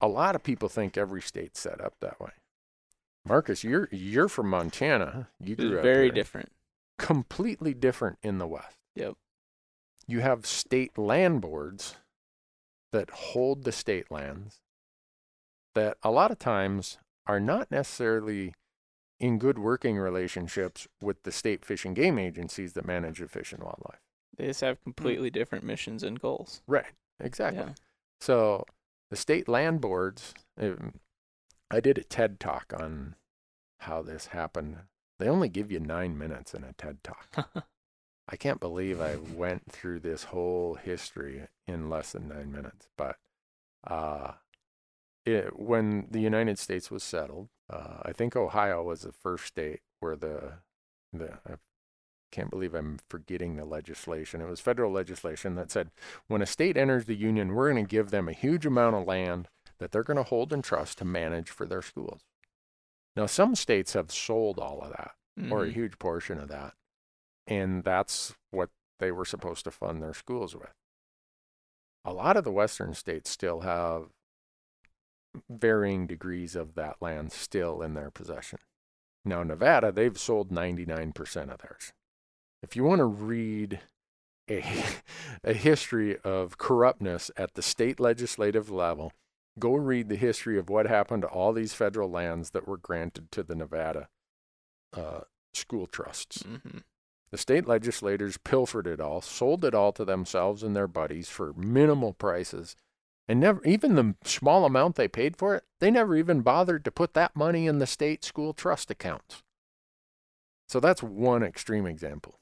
[0.00, 2.30] a lot of people think every state's set up that way.
[3.24, 5.28] Marcus, you're you're from Montana.
[5.38, 6.12] You grew up very here.
[6.14, 6.52] different.
[6.98, 8.76] Completely different in the West.
[8.94, 9.14] Yep.
[10.06, 11.96] You have state land boards
[12.92, 14.60] that hold the state lands
[15.74, 18.54] that a lot of times are not necessarily
[19.20, 23.52] in good working relationships with the state fish and game agencies that manage the fish
[23.52, 24.00] and wildlife.
[24.36, 26.62] They just have completely different missions and goals.
[26.66, 26.92] Right.
[27.20, 27.62] Exactly.
[27.62, 27.74] Yeah.
[28.20, 28.64] So
[29.10, 30.94] the state land boards, um,
[31.70, 33.14] I did a TED talk on
[33.80, 34.78] how this happened.
[35.18, 37.52] They only give you nine minutes in a TED talk.
[38.28, 42.88] I can't believe I went through this whole history in less than nine minutes.
[42.96, 43.16] But
[43.86, 44.32] uh,
[45.26, 49.80] it, when the United States was settled, uh, I think Ohio was the first state
[50.00, 50.54] where the
[51.12, 51.54] the I
[52.32, 54.40] can't believe I'm forgetting the legislation.
[54.40, 55.90] It was federal legislation that said
[56.28, 59.06] when a state enters the union, we're going to give them a huge amount of
[59.06, 59.48] land
[59.78, 62.20] that they're going to hold in trust to manage for their schools.
[63.16, 65.16] Now, some states have sold all of that
[65.50, 65.72] or a Mhm.
[65.72, 66.74] huge portion of that,
[67.46, 68.70] and that's what
[69.00, 70.74] they were supposed to fund their schools with.
[72.04, 74.10] A lot of the western states still have
[75.48, 78.58] varying degrees of that land still in their possession.
[79.24, 81.92] Now, Nevada, they've sold 99% of theirs.
[82.62, 83.80] If you want to read
[84.48, 84.64] a,
[85.44, 89.12] a history of corruptness at the state legislative level,
[89.58, 93.30] go read the history of what happened to all these federal lands that were granted
[93.32, 94.08] to the Nevada
[94.96, 95.20] uh,
[95.54, 96.42] school trusts.
[96.42, 96.78] hmm
[97.30, 101.52] The state legislators pilfered it all, sold it all to themselves and their buddies for
[101.54, 102.74] minimal prices,
[103.30, 106.90] and never even the small amount they paid for it, they never even bothered to
[106.90, 109.44] put that money in the state school trust accounts.
[110.68, 112.40] So that's one extreme example.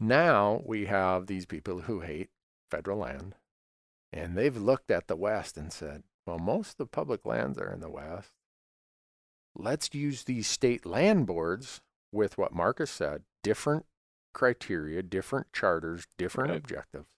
[0.00, 2.30] Now we have these people who hate
[2.70, 3.34] federal land,
[4.14, 7.70] and they've looked at the West and said, well, most of the public lands are
[7.70, 8.30] in the West.
[9.54, 13.84] Let's use these state land boards with what Marcus said different
[14.32, 16.60] criteria, different charters, different Right.
[16.60, 17.10] objectives.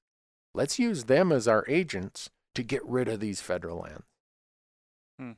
[0.57, 4.07] Let's use them as our agents to get rid of these federal lands.
[5.19, 5.33] Hmm.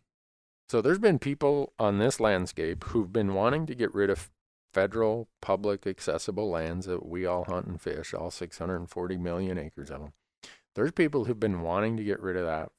[0.68, 4.30] So there's been people on this landscape who've been wanting to get rid of
[4.72, 10.02] federal public accessible lands that we all hunt and fish, all 640 million acres of
[10.02, 10.12] them.
[10.76, 12.70] There's people who've been wanting to get rid of that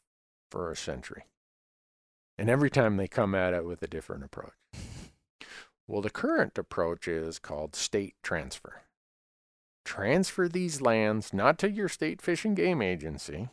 [0.49, 1.25] for a century.
[2.37, 4.53] And every time they come at it with a different approach.
[5.89, 8.83] Well, the current approach is called state transfer.
[9.89, 13.49] Transfer these lands not to your state fish and game agency,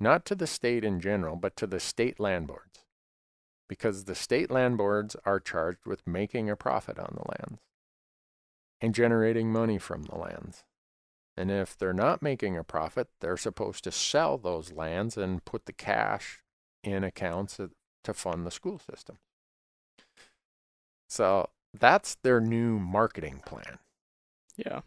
[0.00, 2.80] not to the state in general, but to the state land boards.
[3.68, 7.62] Because the state land boards are charged with making a profit on the lands
[8.80, 10.64] and generating money from the lands.
[11.36, 15.66] And if they're not making a profit, they're supposed to sell those lands and put
[15.66, 16.42] the cash
[16.82, 17.60] in accounts
[18.02, 19.18] to fund the school system.
[21.08, 23.78] So that's their new marketing plan.
[24.56, 24.80] Yeah.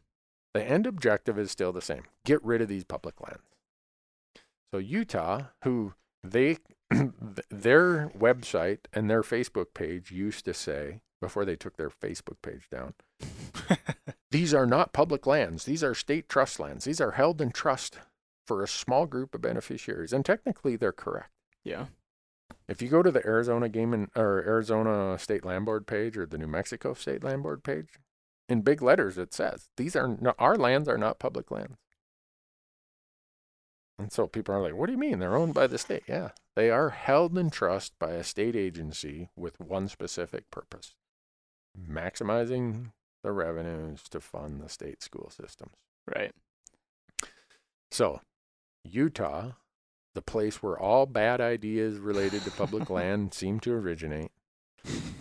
[0.53, 3.43] The end objective is still the same get rid of these public lands.
[4.73, 6.57] So, Utah, who they,
[7.49, 12.69] their website and their Facebook page used to say, before they took their Facebook page
[12.69, 12.93] down,
[14.31, 15.65] these are not public lands.
[15.65, 16.85] These are state trust lands.
[16.85, 17.99] These are held in trust
[18.47, 20.13] for a small group of beneficiaries.
[20.13, 21.31] And technically, they're correct.
[21.63, 21.85] Yeah.
[22.67, 26.25] If you go to the Arizona Game and or Arizona State Land Board page or
[26.25, 27.99] the New Mexico State Land Board page,
[28.51, 31.77] in big letters it says these are no, our lands are not public lands.
[33.97, 36.31] And so people are like, "What do you mean they're owned by the state?" Yeah,
[36.55, 40.95] they are held in trust by a state agency with one specific purpose:
[41.79, 42.91] maximizing
[43.23, 45.75] the revenues to fund the state school systems.
[46.13, 46.33] Right.
[47.91, 48.21] So,
[48.83, 49.51] Utah,
[50.13, 54.31] the place where all bad ideas related to public land seem to originate,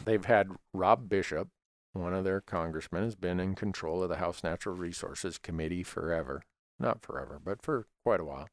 [0.05, 1.48] they've had Rob Bishop,
[1.93, 6.43] one of their congressmen, has been in control of the House Natural Resources Committee forever.
[6.79, 8.49] Not forever, but for quite a while.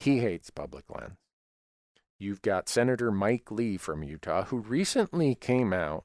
[0.00, 1.16] He hates public lands.
[2.18, 6.04] You've got Senator Mike Lee from Utah, who recently came out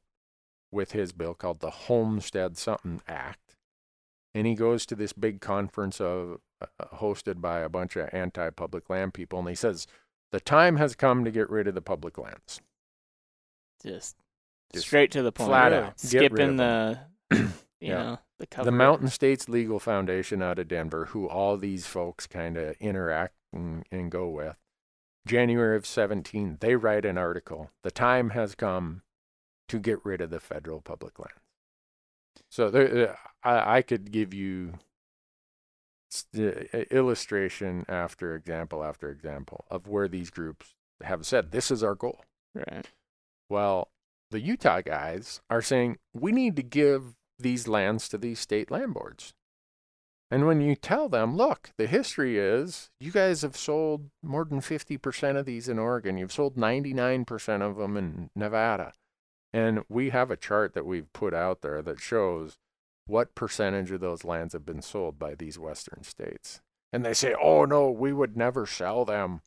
[0.72, 3.56] with his bill called the Homestead Something Act.
[4.34, 6.66] And he goes to this big conference of uh,
[6.96, 9.88] hosted by a bunch of anti-public land people, and he says
[10.32, 12.62] the time has come to get rid of the public lands.
[13.82, 14.16] Just, Just
[14.76, 15.50] straight to the point.
[15.50, 15.84] flat Really?
[15.84, 17.00] out, get Skipping the,
[17.32, 17.50] you
[17.80, 17.94] Yeah.
[18.04, 18.66] know, the cover.
[18.66, 23.36] the Mountain States Legal Foundation out of Denver, who all these folks kind of interact
[23.54, 24.56] and, and go with.
[25.28, 27.72] January of 17, they write an article.
[27.84, 29.02] The time has come
[29.68, 31.34] to get rid of the federal public lands.
[32.50, 34.76] So there, uh, I, I could give you
[36.38, 36.42] uh,
[36.90, 40.74] illustration after example after example of where these groups
[41.04, 42.24] have said this is our goal.
[42.56, 42.88] Right.
[43.50, 43.90] Well,
[44.32, 48.94] the Utah guys are saying we need to give these lands to these state land
[48.94, 49.34] boards.
[50.30, 54.60] And when you tell them, look, the history is you guys have sold more than
[54.60, 56.18] 50% of these in Oregon.
[56.18, 58.94] You've sold 99% of them in Nevada.
[59.54, 62.58] And we have a chart that we've put out there that shows
[63.06, 66.60] what percentage of those lands have been sold by these western states.
[66.92, 69.42] And they say, oh, no, we would never sell them.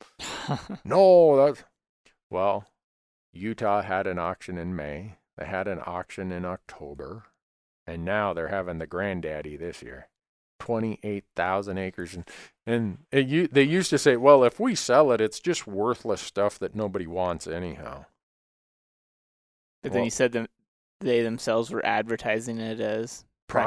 [0.85, 1.63] No, that.
[2.29, 2.67] Well,
[3.33, 5.17] Utah had an auction in May.
[5.37, 7.25] They had an auction in October,
[7.87, 10.09] and now they're having the granddaddy this year.
[10.59, 12.29] Twenty-eight thousand acres, and
[12.67, 16.59] and it, they used to say, well, if we sell it, it's just worthless stuff
[16.59, 18.05] that nobody wants anyhow.
[19.83, 20.49] But then you said them,
[21.01, 23.65] they themselves were advertising it as prime.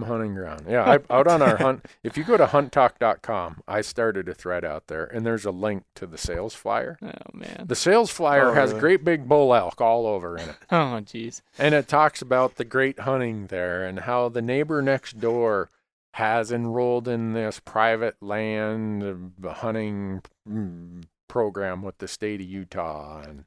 [0.00, 0.66] Prime hunting ground.
[0.68, 1.84] Yeah, I, out on our hunt.
[2.02, 5.84] If you go to hunttalk.com, I started a thread out there, and there's a link
[5.96, 6.96] to the sales flyer.
[7.02, 7.64] Oh man.
[7.66, 8.80] The sales flyer Oh, has really?
[8.80, 10.56] great big bull elk all over in it.
[10.70, 11.42] Oh jeez.
[11.58, 15.68] And it talks about the great hunting there and how the neighbor next door
[16.14, 23.20] has enrolled in this private land hunting mm, program with the state of Utah.
[23.22, 23.44] And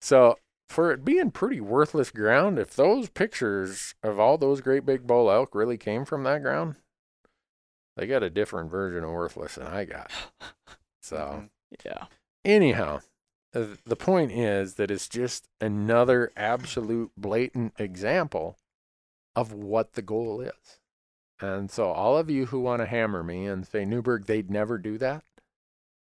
[0.00, 0.38] so
[0.74, 5.30] for it being pretty worthless ground, if those pictures of all those great big bull
[5.30, 6.76] elk really came from that ground,
[7.96, 10.10] they got a different version of worthless than I got.
[11.00, 11.50] So, Mhm.
[11.84, 12.06] Yeah.
[12.46, 13.00] anyhow,
[13.52, 18.58] the point is that it's just another absolute blatant example
[19.36, 20.80] of what the goal is.
[21.40, 24.78] And so, all of you who want to hammer me and say, Newberg, they'd never
[24.78, 25.24] do that,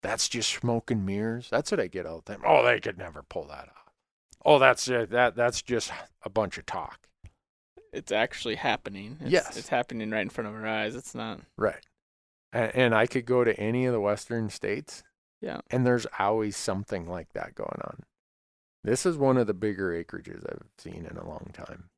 [0.03, 1.51] that's just smoke and mirrors.
[1.51, 2.43] That's what I get all the time.
[2.47, 3.86] Oh, they could never pull that off.
[4.47, 5.35] Oh, that's uh, that.
[5.35, 5.91] That's just
[6.23, 7.09] a bunch of talk.
[7.93, 9.19] It's actually happening.
[9.21, 9.57] It's, Yes.
[9.57, 10.95] It's happening right in front of our eyes.
[10.95, 11.41] It's not.
[11.59, 11.85] Right.
[12.53, 15.03] And, and I could go to any of the Western states.
[15.41, 15.61] Yeah.
[15.71, 18.05] And there's always something like that going on.
[18.85, 21.91] This is one of the bigger acreages I've seen in a long time.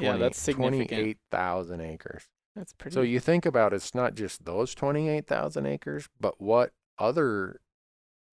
[0.00, 0.88] Yeah, that's significant.
[0.88, 2.22] 28,000 acres.
[2.56, 2.94] That's pretty.
[2.94, 7.60] So you think about it's not just those 28,000 acres, but what other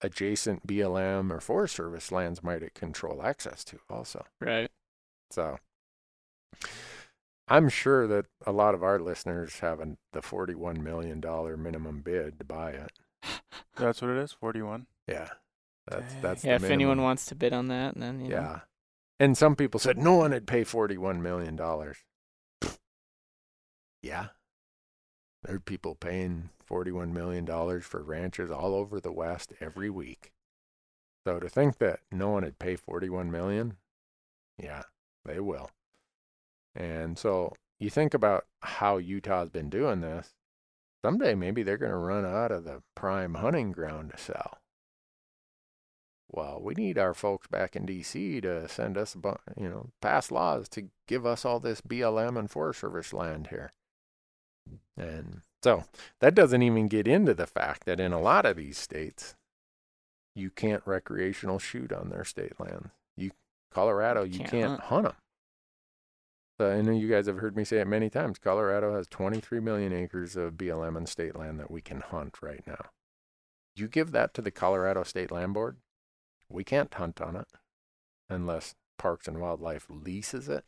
[0.01, 4.25] adjacent BLM or Forest Service lands might it control access to also?
[4.39, 4.69] right.
[5.31, 5.57] So
[7.47, 11.21] I'm sure that a lot of our listeners have an, the $41 million
[11.61, 12.91] minimum bid to buy it.
[13.75, 14.31] That's what it is.
[14.33, 14.87] Forty-one.
[15.07, 15.29] Yeah.
[15.87, 16.57] That's, that's Yeah.
[16.57, 18.35] the If anyone wants to bid on that, then you know.
[18.35, 18.59] Yeah.
[19.19, 21.57] And some people said no one would pay $41 million.
[24.01, 24.27] Yeah.
[25.43, 27.45] There are people paying $41 million
[27.81, 30.31] for ranches all over the West every week.
[31.25, 33.77] So to think that no one would pay 41 million,
[34.57, 34.83] yeah,
[35.25, 35.69] they will.
[36.75, 40.33] And so you think about how Utah's been doing this.
[41.03, 44.59] Someday maybe they're going to run out of the prime hunting ground to sell.
[46.29, 48.41] Well, we need our folks back in D.C.
[48.41, 49.15] to send us,
[49.57, 53.71] you know, pass laws to give us all this BLM and Forest Service land here.
[54.95, 55.83] And so
[56.19, 59.35] that doesn't even get into the fact that in a lot of these states,
[60.35, 62.91] you can't recreational shoot on their state land.
[63.15, 63.31] You,
[63.71, 64.83] Colorado, you Can't can't hunt.
[64.83, 65.15] hunt them.
[66.59, 68.39] So I know you guys have heard me say it many times.
[68.39, 72.65] Colorado has 23 million acres of BLM and state land that we can hunt right
[72.65, 72.87] now.
[73.75, 75.77] You give that to the Colorado State Land Board,
[76.49, 77.47] we can't hunt on it
[78.27, 80.65] unless Parks and Wildlife leases it.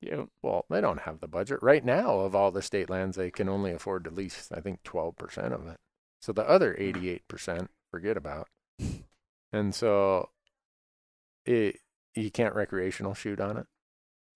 [0.00, 0.28] Yep.
[0.42, 3.16] Well, they don't have the budget right now of all the state lands.
[3.16, 5.78] They can only afford to lease, I think, 12% of it.
[6.20, 8.48] So the other 88%, forget about.
[9.52, 10.30] And so
[11.46, 11.80] it
[12.14, 13.66] you can't recreational shoot on it.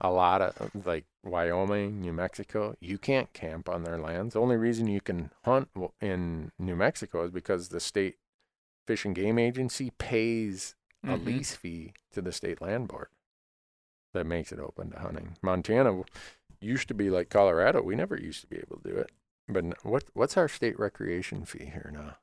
[0.00, 4.34] A lot of like Wyoming, New Mexico, you can't camp on their lands.
[4.34, 5.68] The only reason you can hunt
[6.00, 8.16] in New Mexico is because the state
[8.86, 10.74] fish and game agency pays
[11.04, 11.24] a Mhm.
[11.26, 13.08] lease fee to the state land board
[14.14, 15.36] that makes it open to hunting.
[15.42, 16.02] Montana
[16.60, 17.82] used to be like Colorado.
[17.82, 19.10] We never used to be able to do it.
[19.48, 22.16] But what what's our state recreation fee here now?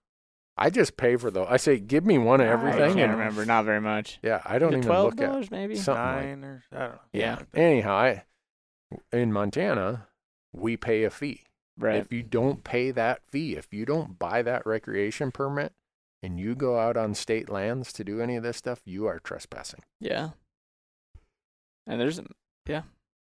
[0.57, 1.43] I just pay for the.
[1.43, 2.81] I say, give me one of everything.
[2.81, 3.45] I can't and- remember.
[3.45, 4.19] Not very much.
[4.21, 5.75] Yeah, I don't Is even Twelve look at dollars maybe.
[5.75, 6.99] something like Nine or I don't know.
[7.13, 7.35] Yeah.
[7.35, 7.47] like.
[7.53, 8.23] Anyhow, I,
[9.13, 10.07] in Montana,
[10.53, 11.43] we pay a fee.
[11.77, 11.95] Right.
[12.01, 15.71] If you don't pay that fee, if you don't buy that recreation permit,
[16.21, 19.19] and you go out on state lands to do any of this stuff, you are
[19.19, 19.81] trespassing.
[20.01, 20.31] yeah.
[21.89, 22.21] And there's
[22.65, 22.83] yeah.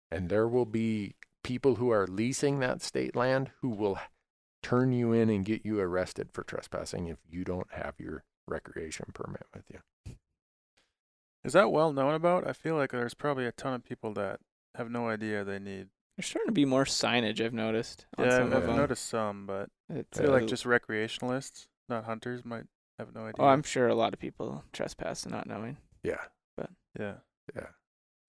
[0.09, 3.99] And there will be people who are leasing that state land who will
[4.63, 9.07] turn you in and get you arrested for trespassing if you don't have your recreation
[9.13, 10.15] permit with you.
[11.43, 12.47] Is that well known about?
[12.47, 14.39] I feel like there's probably a ton of people that
[14.75, 15.87] have no idea they need.
[16.15, 17.41] there's starting to be more signage.
[17.43, 18.05] I've noticed.
[18.17, 18.77] On Yeah, some I've, of I've them.
[18.77, 22.63] noticed some, but It's, I feel like uh, just recreationalists, not hunters, might
[22.97, 23.33] have no idea.
[23.39, 25.75] Oh, I'm sure a lot of people trespass and not knowing.
[26.01, 26.21] Yeah.
[26.55, 27.15] But yeah.
[27.53, 27.67] yeah.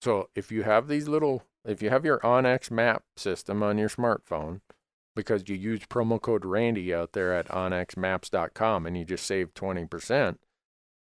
[0.05, 3.89] So if you have these little, if you have your onX map system on your
[3.89, 4.61] smartphone,
[5.15, 10.37] because you use promo code Randy out there at onxmaps.com and you just save 20%,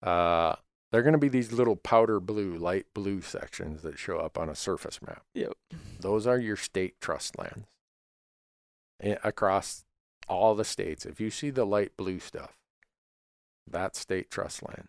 [0.01, 0.55] uh,
[0.91, 4.49] they're going to be these little powder blue, light blue sections that show up on
[4.49, 5.21] a surface map.
[5.35, 5.53] Yep.
[5.99, 7.67] Those are your state trust lands
[9.23, 9.85] across
[10.27, 11.05] all the states.
[11.05, 12.57] If you see the light blue stuff,
[13.69, 14.87] that's state trust land.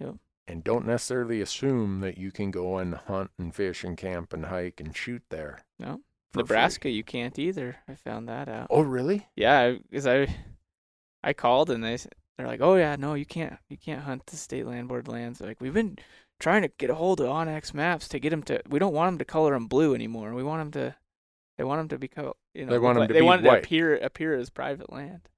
[0.00, 0.14] Yep.
[0.48, 4.46] And don't necessarily assume that you can go and hunt and fish and camp and
[4.46, 5.58] hike and shoot there.
[5.78, 6.00] No.
[6.32, 6.42] for free.
[6.42, 7.76] Nebraska, you can't either.
[7.88, 8.68] I found that out.
[8.70, 9.26] Oh, really?
[9.34, 10.28] Yeah, because I,
[11.24, 11.98] I called and they
[12.38, 15.40] they're like, oh yeah, no, you can't you can't hunt the state land board lands.
[15.40, 15.98] Like we've been
[16.38, 18.60] trying to get a hold of onX Maps to get them to.
[18.68, 20.32] We don't want them to color them blue anymore.
[20.34, 20.94] We want them to.
[21.58, 22.72] They want them to be co- you know.
[22.72, 23.52] They want look 'em to they be want white.
[23.54, 25.28] to appear appear as private land.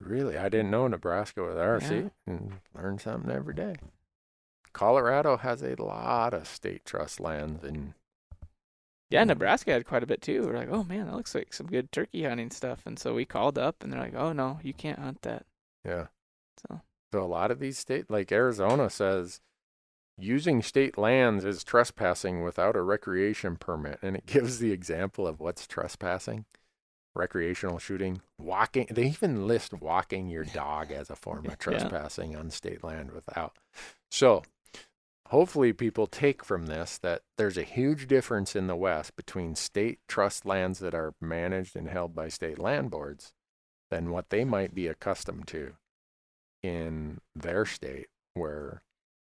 [0.00, 0.38] Really?
[0.38, 2.10] I didn't know Nebraska was RC.
[2.26, 3.74] And learn something every day.
[4.72, 7.94] Colorado has a lot of state trust lands and
[9.10, 9.28] Yeah, Mhm.
[9.28, 10.44] Nebraska had quite a bit too.
[10.46, 12.82] We're like, oh man, that looks like some good turkey hunting stuff.
[12.86, 15.46] And so we called up and they're like, oh no, you can't hunt that.
[15.84, 16.08] yeah.
[16.68, 16.82] So
[17.12, 19.40] So a lot of these states, like Arizona says,
[20.18, 23.98] using state lands is trespassing without a recreation permit.
[24.02, 26.44] And it gives the example of what's trespassing
[27.14, 28.86] recreational shooting, walking.
[28.90, 31.54] They even list walking your dog as a form of Yeah.
[31.56, 33.56] trespassing on state land without.
[34.10, 34.42] So,
[35.28, 40.00] hopefully, people take from this that there's a huge difference in the West between state
[40.08, 43.32] trust lands that are managed and held by state land boards
[43.90, 45.74] than what they might be accustomed to
[46.62, 48.82] in their state, where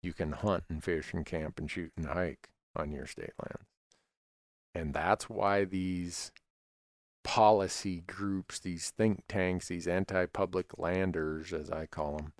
[0.01, 3.67] you can hunt and fish and camp and shoot and hike on your state lands.
[4.73, 6.31] And that's why these
[7.23, 12.33] policy groups, these think tanks, these anti public landers, as I call them,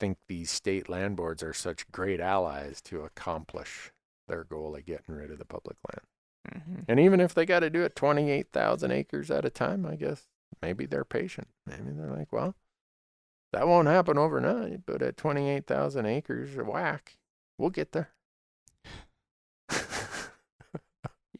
[0.00, 3.92] think these state land boards are such great allies to accomplish
[4.26, 6.62] their goal of getting rid of the public land.
[6.64, 6.84] Mhm.
[6.88, 10.26] And even if they got to do it 28,000 acres at a time, I guess
[10.62, 11.48] maybe they're patient.
[11.66, 12.54] Maybe they're like, well,
[13.52, 17.16] that won't happen overnight, but at 28,000 acres, whack,
[17.58, 18.10] we'll get there.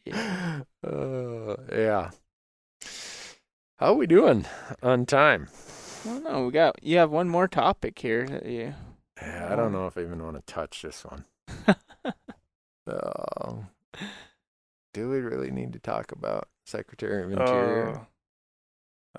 [0.05, 0.61] Yeah.
[0.81, 2.11] Uh, yeah.
[3.77, 4.45] How are we doing
[4.81, 5.49] on time?
[6.05, 6.45] I don't know.
[6.45, 8.73] We got you have one more topic here that you.
[9.21, 11.25] Yeah, I don't know if I even want to touch this one.
[12.91, 13.65] Oh.
[14.95, 17.99] Do we really need to talk about Secretary of Interior?
[17.99, 18.07] Oh,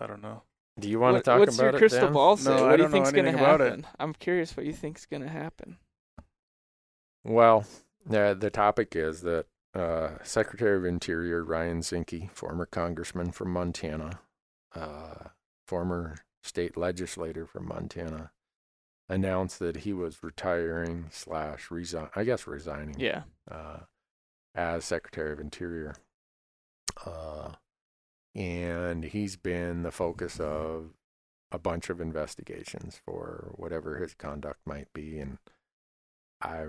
[0.01, 0.43] I don't know.
[0.79, 2.13] Do you want What- to talk what's about your crystal Dan?
[2.13, 2.51] ball say?
[2.51, 3.65] No, what I do you don't know think's gonna anything about it.
[3.67, 3.87] happen?
[4.01, 5.77] I'm curious what you think's gonna happen.
[7.23, 7.65] Well,
[8.09, 14.21] yeah, the topic is that uh, Secretary of Interior Ryan Zinke, former congressman from Montana,
[14.75, 15.29] uh,
[15.67, 18.31] former state legislator from Montana,
[19.09, 22.09] announced that he was retiring slash resign.
[22.15, 22.99] I guess resigning.
[22.99, 23.23] Yeah.
[23.51, 23.81] uh,
[24.55, 25.95] as Secretary of Interior.
[27.05, 27.53] Uh,
[28.35, 30.91] and he's been the focus of
[31.53, 35.19] a bunch of investigations for whatever his conduct might be.
[35.19, 35.39] And
[36.41, 36.65] I,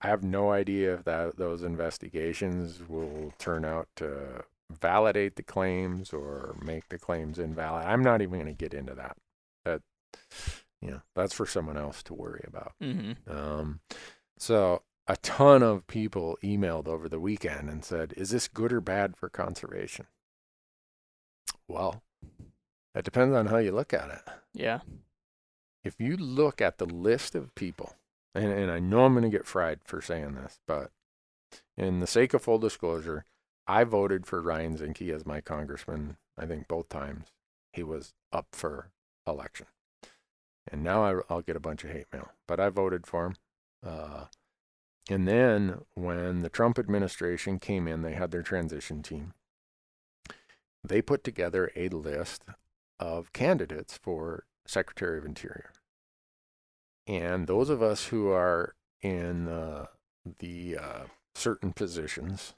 [0.00, 6.12] I have no idea if that those investigations will turn out to validate the claims
[6.12, 7.86] or make the claims invalid.
[7.86, 9.16] I'm not even going to get into that.
[9.64, 9.82] That,
[10.80, 12.72] you know, that's for someone else to worry about.
[12.82, 13.30] Mm-hmm.
[13.30, 13.80] Um,
[14.38, 18.80] so a ton of people emailed over the weekend and said, "Is this good or
[18.80, 20.06] bad for conservation?"
[21.68, 22.02] Well,
[22.94, 24.22] it depends on how you look at it.
[24.54, 24.80] Yeah.
[25.84, 27.94] If you look at the list of people,
[28.34, 30.90] and, and I know I'm going to get fried for saying this, but
[31.76, 33.24] in the sake of full disclosure,
[33.66, 36.16] I voted for Ryan Zinke as my congressman.
[36.38, 37.28] I think both times
[37.72, 38.90] he was up for
[39.26, 39.66] election,
[40.70, 43.36] and now I, I'll get a bunch of hate mail, but I voted for him.
[43.84, 44.24] Uh,
[45.08, 49.34] and then when the Trump administration came in, they had their transition team.
[50.82, 52.44] They put together a list
[52.98, 55.72] of candidates for Secretary of Interior.
[57.06, 59.86] And those of us who are in uh,
[60.38, 62.54] the uh, certain positions,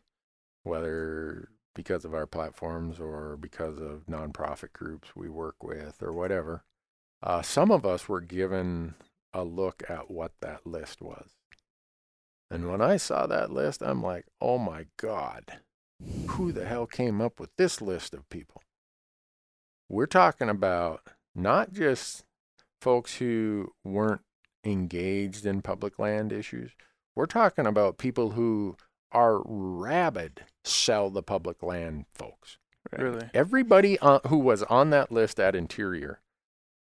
[0.69, 6.63] whether because of our platforms or because of nonprofit groups we work with or whatever,
[7.23, 8.95] uh, some of us were given
[9.33, 11.31] a look at what that list was.
[12.51, 15.59] And when I saw that list, I'm like, oh my God,
[16.29, 18.63] who the hell came up with this list of people?
[19.89, 21.03] We're talking about
[21.35, 22.25] not just
[22.81, 24.23] folks who weren't
[24.65, 26.73] engaged in public land issues.
[27.15, 28.77] We're talking about people who
[29.13, 32.59] are rabid sell the public land folks.
[32.93, 33.03] Right.
[33.03, 33.31] Really?
[33.35, 36.21] Everybody on, who was on that list at Interior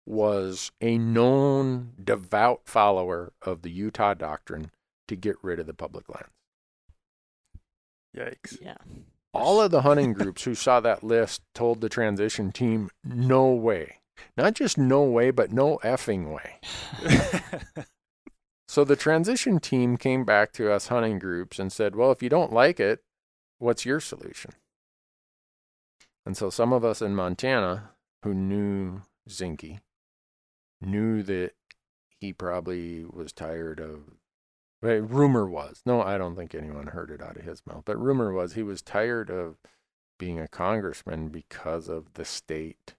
[0.05, 4.71] was a known devout follower of the Utah doctrine
[5.09, 6.31] to get rid of the public lands.
[8.17, 8.61] Yikes.
[8.61, 8.77] Yeah.
[9.33, 13.99] All of the hunting groups who saw that list told the transition team, no way.
[14.37, 16.61] Not just no way, but no effing way.
[18.73, 22.31] So the transition team came back to us hunting groups and said, well, if you
[22.31, 23.05] don't like it,
[23.59, 24.53] what's your solution?
[26.25, 27.91] And so some of us in Montana
[28.23, 29.81] who knew Zinke
[30.81, 31.51] knew that
[32.19, 34.05] he probably was tired of.
[34.81, 38.01] Right, rumor was no, I don't think anyone heard it out of his mouth, but
[38.01, 39.57] rumor was he was tired of
[40.19, 42.95] being a congressman because of the state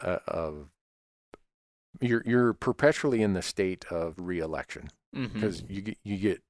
[0.00, 0.70] uh, of
[2.00, 5.32] you're you're perpetually in the state of reelection Mm-hmm.
[5.32, 6.42] because you get you get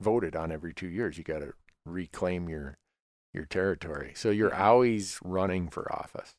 [0.00, 1.18] voted on every two years.
[1.18, 2.76] You got to reclaim your
[3.34, 6.34] your territory, so you're always running for office.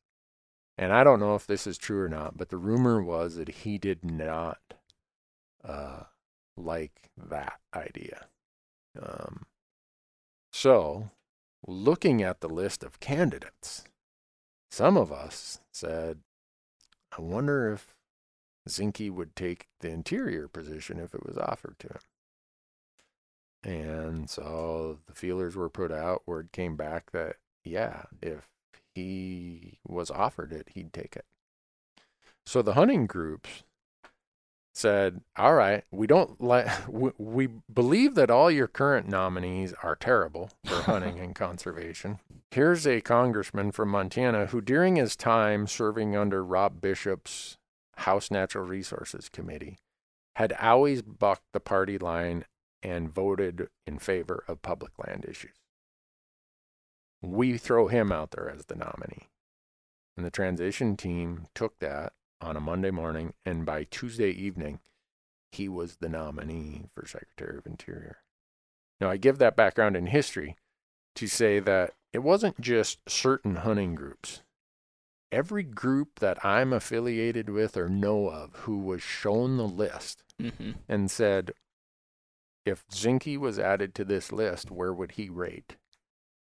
[0.77, 3.49] And I don't know if this is true or not, but the rumor was that
[3.49, 4.59] he did not
[5.63, 6.03] uh,
[6.55, 8.27] like that idea.
[9.01, 9.43] Um,
[10.53, 11.11] so,
[11.67, 13.83] looking at the list of candidates,
[14.71, 16.19] some of us said,
[17.17, 17.93] "I wonder if
[18.67, 21.99] Zinke would take the interior position if it was offered to him.
[23.63, 26.23] And so the feelers were put out.
[26.25, 28.47] Word came back that, yeah, if
[28.93, 31.25] he was offered it, he'd take it.
[32.45, 33.63] So the hunting groups
[34.73, 39.95] said, "All right, we don't like we, we believe that all your current nominees are
[39.95, 42.19] terrible for hunting and conservation.
[42.49, 47.57] Here's a congressman from Montana who during his time serving under Rob Bishop's
[48.01, 49.79] House Natural Resources Committee
[50.35, 52.45] had always bucked the party line
[52.81, 55.57] and voted in favor of public land issues.
[57.21, 59.29] We throw him out there as the nominee."
[60.17, 64.79] And the transition team took that on a Monday morning, and by Tuesday evening,
[65.51, 68.23] he was the nominee for Secretary of Interior.
[68.99, 70.57] Now, I give that background in history
[71.15, 74.41] to say that it wasn't just certain hunting groups.
[75.31, 80.71] Every group that I'm affiliated with or know of who was shown the list Mm-hmm.
[80.89, 81.51] and said,
[82.65, 85.77] if Zinke was added to this list, where would he rate?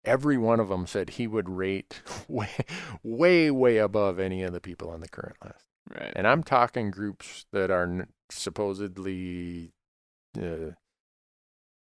[0.05, 2.49] Every one of them said he would rate way,
[3.03, 5.65] way, way above any of the people on the current list.
[5.89, 6.13] Right.
[6.15, 9.71] And I'm talking groups that are supposedly
[10.39, 10.73] uh,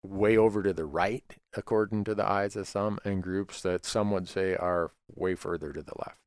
[0.03, 4.11] way over to the right, according to the eyes of some, and groups that some
[4.11, 6.19] would say are way further to the left.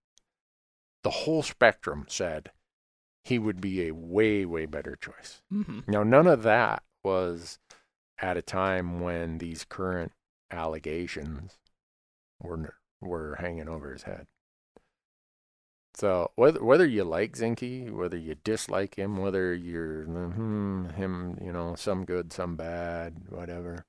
[1.05, 2.51] The whole spectrum said
[3.25, 5.43] he would be a way, way better choice.
[5.53, 5.81] mm-hmm.
[5.87, 7.59] Now, none of that was
[8.21, 10.13] at a time when these current
[10.51, 11.59] allegations
[12.41, 14.27] were were hanging over his head.
[15.95, 21.53] So whether whether you like Zinke, whether you dislike him, whether you're hmm, him, you
[21.53, 23.85] know, some good, some bad, whatever,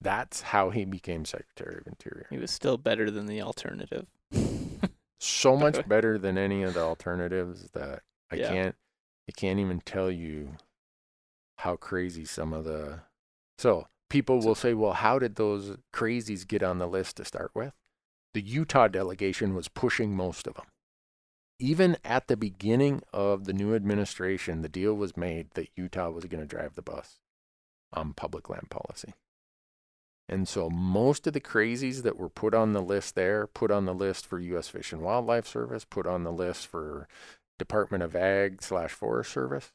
[0.00, 2.26] that's how he became Secretary of Interior.
[2.30, 4.06] He was still better than the alternative.
[5.20, 8.48] So much better than any of the alternatives that I Yeah.
[8.48, 8.76] can't
[9.28, 10.56] I can't even tell you
[11.58, 13.02] how crazy some of the
[13.58, 17.52] so people will say, well, how did those crazies get on the list to start
[17.54, 17.74] with?
[18.34, 20.66] The Utah delegation was pushing most of them.
[21.58, 26.24] Even at the beginning of the new administration, the deal was made that Utah was
[26.24, 27.20] going to drive the bus
[27.92, 29.12] on public land policy.
[30.30, 33.84] And so most of the crazies that were put on the list there, put on
[33.84, 34.68] the list for U.S.
[34.68, 37.08] Fish and Wildlife Service, put on the list for
[37.58, 39.72] Department of Ag slash Forest Service,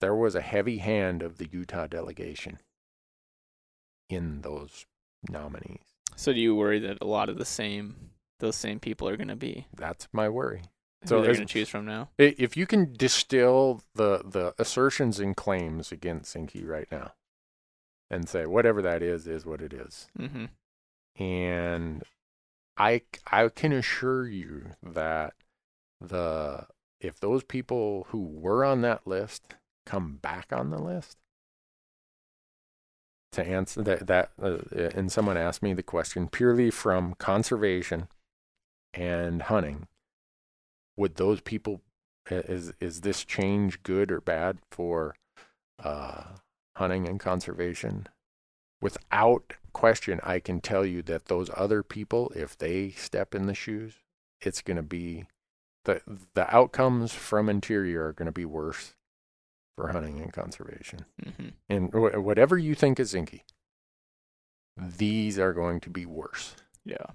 [0.00, 2.60] there was a heavy hand of the Utah delegation
[4.08, 4.86] in those
[5.28, 5.96] nominees.
[6.14, 9.28] So do you worry that a lot of the same those same people are going
[9.28, 10.62] to be That's my worry.
[11.02, 12.10] who So they're going to choose from now?
[12.18, 17.14] If you can distill the, the assertions and claims against Zinke right now
[18.10, 20.08] and say whatever that is, is what it is.
[20.18, 20.46] Mm-hmm.
[21.22, 22.02] and
[22.76, 25.34] I I can assure you that
[26.00, 26.66] the
[27.00, 29.54] if those people who were on that list
[29.84, 31.16] come back on the list
[33.32, 34.58] to answer that that uh,
[34.94, 38.08] and someone asked me the question purely from conservation
[38.94, 39.86] and hunting
[40.96, 41.80] would those people
[42.30, 45.14] is is this change good or bad for
[45.82, 46.24] uh,
[46.78, 48.08] hunting and conservation
[48.80, 53.54] without question, I can tell you that those other people, if they step in the
[53.54, 53.94] shoes,
[54.40, 55.26] it's going to be
[55.84, 56.00] the
[56.34, 58.94] the outcomes from interior are going to be worse
[59.76, 61.04] for hunting and conservation.
[61.24, 61.48] Mm-hmm.
[61.68, 63.44] And wh- whatever you think is inky,
[64.76, 66.56] these are going to be worse.
[66.84, 67.06] Yeah.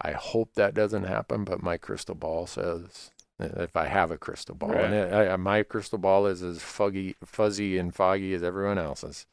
[0.00, 4.54] I hope that doesn't happen, but my crystal ball says if I have a crystal
[4.54, 8.78] ball, and it, I, my crystal ball is as fuzzy, fuzzy and foggy as everyone
[8.78, 9.26] else's.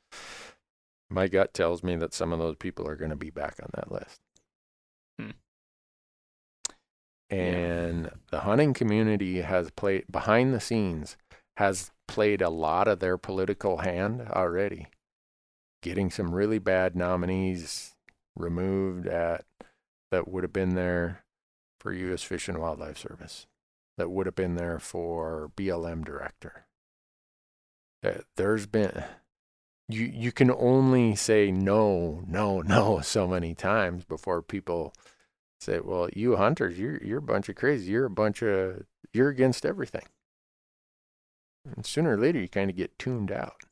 [1.09, 3.69] My gut tells me that some of those people are going to be back on
[3.73, 4.19] that list.
[5.19, 5.31] Hmm.
[7.29, 11.17] And the hunting community has played behind the scenes
[11.57, 14.87] has played a lot of their political hand already,
[15.81, 17.95] getting some really bad nominees
[18.35, 19.45] removed at
[20.11, 21.23] that would have been there
[21.79, 22.23] for U.S.
[22.23, 23.47] Fish and Wildlife Service,
[23.97, 26.65] that would have been there for BLM director.
[28.01, 29.03] That there's been
[29.87, 34.93] you you can only say no, no, no so many times before people
[35.59, 37.91] say, "Well, you hunters, you're you're a bunch of crazy.
[37.91, 40.05] You're a bunch of you're against everything."
[41.75, 43.63] And sooner or later, you kind of get tuned out.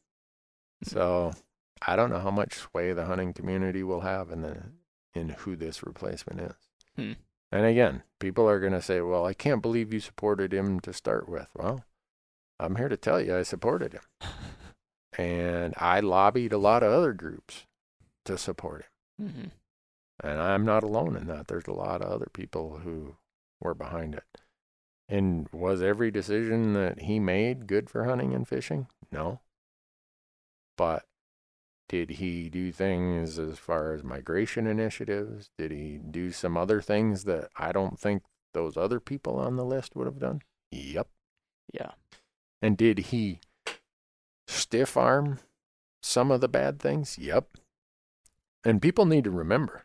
[0.84, 1.34] So
[1.86, 4.64] I don't know how much sway the hunting community will have in the
[5.14, 6.56] in who this replacement is.
[6.95, 7.12] Hmm.
[7.54, 10.92] And again, people are going to say, "Well, I can't believe you supported him to
[10.92, 11.86] start with." Well,
[12.60, 14.02] I'm here to tell you, I supported him,
[15.18, 17.68] and I lobbied a lot of other groups
[18.26, 18.86] to support
[19.20, 19.48] him, Mm-hmm.
[20.28, 21.48] and I'm not alone in that.
[21.48, 23.18] There's a lot of other people who
[23.62, 24.24] were behind it.
[25.08, 28.88] And was every decision that he made good for hunting and fishing?
[29.12, 29.42] No.
[30.76, 31.06] But
[31.94, 35.52] did he do things as far as migration initiatives?
[35.60, 38.24] Did he do some other things that I don't think
[38.56, 40.41] those other people on the list would have done?
[40.72, 41.07] Yep.
[41.72, 41.91] Yeah.
[42.64, 43.41] And did he
[44.48, 45.38] stiff arm
[46.02, 47.20] some of the bad things?
[47.20, 47.57] Yep.
[48.65, 49.84] And people need to remember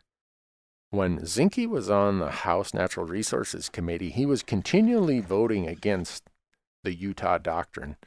[0.89, 6.23] when Zinke was on the House Natural Resources Committee, he was continually voting against
[6.83, 7.97] the Utah doctrine.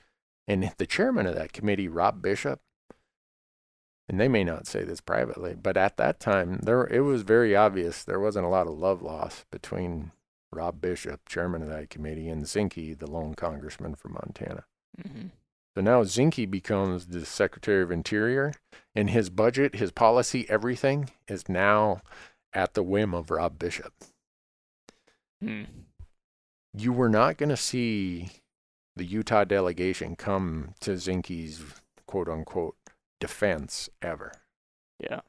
[0.49, 2.59] And the chairman of that committee, Rob Bishop,
[4.09, 7.55] and they may not say this privately, but at that time there it was very
[7.57, 10.12] obvious there wasn't a lot of love lost between
[10.53, 14.65] Rob Bishop, chairman of that committee, and Zinke, the lone congressman from Montana.
[15.01, 15.29] hmm
[15.74, 18.53] So now Zinke becomes the Secretary of Interior,
[18.95, 22.03] and his budget, his policy, everything is now
[22.53, 23.95] at the whim of Rob Bishop.
[25.41, 25.62] Hmm.
[26.74, 28.31] You were not going to see
[28.95, 31.62] the Utah delegation come to Zinke's
[32.07, 32.77] quote unquote
[33.23, 34.32] defense ever.
[34.99, 35.20] Yeah.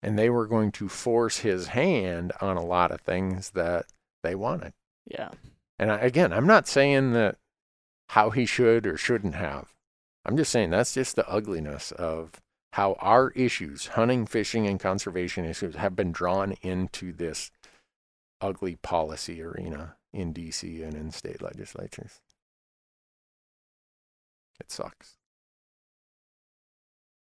[0.00, 3.86] And they were going to force his hand on a lot of things that
[4.22, 4.74] they wanted.
[5.04, 5.30] Yeah.
[5.76, 7.36] And I, again, I'm not saying that
[8.10, 9.74] how he should or shouldn't have.
[10.24, 12.40] I'm just saying that's just the ugliness of
[12.74, 17.50] how our issues, hunting, fishing, and conservation issues, have been drawn into this
[18.40, 22.20] ugly policy arena in DC and in state legislatures.
[24.60, 25.16] It sucks.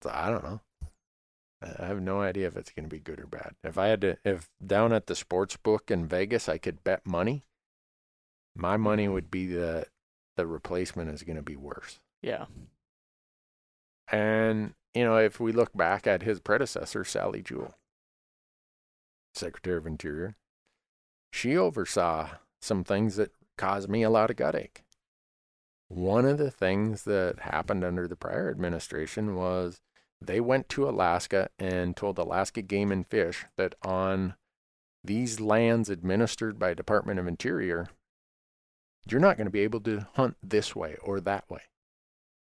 [0.03, 0.61] So I don't know.
[1.63, 3.55] I I have no idea if it's going to be good or bad.
[3.65, 7.07] If I had to, if down at the sports book in Vegas, I could bet
[7.07, 7.45] money,
[8.55, 9.15] my money mm-hmm.
[9.15, 9.89] would be that
[10.37, 12.01] the replacement is going to be worse.
[12.23, 12.47] Yeah.
[14.09, 17.75] And, you know, if we look back at his predecessor, Sally Jewell,
[19.35, 20.37] Secretary of Interior,
[21.33, 24.85] she oversaw some things that caused me a lot of gut ache.
[25.89, 29.81] One of the things that happened under the prior administration was
[30.21, 34.35] they went to Alaska and told Alaska Game and Fish that on
[35.05, 37.89] these lands administered by Department of Interior,
[39.09, 41.61] you're not going to be able to hunt this way or that way.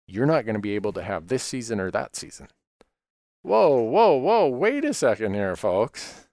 [0.07, 2.49] You're not going to be able to have this season or that season.
[3.43, 6.29] Whoa, whoa, whoa, wait a second here, folks.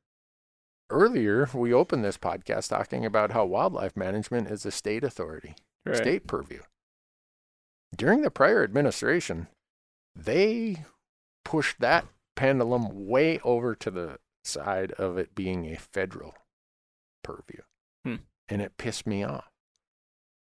[0.90, 5.56] Earlier, we opened this podcast talking about how wildlife management is a state authority,
[5.86, 5.98] Right.
[5.98, 6.62] state purview.
[7.96, 9.48] During the prior administration,
[10.16, 10.86] they
[11.44, 16.36] pushed that pendulum way over to the side of it being a federal
[17.24, 17.62] purview.
[18.04, 18.16] Hmm.
[18.50, 19.50] And it pissed me off.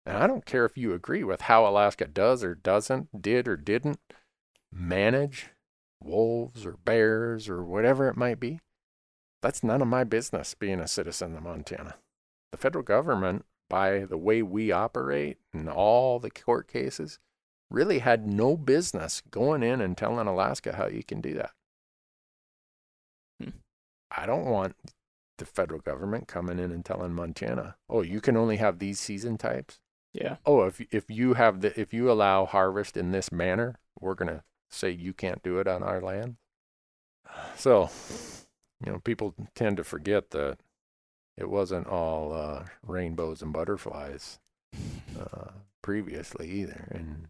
[0.04, 3.56] And I don't care if you agree with how Alaska does or doesn't, did or
[3.56, 4.00] didn't
[4.72, 5.50] manage
[6.02, 8.60] wolves or bears or whatever it might be.
[9.42, 11.96] That's none of my business being a citizen of Montana.
[12.52, 17.18] The federal government, by the way we operate and all the court cases,
[17.70, 21.50] really had no business going in and telling Alaska how you can do that.
[23.42, 23.50] Hmm.
[24.10, 24.76] I don't want
[25.38, 29.36] the federal government coming in and telling Montana, "Oh, you can only have these season
[29.36, 29.80] types."
[30.12, 30.36] Yeah.
[30.46, 34.44] Oh, if if you have the if you allow harvest in this manner, we're gonna
[34.70, 36.36] say you can't do it on our land.
[37.56, 37.90] So,
[38.84, 40.58] you know, people tend to forget that
[41.36, 44.38] it wasn't all uh, rainbows and butterflies
[45.20, 45.50] uh,
[45.82, 46.88] previously either.
[46.90, 47.28] And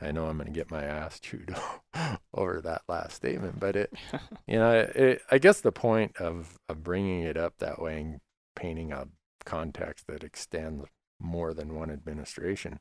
[0.00, 1.56] I know I'm going to get my ass chewed
[2.34, 3.92] over that last statement, but it,
[4.46, 8.20] you know, it, I guess the point of, of bringing it up that way and
[8.54, 9.08] painting a
[9.44, 10.84] context that extends
[11.18, 12.78] more than one administration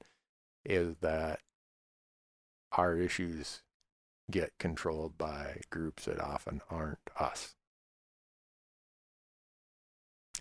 [0.65, 1.39] is that
[2.73, 3.61] our issues
[4.29, 7.55] get controlled by groups that often aren't us.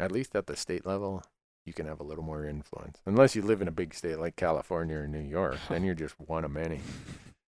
[0.00, 1.22] At least at the state level,
[1.64, 3.00] you can have a little more influence.
[3.06, 6.14] Unless you live in a big state like California or New York, then you're just
[6.18, 6.80] one of many.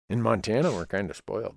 [0.10, 1.56] In Montana, we're kind of spoiled.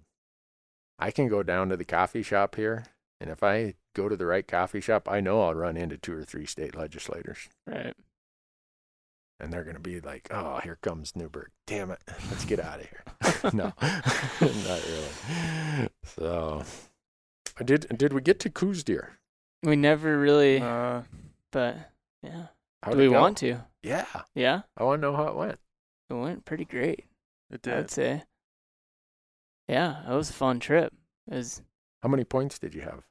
[0.99, 2.85] I can go down to the coffee shop here,
[3.21, 6.17] and if I go to the right coffee shop, I know I'll run into two
[6.17, 7.49] or three state legislators.
[7.67, 7.95] Right.
[9.41, 11.51] And they're going to be like, oh, here comes Newberg.
[11.67, 11.99] Damn it.
[12.31, 13.03] Let's get out of here.
[13.53, 15.89] no, not really.
[16.05, 16.63] So,
[17.65, 19.19] did did we get to Coues deer?
[19.65, 21.03] We never really, Uh,
[21.51, 21.91] but
[22.25, 22.47] yeah.
[22.83, 23.21] How'd Do we go?
[23.21, 23.59] want to?
[23.83, 24.07] Yeah.
[24.35, 24.63] Yeah.
[24.77, 25.59] I want to know how it went.
[26.11, 27.05] It went pretty great.
[27.51, 27.75] it did.
[27.75, 28.23] I'd say.
[29.69, 30.93] Yeah, it was a fun trip.
[31.31, 31.63] It was,
[32.03, 33.03] How many points did you have?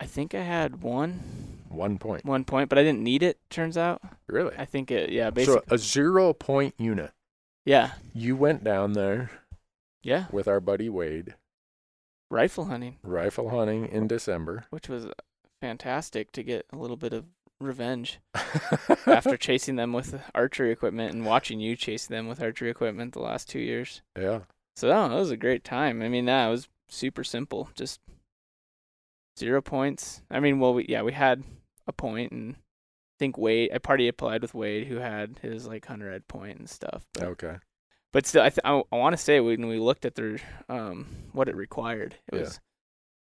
[0.00, 1.20] I think I had one,
[1.68, 2.24] One point.
[2.24, 3.38] one point, but I didn't need it.
[3.50, 4.54] Turns out, Really?
[4.56, 5.10] I think it.
[5.10, 5.62] Yeah, So basically.
[5.74, 7.12] a zero point unit.
[7.66, 9.30] yeah, You went down there
[10.02, 10.26] yeah.
[10.32, 11.34] with our buddy Wade,
[12.30, 14.64] Rifle hunting, rifle hunting in December.
[14.70, 15.06] which was
[15.60, 17.24] fantastic to get a little bit of
[17.60, 18.20] revenge
[19.06, 23.20] after chasing them with archery equipment and watching you chase them with archery equipment the
[23.20, 24.02] last two years.
[24.18, 24.40] yeah.
[24.76, 26.02] So oh, it was a great time.
[26.02, 27.68] I mean, that was super simple.
[27.74, 27.98] Just
[29.38, 30.22] zero points.
[30.30, 31.42] I mean, well, we, yeah, we had
[31.88, 33.70] a point, and I think Wade.
[33.74, 37.02] I party applied with Wade, who had his like hundred ed point and stuff.
[37.14, 37.56] But, Okay.
[38.12, 41.06] but still, I th- I, I want to say when we looked at their um
[41.32, 42.40] what it required, it Yeah.
[42.42, 42.60] was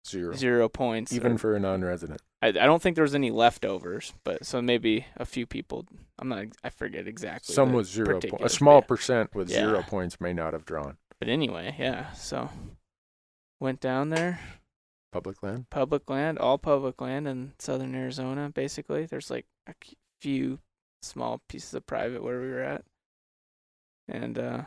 [0.07, 0.35] Zero.
[0.35, 1.13] zero points.
[1.15, 2.21] Even or- for a non-resident.
[2.47, 5.87] I, I don't think there was any leftovers, but so maybe a few people.
[6.19, 6.47] I'm not.
[6.65, 7.55] I forget exactly.
[7.55, 8.21] Some with zero.
[8.21, 10.97] Po- a small but- percent with zero points may not have drawn.
[11.19, 12.13] But anyway, yeah.
[12.13, 12.51] So
[13.61, 14.41] went down there.
[15.13, 15.71] Public land.
[15.71, 19.07] public land, all public land in southern Arizona, basically.
[19.07, 19.73] There's like a
[20.21, 20.59] few
[21.01, 22.85] small pieces of private where we were at.
[24.09, 24.63] And uh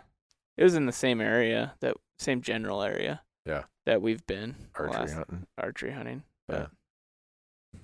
[0.58, 3.22] it was in the same area, that same general area.
[3.46, 3.64] Yeah.
[3.86, 5.48] That we've been Archery last- hunting.
[5.58, 6.24] archery hunting.
[6.48, 6.68] But yeah,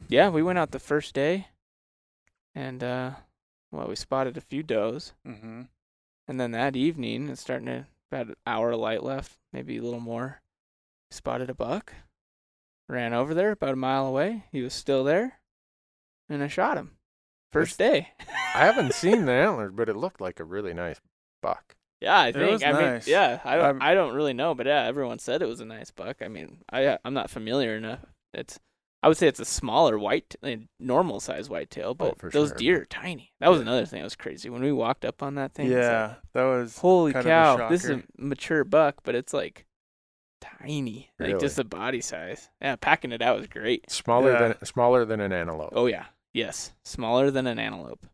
[0.10, 1.48] we went out the first day
[2.53, 3.11] and uh
[3.72, 5.14] well, we spotted a few does.
[5.27, 5.64] Mm-hmm.
[6.27, 9.82] And then that evening, it's starting to about an hour of light left, maybe a
[9.82, 10.41] little more.
[11.11, 11.94] Spotted a buck.
[12.88, 14.45] Ran over there about a mile away.
[14.52, 15.40] He was still there.
[16.30, 16.91] And I shot him.
[17.52, 18.10] First day.
[18.53, 20.99] I haven't seen the antlers, but it looked like a really nice
[21.41, 21.76] buck.
[22.02, 22.52] yeah, I It think.
[22.52, 23.06] was I nice.
[23.07, 25.60] mean, yeah, I don't I'm- I don't really know, but yeah, everyone said it was
[25.60, 26.22] a nice buck.
[26.22, 28.06] I mean, I I'm not familiar enough.
[28.34, 28.60] It's
[29.06, 30.36] I would say it's a smaller white,
[30.80, 32.57] normal size whitetail, oh, but Oh, for those sure.
[32.57, 33.34] deer are tiny.
[33.40, 33.68] That was Yeah.
[33.68, 34.49] another thing that was crazy.
[34.49, 37.27] When we walked up on that thing, it's like, Yeah, that was Holy kind of
[37.27, 37.69] a cow!
[37.69, 39.68] This is a mature buck, but it's like
[40.41, 42.49] tiny, like just the body size.
[42.61, 43.90] Yeah, packing it out was great.
[43.91, 44.48] Smaller Yeah.
[44.49, 45.73] than smaller than an antelope.
[45.76, 48.07] Oh yeah, yes, smaller than an antelope.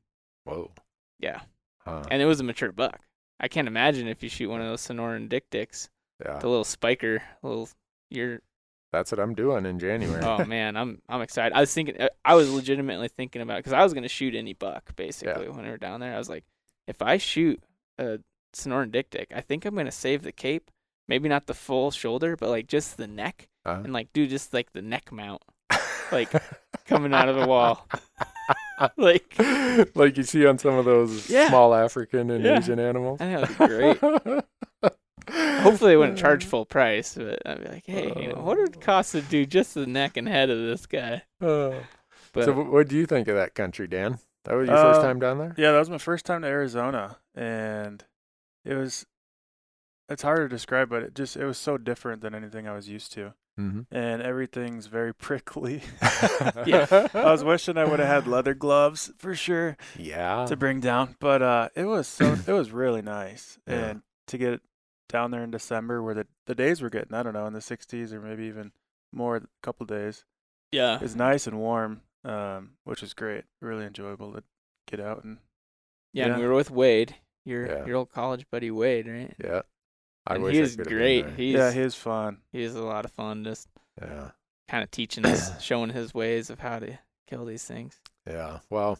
[0.44, 0.72] Whoa.
[1.20, 1.42] Yeah,
[1.86, 2.04] Huh.
[2.12, 3.00] and it was a mature buck.
[3.40, 5.90] I can't imagine if you shoot one of those Sonoran dik-diks,
[6.24, 6.38] Yeah.
[6.40, 7.70] the little spiker, little.
[8.10, 8.42] You're
[8.92, 10.22] That's what I'm doing in January.
[10.24, 11.56] oh man, I'm I'm excited.
[11.56, 14.54] I was thinking, uh, I was legitimately thinking about because I was gonna shoot any
[14.54, 16.14] buck basically when we were down there.
[16.14, 16.44] I was like,
[16.88, 17.62] if I shoot
[17.98, 18.20] a
[18.54, 20.70] Sonoran dik-dik, I think I'm gonna save the cape.
[21.08, 24.54] Maybe not the full shoulder, but like just the neck, Uh, and like do just
[24.54, 25.42] like the neck mount
[26.12, 26.30] like,
[26.86, 27.88] coming out of the wall.
[28.98, 29.36] like
[29.96, 31.48] like you see on some of those Yeah.
[31.48, 32.58] small African and Yeah.
[32.58, 33.22] Asian animals.
[33.22, 34.44] I think that would be great.
[35.30, 38.76] Hopefully, they wouldn't charge full price, but I'd be like, hey, you know, what would
[38.76, 41.24] it cost to do just the neck and head of this guy?
[41.42, 41.74] Uh,
[42.34, 44.20] But so, what do you think of that country, Dan?
[44.46, 45.54] That was your first Uh, time down there?
[45.58, 48.04] Yeah, that was my first time to Arizona, and
[48.66, 49.06] it was.
[50.10, 52.90] It's hard to describe, but it just it was so different than anything I was
[52.90, 53.94] used to, Mm-hmm.
[53.96, 55.82] and everything's very prickly.
[56.66, 57.08] Yeah.
[57.14, 60.46] I was wishing I would have had leather gloves for sure yeah.
[60.48, 63.74] to bring down, but uh, it was so it was really nice, Yeah.
[63.76, 64.62] and to get
[65.12, 67.60] down there in December where the the days were getting I don't know in the
[67.60, 68.72] 60s or maybe even
[69.14, 70.26] more a couple days.
[70.72, 73.44] yeah, It's nice and warm, um, which is great.
[73.62, 74.44] Really enjoyable to
[74.88, 75.38] get out and
[76.14, 77.16] yeah, and we were with Wade,
[77.46, 77.86] your Yeah.
[77.86, 79.34] your old college buddy Wade, right?
[79.44, 79.62] yeah.
[80.28, 81.22] I and wish he I was could have been great.
[81.26, 81.36] there.
[81.36, 82.38] He's yeah, he is fun.
[82.52, 83.68] he's a lot of fun, just
[84.02, 84.32] Yeah.
[84.70, 88.00] kind of teaching us, showing his ways of how to kill these things.
[88.28, 88.60] Yeah.
[88.70, 89.00] Well,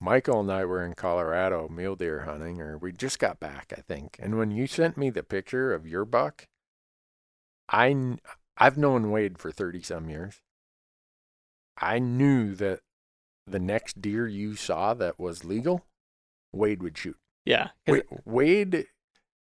[0.00, 3.80] Michael and I were in Colorado mule deer hunting, or we just got back, I
[3.80, 4.16] think.
[4.20, 6.46] And when you sent me the picture of your buck,
[7.68, 8.20] I kn-
[8.56, 10.40] I've known Wade for thirty some years.
[11.80, 12.80] I knew that
[13.46, 15.84] the next deer you saw that was legal,
[16.52, 17.16] Wade would shoot.
[17.44, 18.86] Yeah, Wa- Wade,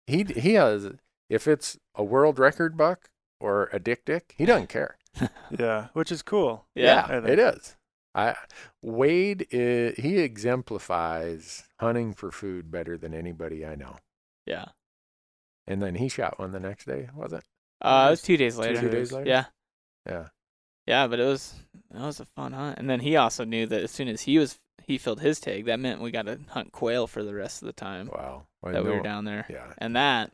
[0.06, 0.90] he he has
[1.28, 3.10] if it's a world record buck
[3.40, 4.96] or a dik-dik, he doesn't care.
[5.58, 6.66] Yeah, which is cool.
[6.74, 7.76] yeah, I think- it is.
[8.14, 8.34] I
[8.82, 13.96] Wade is, he exemplifies hunting for food better than anybody I know.
[14.46, 14.66] yeah.
[15.66, 17.44] And then he shot one the next day, was it?
[17.80, 18.74] Uh, it was two days later.
[18.80, 18.96] Two later.
[18.98, 19.28] days later?
[19.28, 19.44] Yeah,
[20.08, 20.28] Yeah.
[20.86, 21.54] yeah, but it was
[21.92, 22.78] that was a fun hunt.
[22.78, 25.66] And then he also knew that as soon as he was he filled his tag,
[25.66, 28.46] that meant we got to hunt quail for the rest of the time Wow.
[28.64, 29.46] I that we were down there.
[29.48, 29.72] Yeah.
[29.78, 30.32] And that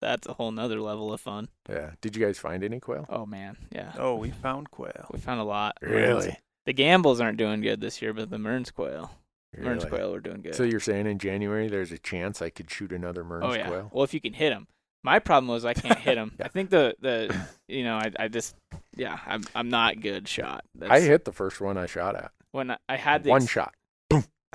[0.00, 1.48] that's a whole nother level of fun.
[1.68, 1.92] Yeah.
[2.00, 3.06] Did you guys find any quail?
[3.08, 3.92] Oh man, yeah.
[3.98, 5.08] Oh, we found quail.
[5.12, 5.78] We found a lot.
[5.82, 6.36] Really?
[6.66, 9.10] The Gambel's aren't doing good this year, but the Mearns quail,
[9.56, 9.96] Mearns Really?
[9.96, 10.54] quail were doing good.
[10.54, 13.68] So you're saying in January there's a chance I could shoot another Mearns oh yeah.
[13.68, 13.90] quail?
[13.92, 14.66] Well, if you can hit them.
[15.04, 16.32] My problem was I can't hit them.
[16.38, 16.46] Yeah.
[16.46, 17.34] I think the the
[17.68, 18.56] you know I I just
[18.96, 20.64] yeah I'm I'm not good shot.
[20.74, 22.32] That's, I hit the first one I shot at.
[22.50, 23.74] when I, I had the One ex- shot.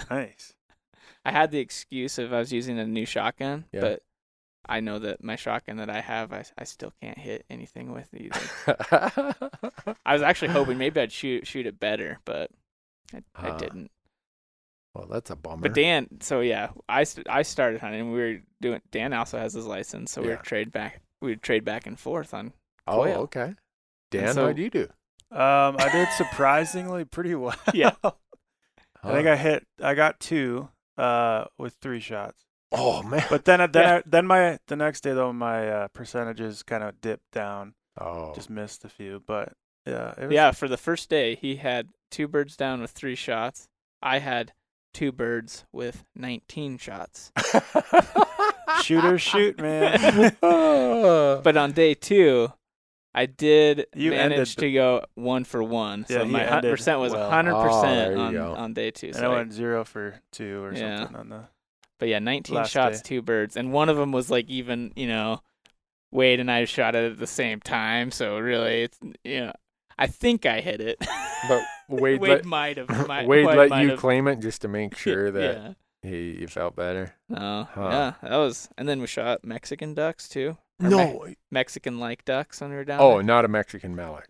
[0.10, 0.54] Nice.
[1.26, 3.82] I had the excuse of I was using a new shotgun, Yeah.
[3.82, 4.02] but
[4.72, 8.10] I know that my shotgun that I have I I still can't hit anything with
[8.14, 8.40] either.
[10.06, 12.50] I was actually hoping maybe I'd shoot shoot it better, but
[13.14, 13.92] I, I didn't.
[14.96, 15.62] well, that's a bummer.
[15.64, 18.12] But Dan, so yeah, I I started hunting.
[18.12, 18.82] We were doing.
[18.92, 20.36] Dan also has his license, so we Yeah.
[20.36, 21.02] would trade back.
[21.20, 22.54] We would trade back and forth on.
[22.88, 23.18] oh, quail.
[23.22, 23.54] okay.
[24.10, 24.88] Dan, so- how'd you do?
[25.32, 27.56] Um, I did surprisingly pretty well.
[27.74, 27.92] Yeah.
[29.04, 29.66] I think I hit.
[29.82, 32.44] I got two uh, with three shots.
[32.72, 33.24] Oh man.
[33.30, 33.96] But then, then, Yeah.
[33.98, 37.74] I, then my the next day though, my uh, percentages kind of dipped down.
[38.00, 38.34] oh.
[38.34, 39.54] Just missed a few, but
[39.86, 43.16] yeah, it was, Yeah, for the first day, he had two birds down with three
[43.16, 43.68] shots.
[44.02, 44.54] I had
[44.94, 47.32] two birds with 19 shots.
[48.84, 50.36] shoot or shoot, man.
[50.42, 52.52] but But on day two,
[53.14, 56.06] I did You manage ended to go one for one.
[56.10, 57.30] Yeah, so my hun- ended percent was well.
[57.30, 59.08] 100% Oh, on, on day two.
[59.08, 61.00] and So I I- went zero for two or Yeah.
[61.00, 61.44] something on the.
[62.02, 63.08] But yeah, 19 last shots, day.
[63.10, 63.56] two birds.
[63.56, 65.40] And one of them was like even, you know,
[66.10, 68.10] Wade and I shot it at the same time.
[68.10, 69.54] So really, it's, you know,
[70.00, 70.98] I think I hit it.
[71.48, 72.90] but Wade, Wade let, might have.
[73.08, 75.56] Might, Wade Wade let might you have- claim it just to make sure that
[76.04, 76.10] yeah.
[76.10, 77.14] he you felt better.
[77.30, 77.90] No, Huh.
[77.92, 81.28] yeah, that was, and then we shot Mexican ducks too, No.
[81.52, 83.00] Mexican like ducks when we were down.
[83.00, 83.24] Oh, there.
[83.24, 84.26] not a Mexican mallard.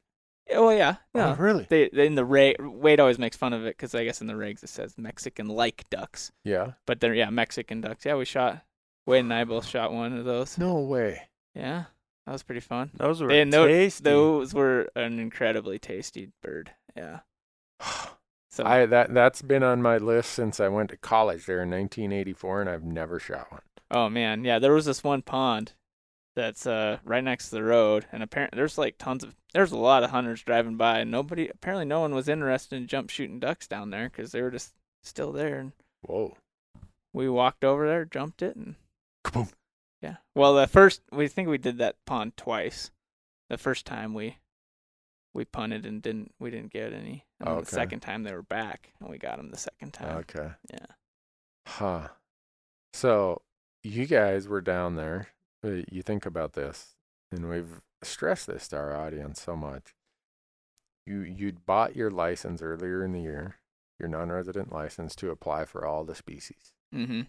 [0.51, 1.31] Yeah, well, yeah, yeah.
[1.31, 1.65] Oh, really?
[1.69, 2.57] They, they in the rig.
[2.59, 5.47] Wade always makes fun of it because I guess in the rigs it says Mexican
[5.47, 6.71] like ducks, Yeah.
[6.85, 8.05] but they're yeah Mexican ducks.
[8.05, 8.61] Yeah, we shot.
[9.07, 10.57] Wade and I both shot one of those.
[10.57, 11.23] No way.
[11.55, 11.85] Yeah,
[12.25, 12.91] that was pretty fun.
[12.95, 14.03] Those were They- and tho- tasty.
[14.03, 16.71] Those were an incredibly tasty bird.
[16.95, 17.19] Yeah.
[18.53, 21.69] So I that that's been on my list since I went to college there in
[21.71, 23.61] 1984, and I've never shot one.
[23.89, 25.71] Oh man, yeah, there was this one pond
[26.35, 29.77] that's uh right next to the road and apparently there's like tons of there's a
[29.77, 33.39] lot of hunters driving by and nobody apparently no one was interested in jump shooting
[33.39, 36.37] ducks down there cuz they were just still there and Whoa.
[37.13, 38.75] we walked over there, jumped it and
[39.25, 39.51] Kaboom.
[40.01, 40.17] yeah.
[40.33, 42.91] Well, the first we think we did that pond twice.
[43.49, 44.37] The first time we
[45.33, 47.25] we punted and didn't we didn't get any.
[47.39, 47.59] And Okay.
[47.61, 50.17] the second time they were back and we got them the second time.
[50.19, 50.51] Okay.
[50.73, 50.85] Yeah.
[51.67, 52.07] Huh.
[52.93, 53.41] So
[53.83, 55.27] you guys were down there.
[55.63, 56.95] You think about this,
[57.31, 59.93] and we've stressed this to our audience so much.
[61.05, 63.57] You you'd bought your license earlier in the year,
[63.99, 67.27] your non-resident license to apply for all the species, Mhm.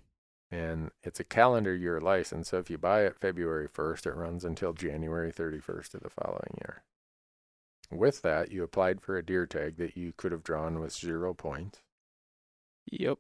[0.51, 2.49] and it's a calendar year license.
[2.51, 6.57] So if you buy it February first, it runs until January thirty-first of the following
[6.63, 6.85] year.
[7.91, 11.35] With that, you applied for a deer tag that you could have drawn with zero
[11.35, 11.83] points.
[12.87, 13.19] Yep.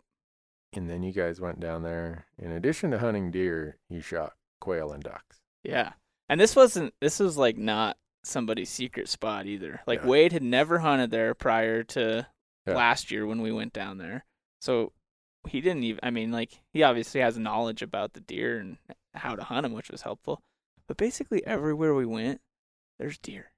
[0.73, 2.27] And then you guys went down there.
[2.39, 5.39] In addition to hunting deer, you shot quail and ducks.
[5.65, 5.93] Yeah.
[6.29, 9.81] And this wasn't this was like not somebody's secret spot either.
[9.87, 10.07] Like Yeah.
[10.09, 12.27] Wade had never hunted there prior to
[12.67, 12.75] Yeah.
[12.75, 14.25] last year when we went down there.
[14.61, 14.93] So
[15.49, 18.79] he didn't even I mean like he obviously has knowledge about the deer and
[19.15, 20.41] how to hunt them, which was helpful.
[20.87, 22.41] But basically everywhere we went,
[22.99, 23.53] there's deer.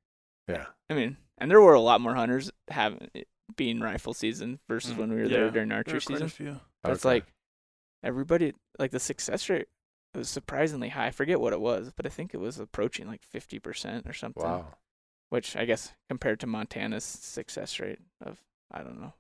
[0.49, 0.67] Yeah.
[0.91, 3.09] I mean, and there were a lot more hunters having
[3.57, 5.29] being rifle season versus Mm, when we were yeah.
[5.29, 6.27] there during There archery were quite season.
[6.27, 6.61] a few.
[6.91, 7.15] It's Okay.
[7.17, 7.27] like
[8.03, 9.69] everybody like the success rate
[10.19, 11.07] was surprisingly high.
[11.07, 14.12] I forget what it was, but I think it was approaching like fifty percent or
[14.12, 14.43] something.
[14.43, 14.66] wow.
[15.31, 18.39] Which I guess compared to Montana's success rate of
[18.70, 19.15] I don't know.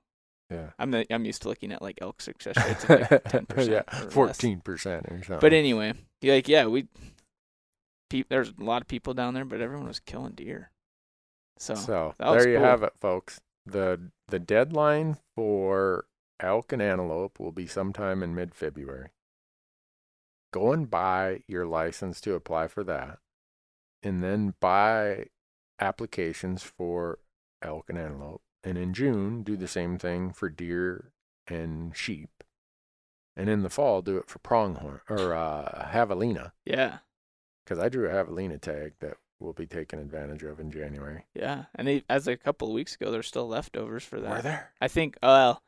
[0.50, 0.70] Yeah.
[0.78, 3.84] I'm the, I'm used to looking at like elk success rates of like ten percent.
[3.92, 4.00] yeah.
[4.10, 5.38] Fourteen percent or something.
[5.40, 6.86] But anyway, like yeah, we
[8.10, 10.70] pe- there's a lot of people down there, but everyone was killing deer.
[11.58, 13.40] So, so there you have it, folks.
[13.66, 16.04] the The deadline for
[16.40, 19.08] elk and antelope will be sometime in mid February.
[20.54, 23.18] Go and buy your license to apply for that,
[24.04, 25.26] and then buy
[25.80, 27.18] applications for
[27.60, 28.40] elk and antelope.
[28.62, 31.10] And in June, do the same thing for deer
[31.48, 32.44] and sheep.
[33.36, 36.98] And in the fall, do it for pronghorn or uh, javelina, yeah,
[37.66, 41.24] because I drew a javelina tag that we'll be taken advantage of in January.
[41.34, 44.30] yeah, and they, as a couple of weeks ago, there's still leftovers for that.
[44.30, 44.70] Were there?
[44.80, 45.18] I think.
[45.20, 45.60] Well,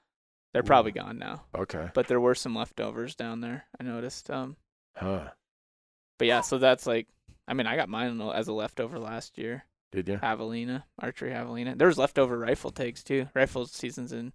[0.52, 0.64] they're Ooh.
[0.64, 1.42] probably gone now.
[1.56, 1.90] Okay.
[1.92, 3.64] but there were some leftovers down there.
[3.80, 4.30] I noticed.
[4.30, 4.56] Um,
[4.96, 5.28] Huh.
[6.18, 7.06] but yeah, so that's like,
[7.46, 9.64] I mean, I got mine as a leftover last year.
[9.92, 10.16] Did you?
[10.18, 11.76] Javelina, archery javelina.
[11.78, 13.28] There was leftover rifle tags too.
[13.34, 14.32] Rifle seasons in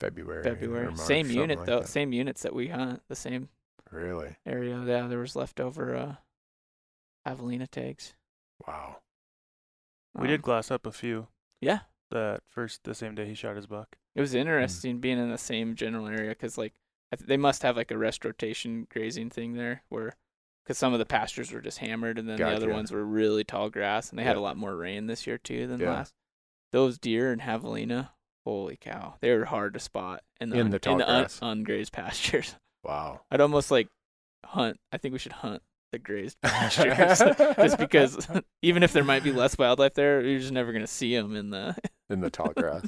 [0.00, 0.42] February.
[0.42, 0.86] February.
[0.86, 1.80] March, same unit like though.
[1.80, 1.88] that.
[1.88, 3.02] Same units that we hunt.
[3.08, 3.48] The same
[3.90, 4.36] Really?
[4.46, 4.82] area.
[4.86, 6.14] Yeah, there was leftover uh,
[7.26, 8.14] javelina tags.
[8.66, 8.96] Wow.
[10.14, 11.28] We Um, did glass up a few
[11.60, 13.96] Yeah, that first the same day he shot his buck.
[14.14, 16.76] it was interesting being in the same general area because like I
[17.18, 20.16] th- they must have like a rest rotation grazing thing there where
[20.64, 23.44] because some of the pastures were just hammered and then the other ones were really
[23.44, 25.90] tall grass and they had a lot more rain this year too than Yeah.
[25.90, 26.12] last.
[26.72, 28.10] Those deer in Javelina,
[28.46, 31.10] holy cow, they were hard to spot in the In un- the tall in the
[31.10, 32.54] un- ungrazed pastures.
[32.84, 33.22] Wow.
[33.30, 33.88] I'd almost like
[34.44, 34.78] hunt.
[34.92, 35.62] I think we should hunt
[35.92, 37.18] the grazed pastures
[37.56, 38.28] just because
[38.62, 41.50] even if there might be less wildlife there, you're just never gonna see them in
[41.50, 41.74] the
[42.08, 42.86] in the tall grass.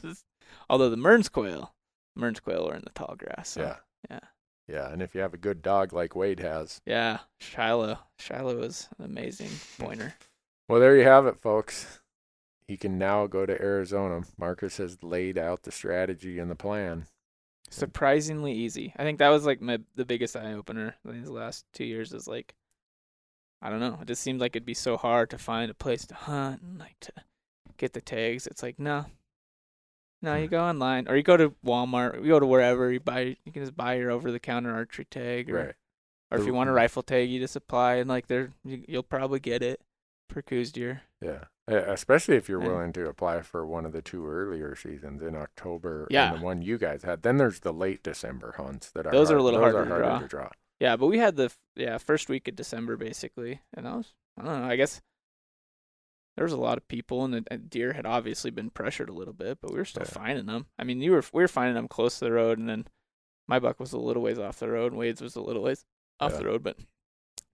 [0.71, 1.75] Although the Mearns quail,
[2.15, 3.49] Mearns quail are in the tall grass.
[3.49, 3.63] So.
[3.63, 3.77] yeah.
[4.11, 4.21] Yeah.
[4.69, 6.81] Yeah, and if you have a good dog like Wade has.
[6.87, 7.99] Yeah, Shiloh.
[8.19, 10.15] Shiloh is an amazing pointer.
[10.69, 12.01] Well, there you have it, folks.
[12.67, 14.23] He can now go to Arizona.
[14.39, 17.07] Marcus has laid out the strategy and the plan.
[17.71, 18.95] surprisingly easy.
[18.97, 22.13] I think that was like my the biggest eye opener these last two years.
[22.13, 22.55] Is like,
[23.61, 23.99] I don't know.
[24.01, 26.79] It just seemed like it'd be so hard to find a place to hunt and
[26.79, 27.13] like to
[27.79, 28.47] get the tags.
[28.47, 29.07] It's like no,
[30.23, 30.35] no.
[30.37, 32.23] You go online or you go to Walmart.
[32.23, 33.37] You go to wherever you buy.
[33.45, 35.75] You can just buy your over the counter archery tag, or Right.
[36.31, 39.03] or if you want a rifle tag, you just apply and like there you, you'll
[39.03, 39.81] probably get it
[40.31, 41.03] for Coues deer.
[41.21, 41.45] Yeah.
[41.69, 45.37] Especially if you're And- willing to apply for one of the two earlier seasons in
[45.37, 46.33] October Yeah.
[46.33, 47.23] and the one you guys had.
[47.23, 49.91] Then there's the late December hunts that are Those are a hard- little those harder
[49.91, 50.19] to draw.
[50.21, 50.51] to draw.
[50.81, 54.45] Yeah, but we had the yeah first week of December basically, and I was I
[54.45, 54.67] don't know.
[54.67, 55.01] I guess
[56.37, 59.35] there was a lot of people, and the deer had obviously been pressured a little
[59.35, 60.11] bit, but we were still Yeah.
[60.13, 60.67] finding them.
[60.79, 62.87] I mean, you were we were finding them close to the road, and then
[63.49, 65.85] my buck was a little ways off the road, and Wade's was a little ways
[66.21, 66.39] off Yeah.
[66.39, 66.79] the road, but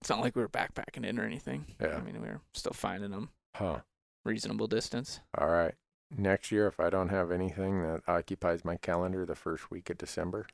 [0.00, 1.74] it's not like we were backpacking in or anything.
[1.80, 1.96] Yeah.
[1.96, 3.80] I mean, we were still finding them Huh.
[4.24, 5.20] reasonable distance.
[5.36, 5.74] All right.
[6.10, 9.98] Next year, if I don't have anything that occupies my calendar the first week of
[9.98, 10.46] December,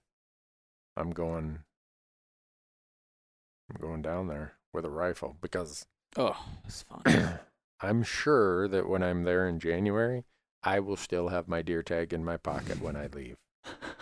[0.96, 1.64] I'm going.
[3.70, 5.86] I'm going down there with a rifle because
[6.16, 7.02] Oh, it's fun.
[7.80, 10.24] I'm sure that when I'm there in January,
[10.62, 13.36] I will still have my deer tag in my pocket when I leave.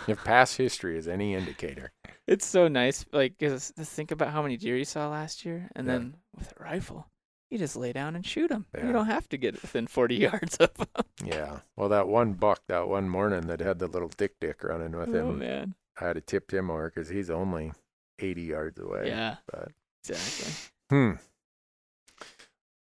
[0.07, 1.93] If past history is any indicator,
[2.27, 5.87] It's so nice, like, just think about how many deer you saw last year, and
[5.87, 5.93] Yeah.
[5.95, 7.09] then with a rifle,
[7.51, 8.67] you just lay down and shoot them.
[8.75, 8.87] Yeah.
[8.87, 10.87] You don't have to get within 40 yards of them.
[11.25, 11.61] yeah.
[11.77, 15.31] Well, that one buck that one morning that had the little dik-dik running with Oh
[15.31, 17.73] him, man, I had to tip him over because he's only
[18.19, 19.09] 80 yards away.
[19.09, 19.69] yeah, But
[20.05, 20.53] exactly.
[20.91, 21.13] Hmm.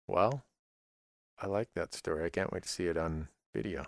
[0.07, 0.43] Well,
[1.41, 2.23] I like that story.
[2.25, 3.85] I can't wait to see it on video.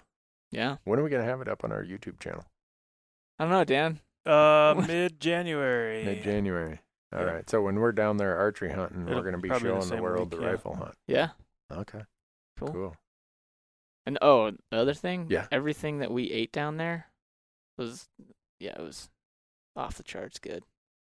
[0.51, 2.45] Yeah, When are we going to have it up on our YouTube channel?
[3.39, 3.99] I don't know, Dan.
[4.25, 6.03] Uh, mid January.
[6.05, 6.80] Mid January.
[7.11, 7.35] All right.
[7.38, 7.41] Yeah.
[7.47, 9.95] So when we're down there archery hunting, It'll we're going to be probably the showing
[9.95, 10.51] the world week, the yeah.
[10.51, 10.95] rifle hunt.
[11.07, 11.30] Yeah,
[11.71, 12.01] Okay.
[12.59, 12.67] cool.
[12.71, 12.95] Cool.
[14.05, 15.47] And oh, the other thing, Yeah.
[15.51, 17.07] everything that we ate down there
[17.77, 18.07] was,
[18.59, 19.09] yeah, it was
[19.75, 20.63] off the charts good.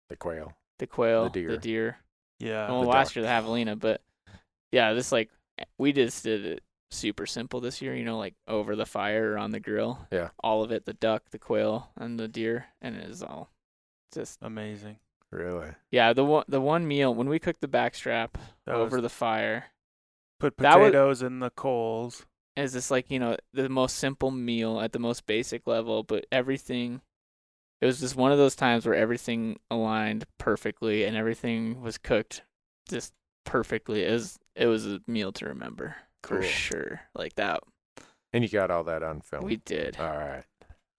[0.09, 0.53] The quail.
[0.79, 1.51] The quail, The deer.
[1.51, 1.99] the deer.
[2.41, 2.71] Yeah.
[2.71, 3.17] well, the last duck.
[3.17, 4.01] year the javelina, but
[4.73, 5.31] yeah, this like
[5.79, 7.95] we just did it super simple this year.
[7.95, 10.07] You know, like over the fire or on the grill.
[10.11, 10.31] Yeah.
[10.43, 13.51] All of it: the duck, the quail, and the deer, and it is all
[14.13, 14.99] just Amazing.
[15.33, 15.71] Really?
[15.91, 16.13] yeah.
[16.13, 18.35] The one the one meal when we cooked the backstrap
[18.67, 19.67] That over was, the fire
[20.39, 22.25] put that was- potatoes in the coals.
[22.57, 26.27] is just like you know the most simple meal at the most basic level, but
[26.31, 27.01] everything.
[27.81, 32.43] It was just one of those times where everything aligned perfectly and everything was cooked
[32.89, 33.13] just
[33.45, 34.05] perfectly.
[34.05, 37.01] It was it was a meal to remember for sure.
[37.15, 37.61] Like that,
[38.33, 39.45] And you got all that on film.
[39.45, 39.97] we did.
[39.99, 40.45] All right.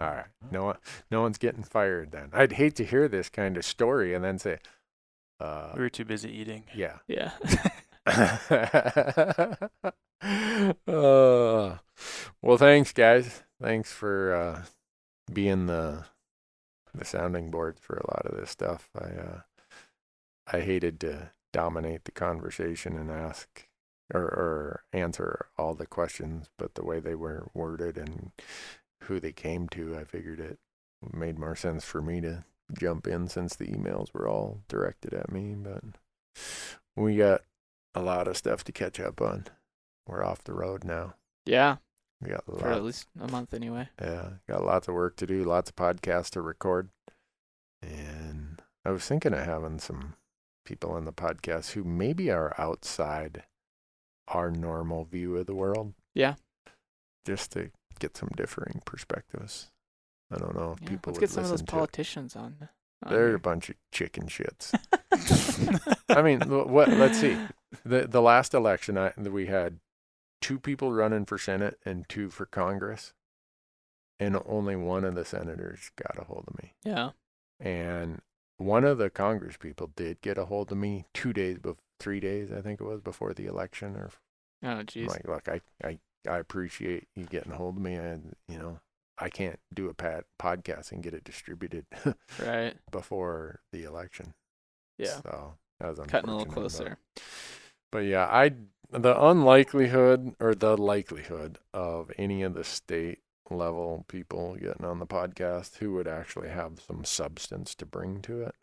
[0.02, 0.26] All right.
[0.52, 0.78] No one,
[1.10, 2.30] no one's getting fired then.
[2.34, 4.60] I'd hate to hear this kind of story and then say,
[5.40, 6.66] uh, We were too busy eating.
[6.74, 6.98] yeah.
[7.08, 7.32] Yeah.
[10.88, 11.78] uh,
[12.42, 13.44] well, thanks, guys.
[13.62, 14.62] Thanks for uh,
[15.32, 16.06] being the
[16.94, 18.90] the sounding board for a lot of this stuff.
[18.96, 19.42] I uh,
[20.52, 23.68] I hated to dominate the conversation and ask
[24.14, 28.32] or, or answer all the questions, but the way they were worded and
[29.04, 30.60] who they came to, I figured it
[31.14, 32.44] made more sense for me to
[32.78, 35.56] jump in since the emails were all directed at me.
[35.56, 35.84] But
[36.96, 37.42] we got
[37.94, 39.46] a lot of stuff to catch up on.
[40.08, 41.16] We're off the road now.
[41.46, 41.78] yeah.
[42.22, 43.90] We got For at least a month anyway.
[44.02, 46.90] yeah, got lots of work to do, lots of podcasts to record.
[47.82, 50.16] And I was thinking of having some
[50.66, 53.44] people on the podcast who maybe are outside
[54.28, 55.94] our normal view of the world.
[56.14, 56.36] Yeah.
[57.26, 59.72] Just to get some differing perspectives.
[60.32, 60.90] I don't know if Yeah.
[60.90, 61.76] people Let's get some of those listen to it.
[61.78, 62.70] politicians on.
[63.04, 63.36] on They're here.
[63.36, 64.74] a bunch of chicken shits.
[66.10, 66.90] I mean, what?
[66.90, 67.38] Let's see.
[67.84, 69.80] The the last election, I, we had
[70.40, 73.12] two people running for Senate and two for Congress,
[74.18, 76.74] and only one of the senators got a hold of me.
[76.86, 77.10] yeah.
[77.60, 78.22] And
[78.58, 82.20] one of the Congress people did get a hold of me two days, bef- three
[82.20, 83.96] days, I think it was, before the election.
[83.96, 84.10] Or
[84.64, 85.08] Oh jeez.
[85.08, 88.80] like, look, I, I I appreciate you getting a hold of me, and you know,
[89.20, 91.86] I can't do a pad podcast and get it distributed
[92.44, 92.76] Right.
[92.92, 94.34] before the election.
[94.98, 95.22] Yeah.
[95.22, 96.98] So that was Cutting a little unfortunate, but- closer.
[97.92, 98.52] But yeah, I
[98.92, 103.20] the unlikelihood or the likelihood of any of the state
[103.50, 108.42] level people getting on the podcast who would actually have some substance to bring to
[108.42, 108.56] it,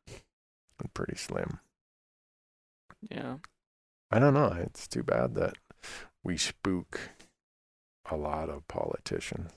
[0.94, 1.60] pretty slim.
[3.10, 3.36] Yeah.
[4.10, 4.54] I don't know.
[4.58, 5.54] It's too bad that
[6.22, 7.00] we spook
[8.10, 9.52] a lot of politicians.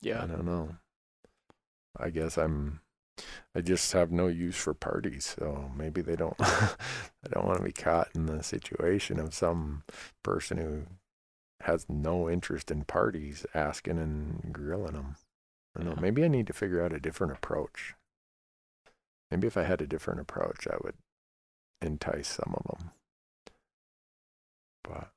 [0.00, 0.22] Yeah.
[0.22, 0.76] I don't know.
[1.96, 2.80] I guess I'm.
[3.52, 6.36] I just have no use for parties, so maybe they don't.
[6.40, 6.68] I
[7.32, 9.82] don't want to be caught in the situation of some
[10.22, 10.84] person who
[11.62, 15.16] has no interest in parties asking and grilling them.
[15.76, 15.94] I don't know.
[15.96, 16.02] Yeah.
[16.02, 17.94] Maybe I need to figure out a different approach.
[19.30, 20.94] Maybe if I had a different approach, I would
[21.82, 22.90] entice some of them.
[24.84, 25.10] But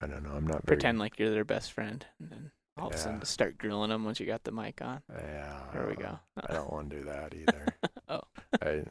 [0.00, 0.30] I don't know.
[0.30, 0.76] I'm not very.
[0.76, 4.04] Pretend like you're their best friend, and then all of a sudden start grilling them
[4.04, 5.02] once you got the mic on.
[5.12, 5.60] Yeah.
[5.72, 6.18] There we uh, go.
[6.48, 7.66] I don't want to do that either.
[8.08, 8.22] oh.
[8.62, 8.84] I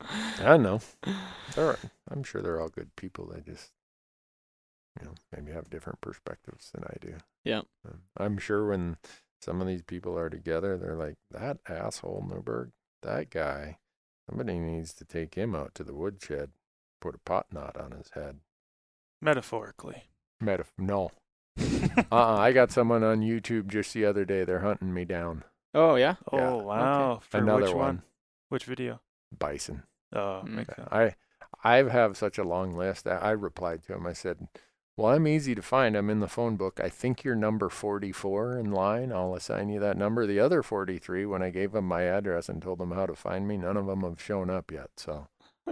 [0.00, 0.80] I don't know.
[1.54, 1.76] They're,
[2.10, 3.26] I'm sure they're all good people.
[3.26, 3.70] They just,
[5.00, 7.14] you know, maybe have different perspectives than I do.
[7.44, 7.62] Yeah.
[7.86, 8.96] Um, I'm sure when
[9.40, 12.70] some of these people are together, they're like, that asshole Newberg,
[13.02, 13.78] that guy,
[14.28, 16.50] somebody needs to take him out to the woodshed,
[17.00, 18.40] put a pot knot on his head.
[19.20, 20.04] Metaphorically.
[20.42, 21.10] Metaf- no.
[21.58, 22.36] Uh-uh.
[22.38, 24.44] I got someone on YouTube just the other day.
[24.44, 25.44] They're hunting me down.
[25.74, 26.14] Oh yeah.
[26.32, 26.52] Oh Yeah.
[26.52, 27.20] wow!
[27.28, 28.02] For Another which one.
[28.48, 29.00] Which video?
[29.36, 29.82] Bison.
[30.12, 30.48] Oh, Mm.
[30.50, 30.88] makes sense.
[30.90, 31.14] I
[31.64, 33.06] I have such a long list.
[33.08, 34.06] I, I replied to him.
[34.06, 34.46] I said,
[34.98, 35.94] "Well, I'm easy to find.
[35.94, 36.80] I'm in the phone book.
[36.82, 39.12] I think you're number 44 in line.
[39.12, 40.26] I'll assign you that number.
[40.26, 43.46] The other 43, when I gave them my address and told them how to find
[43.46, 44.90] me, none of them have shown up yet.
[44.96, 45.28] So,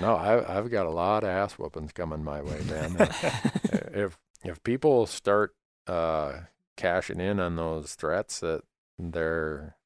[0.00, 2.96] no, I, I've got a lot of ass whoopings coming my way, man.
[2.96, 3.12] Uh,
[3.92, 5.54] if if people start
[5.86, 6.32] uh,
[6.76, 8.62] cashing in on those threats that
[8.98, 9.76] they're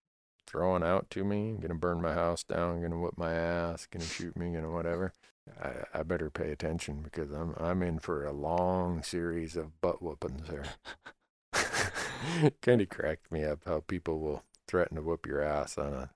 [0.47, 4.37] throwing out to me, gonna burn my house down, gonna whip my ass, gonna shoot
[4.37, 5.13] me, gonna whatever,
[5.63, 10.01] I, I better pay attention because I'm I'm in for a long series of butt
[10.03, 10.65] whoopings there.
[12.63, 16.11] kind of cracked me up how people will threaten to whoop your ass on a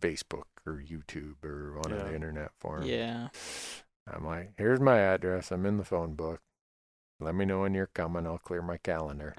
[0.00, 2.04] Facebook or YouTube or one of Yeah.
[2.04, 2.86] the internet forums.
[2.86, 3.28] yeah.
[4.12, 5.50] I'm like, here's my address.
[5.52, 6.40] I'm in the phone book.
[7.20, 8.26] Let me know when you're coming.
[8.26, 9.34] I'll clear my calendar.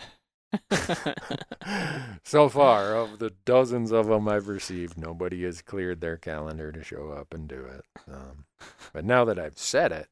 [2.23, 6.83] so far, of the dozens of them I've received, nobody has cleared their calendar to
[6.83, 7.85] show up and do it.
[8.11, 8.45] Um,
[8.93, 10.07] but now that I've said it,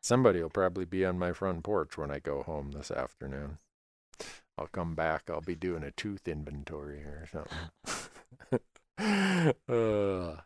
[0.00, 3.58] somebody will probably be on my front porch when I go home this afternoon.
[4.58, 5.30] I'll come back.
[5.30, 8.60] I'll be doing a tooth inventory or something.
[9.68, 10.40] uh,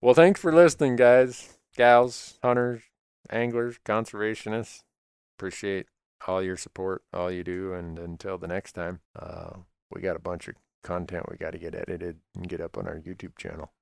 [0.00, 2.82] well, thanks for listening, guys, gals, hunters,
[3.30, 4.82] anglers, conservationists.
[5.36, 5.86] Appreciate
[6.26, 9.58] all your support, all you do, and until the next time, uh,
[9.90, 12.86] we got a bunch of content we got to get edited and get up on
[12.86, 13.72] our YouTube channel.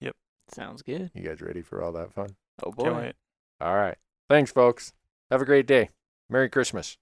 [0.00, 0.14] Yep.
[0.48, 1.10] Sounds good.
[1.14, 2.36] You guys ready for all that fun?
[2.64, 2.84] Oh boy.
[2.84, 3.14] Can't wait.
[3.60, 3.96] All right.
[4.28, 4.92] Thanks, folks.
[5.30, 5.90] Have a great day.
[6.28, 6.96] Merry Christmas.